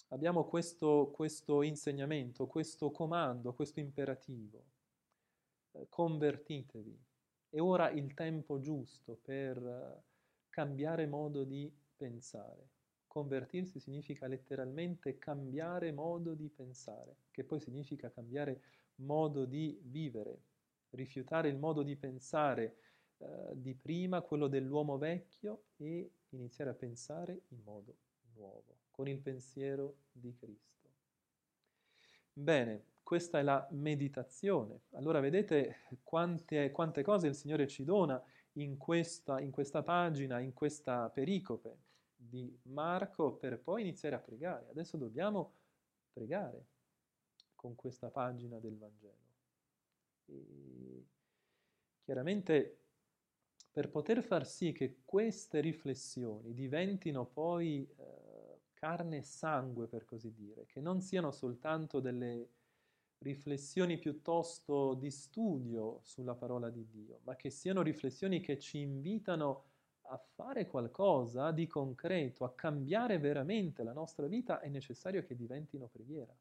abbiamo 0.09 0.45
questo, 0.45 1.11
questo 1.13 1.61
insegnamento, 1.61 2.47
questo 2.47 2.91
comando, 2.91 3.53
questo 3.53 3.79
imperativo 3.79 4.63
eh, 5.71 5.85
convertitevi. 5.89 6.97
È 7.49 7.59
ora 7.59 7.89
il 7.89 8.13
tempo 8.13 8.59
giusto 8.59 9.17
per 9.21 9.57
eh, 9.57 10.03
cambiare 10.49 11.05
modo 11.07 11.43
di 11.43 11.71
pensare. 11.95 12.77
Convertirsi 13.09 13.79
significa 13.79 14.27
letteralmente 14.27 15.17
cambiare 15.17 15.91
modo 15.91 16.35
di 16.35 16.47
pensare, 16.47 17.15
che 17.31 17.43
poi 17.43 17.59
significa 17.59 18.11
cambiare 18.11 18.61
modo 18.97 19.45
di 19.45 19.79
vivere, 19.81 20.43
rifiutare 20.91 21.49
il 21.49 21.57
modo 21.57 21.81
di 21.81 21.95
pensare 21.95 22.75
eh, 23.17 23.25
di 23.53 23.73
prima, 23.73 24.21
quello 24.21 24.47
dell'uomo 24.47 24.99
vecchio, 24.99 25.63
e 25.77 26.11
iniziare 26.29 26.69
a 26.69 26.75
pensare 26.75 27.41
in 27.47 27.63
modo 27.63 27.95
nuovo, 28.35 28.77
con 28.91 29.07
il 29.07 29.17
pensiero 29.17 29.95
di 30.11 30.35
Cristo. 30.35 30.89
Bene, 32.31 32.83
questa 33.01 33.39
è 33.39 33.41
la 33.41 33.67
meditazione. 33.71 34.81
Allora 34.91 35.19
vedete 35.19 35.77
quante, 36.03 36.69
quante 36.69 37.01
cose 37.01 37.25
il 37.25 37.33
Signore 37.33 37.67
ci 37.67 37.83
dona 37.83 38.23
in 38.53 38.77
questa, 38.77 39.39
in 39.39 39.49
questa 39.49 39.81
pagina, 39.81 40.37
in 40.37 40.53
questa 40.53 41.09
pericope 41.09 41.87
di 42.29 42.57
Marco 42.63 43.33
per 43.33 43.59
poi 43.59 43.81
iniziare 43.81 44.15
a 44.15 44.19
pregare. 44.19 44.69
Adesso 44.69 44.97
dobbiamo 44.97 45.53
pregare 46.13 46.67
con 47.55 47.75
questa 47.75 48.09
pagina 48.09 48.59
del 48.59 48.77
Vangelo. 48.77 49.27
E 50.25 51.05
chiaramente 52.03 52.77
per 53.71 53.89
poter 53.89 54.23
far 54.23 54.45
sì 54.47 54.71
che 54.71 55.01
queste 55.05 55.59
riflessioni 55.59 56.53
diventino 56.53 57.25
poi 57.25 57.87
eh, 57.97 58.59
carne 58.73 59.17
e 59.17 59.23
sangue 59.23 59.87
per 59.87 60.05
così 60.05 60.33
dire, 60.33 60.65
che 60.65 60.79
non 60.79 61.01
siano 61.01 61.31
soltanto 61.31 61.99
delle 61.99 62.49
riflessioni 63.19 63.97
piuttosto 63.97 64.93
di 64.93 65.11
studio 65.11 65.99
sulla 66.03 66.35
parola 66.35 66.69
di 66.69 66.87
Dio, 66.89 67.19
ma 67.23 67.35
che 67.35 67.49
siano 67.49 67.81
riflessioni 67.81 68.39
che 68.39 68.57
ci 68.57 68.79
invitano 68.79 69.65
a 70.11 70.17
fare 70.17 70.67
qualcosa 70.67 71.51
di 71.51 71.67
concreto, 71.67 72.43
a 72.43 72.53
cambiare 72.53 73.19
veramente 73.19 73.83
la 73.83 73.93
nostra 73.93 74.27
vita, 74.27 74.59
è 74.59 74.67
necessario 74.67 75.23
che 75.23 75.35
diventino 75.35 75.87
preghiera. 75.87 76.35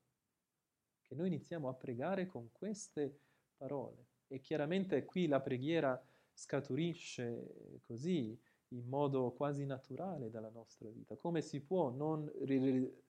Che 1.03 1.15
noi 1.15 1.27
iniziamo 1.27 1.69
a 1.69 1.75
pregare 1.75 2.27
con 2.27 2.51
queste 2.53 3.21
parole. 3.57 4.07
E 4.29 4.41
chiaramente 4.41 5.05
qui 5.05 5.27
la 5.27 5.41
preghiera 5.41 6.03
scaturisce 6.33 7.81
così, 7.83 8.39
in 8.73 8.87
modo 8.87 9.33
quasi 9.33 9.65
naturale 9.65 10.31
dalla 10.31 10.51
nostra 10.51 10.89
vita. 10.91 11.17
Come 11.17 11.41
si 11.41 11.61
può, 11.61 11.91
non, 11.91 12.31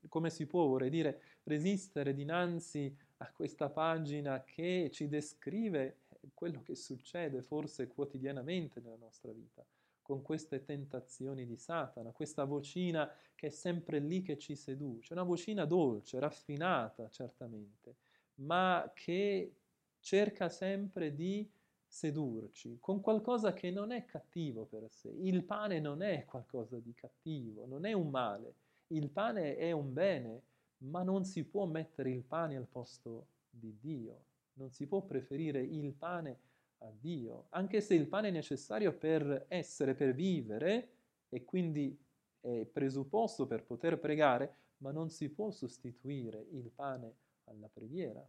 come 0.08 0.30
si 0.30 0.46
può 0.46 0.68
vorrei 0.68 0.90
dire, 0.90 1.22
resistere 1.44 2.14
dinanzi 2.14 2.96
a 3.18 3.32
questa 3.32 3.70
pagina 3.70 4.44
che 4.44 4.90
ci 4.92 5.08
descrive 5.08 6.00
quello 6.34 6.62
che 6.62 6.76
succede 6.76 7.42
forse 7.42 7.88
quotidianamente 7.88 8.80
nella 8.80 8.98
nostra 8.98 9.32
vita, 9.32 9.66
con 10.10 10.24
queste 10.24 10.64
tentazioni 10.64 11.46
di 11.46 11.56
Satana, 11.56 12.10
questa 12.10 12.44
vocina 12.44 13.08
che 13.36 13.48
è 13.48 13.50
sempre 13.52 14.00
lì 14.00 14.24
che 14.24 14.40
ci 14.40 14.56
seduce, 14.56 15.14
una 15.14 15.22
vocina 15.22 15.66
dolce, 15.66 16.18
raffinata 16.18 17.08
certamente, 17.12 17.98
ma 18.38 18.92
che 18.96 19.54
cerca 20.00 20.50
sempre 20.50 21.14
di 21.14 21.48
sedurci 21.86 22.80
con 22.80 23.02
qualcosa 23.02 23.54
che 23.54 23.70
non 23.70 23.92
è 23.92 24.06
cattivo 24.06 24.66
per 24.66 24.90
sé. 24.90 25.10
Il 25.10 25.44
pane 25.44 25.80
non 25.80 26.02
è 26.02 26.26
qualcosa 26.26 26.80
di 26.80 26.96
cattivo, 26.96 27.68
non 27.68 27.86
è 27.86 27.94
un 27.94 28.10
male. 28.10 28.56
Il 28.88 29.12
pane 29.12 29.58
è 29.58 29.72
un 29.72 29.94
bene, 29.94 30.42
ma 30.80 31.04
non 31.04 31.24
si 31.24 31.44
può 31.44 31.68
mettere 31.68 32.10
il 32.10 32.24
pane 32.24 32.56
al 32.56 32.66
posto 32.66 33.28
di 33.48 33.78
Dio. 33.80 34.24
Non 34.54 34.72
si 34.72 34.88
può 34.88 35.02
preferire 35.04 35.62
il 35.62 35.94
pane 35.94 36.40
a 36.80 36.92
Dio, 36.92 37.46
anche 37.50 37.82
se 37.82 37.94
il 37.94 38.08
pane 38.08 38.30
è 38.30 38.32
necessario 38.32 38.94
per 38.94 39.46
essere, 39.48 39.94
per 39.94 40.14
vivere 40.14 40.90
e 41.30 41.44
quindi 41.44 41.98
è 42.42 42.66
presupposto 42.66 43.46
per 43.46 43.64
poter 43.64 44.00
pregare, 44.00 44.56
ma 44.78 44.92
non 44.92 45.10
si 45.10 45.30
può 45.30 45.52
sostituire 45.52 46.46
il 46.52 46.70
pane 46.74 47.16
alla 47.46 47.68
preghiera. 47.68 48.26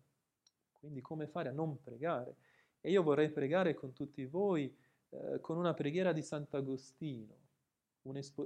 Quindi 0.72 1.00
come 1.00 1.26
fare 1.26 1.50
a 1.50 1.52
non 1.52 1.80
pregare? 1.80 2.36
E 2.80 2.90
io 2.90 3.02
vorrei 3.02 3.30
pregare 3.30 3.74
con 3.74 3.92
tutti 3.92 4.24
voi 4.24 4.74
eh, 5.10 5.40
con 5.40 5.56
una 5.56 5.74
preghiera 5.74 6.12
di 6.12 6.22
Sant'Agostino, 6.22 7.36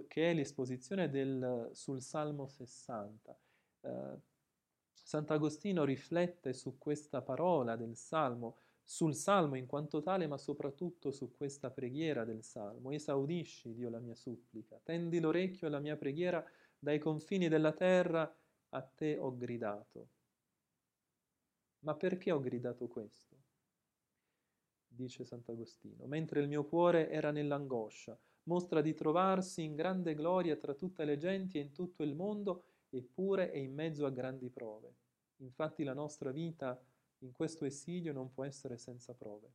che 0.09 0.31
è 0.31 0.35
l'esposizione 0.35 1.09
del, 1.09 1.71
sul 1.73 2.03
Salmo 2.03 2.47
60. 2.47 3.39
Eh, 3.81 4.19
Sant'Agostino 4.93 5.85
riflette 5.85 6.53
su 6.53 6.79
questa 6.79 7.23
parola 7.23 7.77
del 7.77 7.97
Salmo, 7.97 8.57
sul 8.85 9.15
Salmo 9.15 9.57
in 9.57 9.67
quanto 9.67 10.03
tale, 10.03 10.27
ma 10.27 10.37
soprattutto 10.37 11.11
su 11.11 11.33
questa 11.33 11.71
preghiera 11.71 12.25
del 12.25 12.45
Salmo. 12.45 12.91
Esaudisci, 12.91 13.73
Dio, 13.73 13.89
la 13.89 13.99
mia 13.99 14.15
supplica, 14.15 14.79
tendi 14.83 15.19
l'orecchio 15.19 15.67
alla 15.67 15.81
mia 15.81 15.97
preghiera, 15.97 16.45
dai 16.79 16.99
confini 16.99 17.49
della 17.49 17.73
terra 17.73 18.33
a 18.71 18.83
te 18.83 19.17
ho 19.17 19.35
gridato. 19.37 20.09
Ma 21.81 21.95
perché 21.95 22.31
ho 22.31 22.41
gridato 22.41 22.87
questo? 22.87 23.37
dice 24.95 25.25
Sant'Agostino, 25.25 26.07
mentre 26.07 26.41
il 26.41 26.49
mio 26.49 26.65
cuore 26.65 27.11
era 27.11 27.31
nell'angoscia, 27.31 28.17
mostra 28.45 28.81
di 28.81 28.95
trovarsi 28.95 29.63
in 29.63 29.75
grande 29.75 30.15
gloria 30.15 30.57
tra 30.57 30.75
tutte 30.75 31.05
le 31.05 31.17
genti 31.17 31.59
e 31.59 31.63
in 31.63 31.73
tutto 31.73 32.03
il 32.03 32.15
mondo, 32.15 32.65
eppure 32.91 33.51
è 33.51 33.57
in 33.57 33.75
mezzo 33.75 34.07
a 34.07 34.11
grandi 34.11 34.49
prove. 34.51 34.95
Infatti 35.39 35.83
la 35.83 35.95
nostra 35.95 36.31
vita 36.31 36.81
in 37.25 37.33
questo 37.33 37.65
esilio 37.65 38.13
non 38.13 38.31
può 38.31 38.45
essere 38.45 38.79
senza 38.79 39.15
prove 39.15 39.53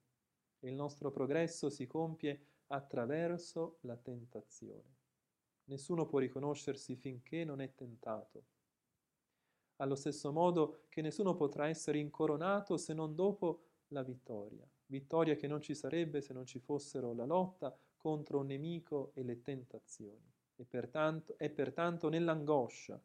il 0.63 0.73
nostro 0.73 1.09
progresso 1.11 1.69
si 1.69 1.87
compie 1.87 2.47
attraverso 2.67 3.77
la 3.81 3.95
tentazione. 3.95 4.97
Nessuno 5.65 6.05
può 6.05 6.19
riconoscersi 6.19 6.97
finché 6.97 7.45
non 7.45 7.61
è 7.61 7.73
tentato. 7.73 8.43
Allo 9.77 9.95
stesso 9.95 10.33
modo 10.33 10.83
che 10.89 11.01
nessuno 11.01 11.35
potrà 11.35 11.69
essere 11.69 11.99
incoronato 11.99 12.75
se 12.75 12.93
non 12.93 13.15
dopo 13.15 13.63
la 13.87 14.03
vittoria 14.03 14.69
vittoria 14.89 15.35
che 15.35 15.47
non 15.47 15.61
ci 15.61 15.75
sarebbe 15.75 16.21
se 16.21 16.33
non 16.33 16.45
ci 16.45 16.59
fossero 16.59 17.13
la 17.13 17.25
lotta 17.25 17.75
contro 17.95 18.39
un 18.39 18.47
nemico 18.47 19.11
e 19.13 19.23
le 19.23 19.41
tentazioni. 19.41 20.31
E 20.55 20.65
pertanto, 20.65 21.37
è 21.37 21.49
pertanto 21.49 22.09
nell'angoscia 22.09 23.01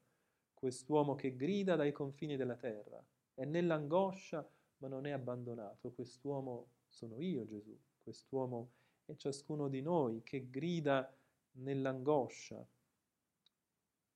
quest'uomo 0.53 1.15
che 1.15 1.37
grida 1.37 1.77
dai 1.77 1.93
confini 1.93 2.37
della 2.37 2.57
terra. 2.57 3.05
È 3.35 3.45
nell'angoscia, 3.45 4.49
ma 4.79 4.89
non 4.89 5.07
è 5.07 5.11
abbandonato. 5.11 5.91
Quest'uomo 5.93 6.69
sono 6.89 7.21
io, 7.21 7.45
Gesù. 7.45 7.77
Quest'uomo 8.03 8.71
è 9.05 9.17
ciascuno 9.17 9.69
di 9.69 9.83
noi 9.83 10.23
che 10.23 10.49
grida 10.49 11.13
nell'angoscia. 11.53 12.65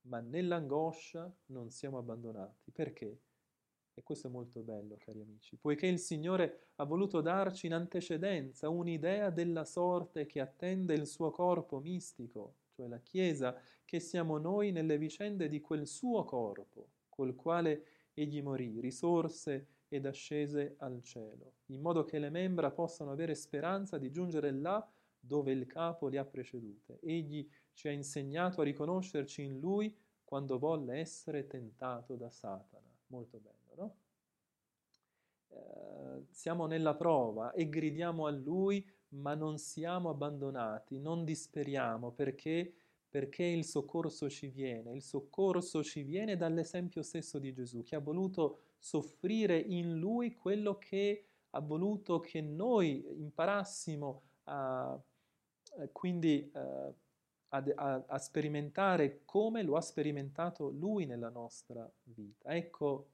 Ma 0.03 0.21
nell'angoscia 0.21 1.31
non 1.47 1.71
siamo 1.71 1.99
abbandonati. 1.99 2.71
Perché? 2.71 3.19
E 3.99 4.03
questo 4.05 4.29
è 4.29 4.31
molto 4.31 4.61
bello, 4.61 4.97
cari 4.97 5.21
amici, 5.21 5.57
poiché 5.57 5.89
il 5.89 5.99
Signore 5.99 6.69
ha 6.77 6.85
voluto 6.85 7.21
darci 7.21 7.67
in 7.67 7.75
antecedenza 7.75 8.69
un'idea 8.69 9.31
della 9.31 9.65
sorte 9.65 10.25
che 10.25 10.39
attende 10.39 10.95
il 10.95 11.05
suo 11.05 11.33
corpo 11.33 11.81
mistico, 11.81 12.55
cioè 12.71 12.87
la 12.87 13.01
Chiesa, 13.01 13.61
che 13.85 13.99
siamo 13.99 14.39
noi 14.39 14.71
nelle 14.71 14.99
vicende 14.99 15.49
di 15.49 15.61
quel 15.61 15.89
suo 15.89 16.23
corpo, 16.23 16.91
col 17.09 17.35
quale 17.35 17.98
egli 18.21 18.43
morì, 18.43 18.81
risorse 18.81 19.67
ed 19.89 20.07
ascese 20.07 20.75
al 20.79 21.03
cielo, 21.03 21.53
in 21.67 21.81
modo 21.81 22.05
che 22.05 22.19
le 22.19 22.31
membra 22.31 22.71
possano 22.71 23.11
avere 23.11 23.35
speranza 23.35 23.99
di 23.99 24.11
giungere 24.11 24.51
là 24.51 24.87
dove 25.19 25.53
il 25.53 25.67
capo 25.67 26.09
li 26.09 26.17
ha 26.17 26.25
precedute. 26.25 26.99
Egli 27.01 27.49
ci 27.73 27.89
ha 27.89 27.91
insegnato 27.91 28.61
a 28.61 28.65
riconoscerci 28.65 29.43
in 29.43 29.59
lui 29.59 29.95
quando 30.25 30.59
volle 30.59 30.99
essere 30.99 31.47
tentato 31.47 32.15
da 32.17 32.31
Satana. 32.31 32.87
Molto 33.07 33.39
bello 33.39 33.59
no? 33.79 33.97
Eh, 35.49 36.27
siamo 36.31 36.67
nella 36.67 36.95
prova 36.95 37.53
e 37.53 37.69
gridiamo 37.69 38.27
a 38.27 38.31
Lui, 38.31 38.87
ma 39.11 39.35
non 39.35 39.57
siamo 39.57 40.11
abbandonati, 40.11 40.99
non 40.99 41.25
disperiamo 41.25 42.11
perché, 42.11 42.75
perché 43.09 43.45
il 43.45 43.65
soccorso 43.65 44.29
ci 44.29 44.49
viene. 44.49 44.93
Il 44.93 45.03
soccorso 45.03 45.83
ci 45.83 46.03
viene 46.03 46.37
dall'esempio 46.37 47.03
stesso 47.03 47.39
di 47.39 47.53
Gesù, 47.53 47.83
che 47.83 47.97
ha 47.97 48.01
voluto 48.01 48.59
soffrire 48.79 49.59
in 49.59 49.99
Lui 49.99 50.35
quello 50.35 50.77
che 50.79 51.25
ha 51.51 51.61
voluto 51.61 52.21
che 52.21 52.41
noi 52.41 53.05
imparassimo 53.19 54.23
a, 54.45 55.01
eh, 55.79 55.91
quindi 55.93 56.51
eh, 56.55 56.95
a, 57.49 57.65
a, 57.75 58.05
a, 58.07 58.19
sperimentare 58.19 59.23
come 59.25 59.63
lo 59.63 59.77
ha 59.77 59.81
sperimentato 59.81 60.69
Lui 60.69 61.07
nella 61.07 61.31
nostra 61.31 61.91
vita. 62.03 62.55
Ecco 62.55 63.13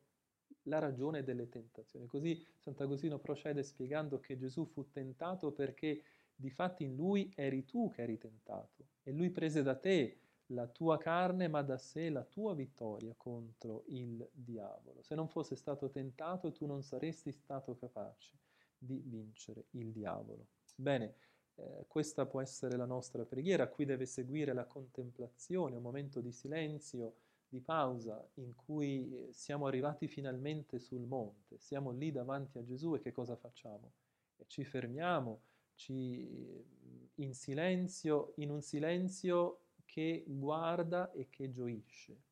la 0.64 0.78
ragione 0.78 1.22
delle 1.22 1.48
tentazioni. 1.48 2.06
Così 2.06 2.44
Sant'Agostino 2.58 3.18
procede 3.18 3.62
spiegando 3.62 4.18
che 4.18 4.36
Gesù 4.36 4.64
fu 4.64 4.90
tentato 4.90 5.52
perché 5.52 6.02
di 6.36 6.50
fatti 6.50 6.84
in 6.84 6.94
lui 6.94 7.32
eri 7.34 7.64
tu 7.64 7.90
che 7.90 8.02
eri 8.02 8.18
tentato 8.18 8.88
e 9.02 9.12
lui 9.12 9.30
prese 9.30 9.62
da 9.62 9.76
te 9.76 10.18
la 10.48 10.66
tua 10.66 10.98
carne, 10.98 11.48
ma 11.48 11.62
da 11.62 11.78
sé 11.78 12.10
la 12.10 12.22
tua 12.22 12.54
vittoria 12.54 13.14
contro 13.16 13.84
il 13.86 14.28
diavolo. 14.32 15.02
Se 15.02 15.14
non 15.14 15.28
fosse 15.28 15.56
stato 15.56 15.88
tentato, 15.88 16.52
tu 16.52 16.66
non 16.66 16.82
saresti 16.82 17.32
stato 17.32 17.74
capace 17.76 18.32
di 18.76 19.02
vincere 19.04 19.66
il 19.70 19.90
diavolo. 19.90 20.48
Bene, 20.76 21.14
eh, 21.54 21.84
questa 21.86 22.26
può 22.26 22.40
essere 22.40 22.76
la 22.76 22.84
nostra 22.84 23.24
preghiera, 23.24 23.68
qui 23.68 23.84
deve 23.84 24.06
seguire 24.06 24.52
la 24.52 24.66
contemplazione, 24.66 25.76
un 25.76 25.82
momento 25.82 26.20
di 26.20 26.32
silenzio, 26.32 27.14
di 27.48 27.60
pausa 27.60 28.26
in 28.34 28.54
cui 28.54 29.28
eh, 29.28 29.32
siamo 29.32 29.66
arrivati 29.66 30.08
finalmente 30.08 30.78
sul 30.78 31.02
monte, 31.02 31.58
siamo 31.58 31.92
lì 31.92 32.10
davanti 32.10 32.58
a 32.58 32.64
Gesù 32.64 32.94
e 32.94 33.00
che 33.00 33.12
cosa 33.12 33.36
facciamo? 33.36 33.92
E 34.36 34.44
ci 34.48 34.64
fermiamo 34.64 35.40
ci, 35.74 37.12
in 37.16 37.34
silenzio, 37.34 38.32
in 38.36 38.50
un 38.50 38.60
silenzio 38.60 39.60
che 39.84 40.24
guarda 40.26 41.10
e 41.12 41.28
che 41.30 41.50
gioisce, 41.50 42.22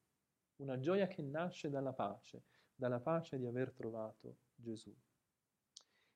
una 0.57 0.79
gioia 0.79 1.07
che 1.07 1.23
nasce 1.23 1.71
dalla 1.71 1.93
pace, 1.93 2.45
dalla 2.75 3.01
pace 3.01 3.39
di 3.39 3.47
aver 3.47 3.73
trovato 3.73 4.37
Gesù. 4.55 4.95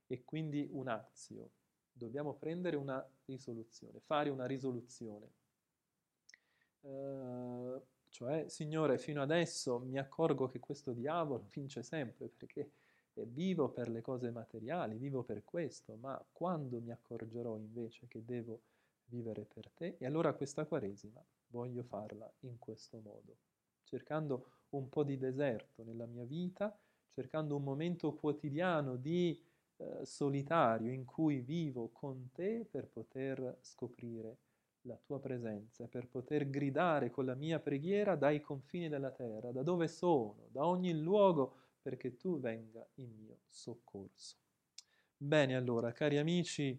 E 0.08 0.24
quindi 0.24 0.68
un 0.70 0.88
azio, 0.88 1.50
dobbiamo 1.92 2.34
prendere 2.34 2.76
una 2.76 3.04
risoluzione, 3.24 4.00
fare 4.00 4.30
una 4.30 4.46
risoluzione. 4.46 5.32
Uh, 6.80 7.80
cioè, 8.08 8.48
Signore, 8.48 8.98
fino 8.98 9.20
adesso 9.20 9.78
mi 9.80 9.98
accorgo 9.98 10.48
che 10.48 10.60
questo 10.60 10.92
diavolo 10.92 11.48
vince 11.52 11.82
sempre 11.82 12.28
perché 12.28 12.70
vivo 13.24 13.70
per 13.70 13.88
le 13.88 14.02
cose 14.02 14.30
materiali, 14.30 14.98
vivo 14.98 15.22
per 15.22 15.44
questo, 15.44 15.96
ma 15.96 16.22
quando 16.32 16.80
mi 16.80 16.90
accorgerò 16.90 17.56
invece 17.56 18.06
che 18.08 18.24
devo 18.24 18.62
vivere 19.06 19.44
per 19.44 19.70
te? 19.70 19.96
E 19.98 20.06
allora 20.06 20.34
questa 20.34 20.66
Quaresima 20.66 21.24
voglio 21.48 21.82
farla 21.82 22.30
in 22.40 22.58
questo 22.58 22.98
modo. 23.00 23.36
cercando 23.86 24.46
un 24.70 24.88
po' 24.88 25.04
di 25.04 25.16
deserto 25.16 25.84
nella 25.84 26.06
mia 26.06 26.24
vita, 26.24 26.76
cercando 27.12 27.54
un 27.56 27.62
momento 27.62 28.14
quotidiano 28.14 28.96
di 28.96 29.40
eh, 29.76 30.04
solitario 30.04 30.90
in 30.92 31.04
cui 31.04 31.40
vivo 31.40 31.90
con 31.92 32.30
te 32.32 32.66
per 32.68 32.88
poter 32.88 33.58
scoprire 33.60 34.38
la 34.82 34.98
tua 35.04 35.20
presenza, 35.20 35.86
per 35.86 36.08
poter 36.08 36.48
gridare 36.48 37.10
con 37.10 37.24
la 37.24 37.34
mia 37.34 37.58
preghiera 37.58 38.16
dai 38.16 38.40
confini 38.40 38.88
della 38.88 39.10
terra, 39.10 39.52
da 39.52 39.62
dove 39.62 39.88
sono, 39.88 40.48
da 40.50 40.66
ogni 40.66 40.92
luogo, 40.98 41.56
perché 41.87 42.16
tu 42.16 42.41
venga 42.41 42.84
in 42.95 43.14
mio 43.14 43.43
soccorso. 43.49 44.34
Bene, 45.16 45.55
allora, 45.55 45.93
cari 45.93 46.18
amici, 46.18 46.76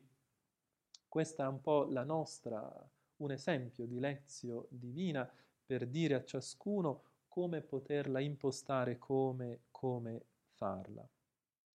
questa 1.07 1.45
è 1.45 1.47
un 1.47 1.61
po' 1.61 1.85
la 1.85 2.03
nostra, 2.03 2.69
un 3.15 3.31
esempio 3.31 3.85
di 3.85 4.01
lezio 4.01 4.67
divina 4.69 5.25
per 5.65 5.87
dire 5.87 6.15
a 6.15 6.25
ciascuno 6.25 7.03
come 7.29 7.61
poterla 7.61 8.19
impostare, 8.19 8.97
come, 8.97 9.61
come 9.71 10.25
farla. 10.55 11.07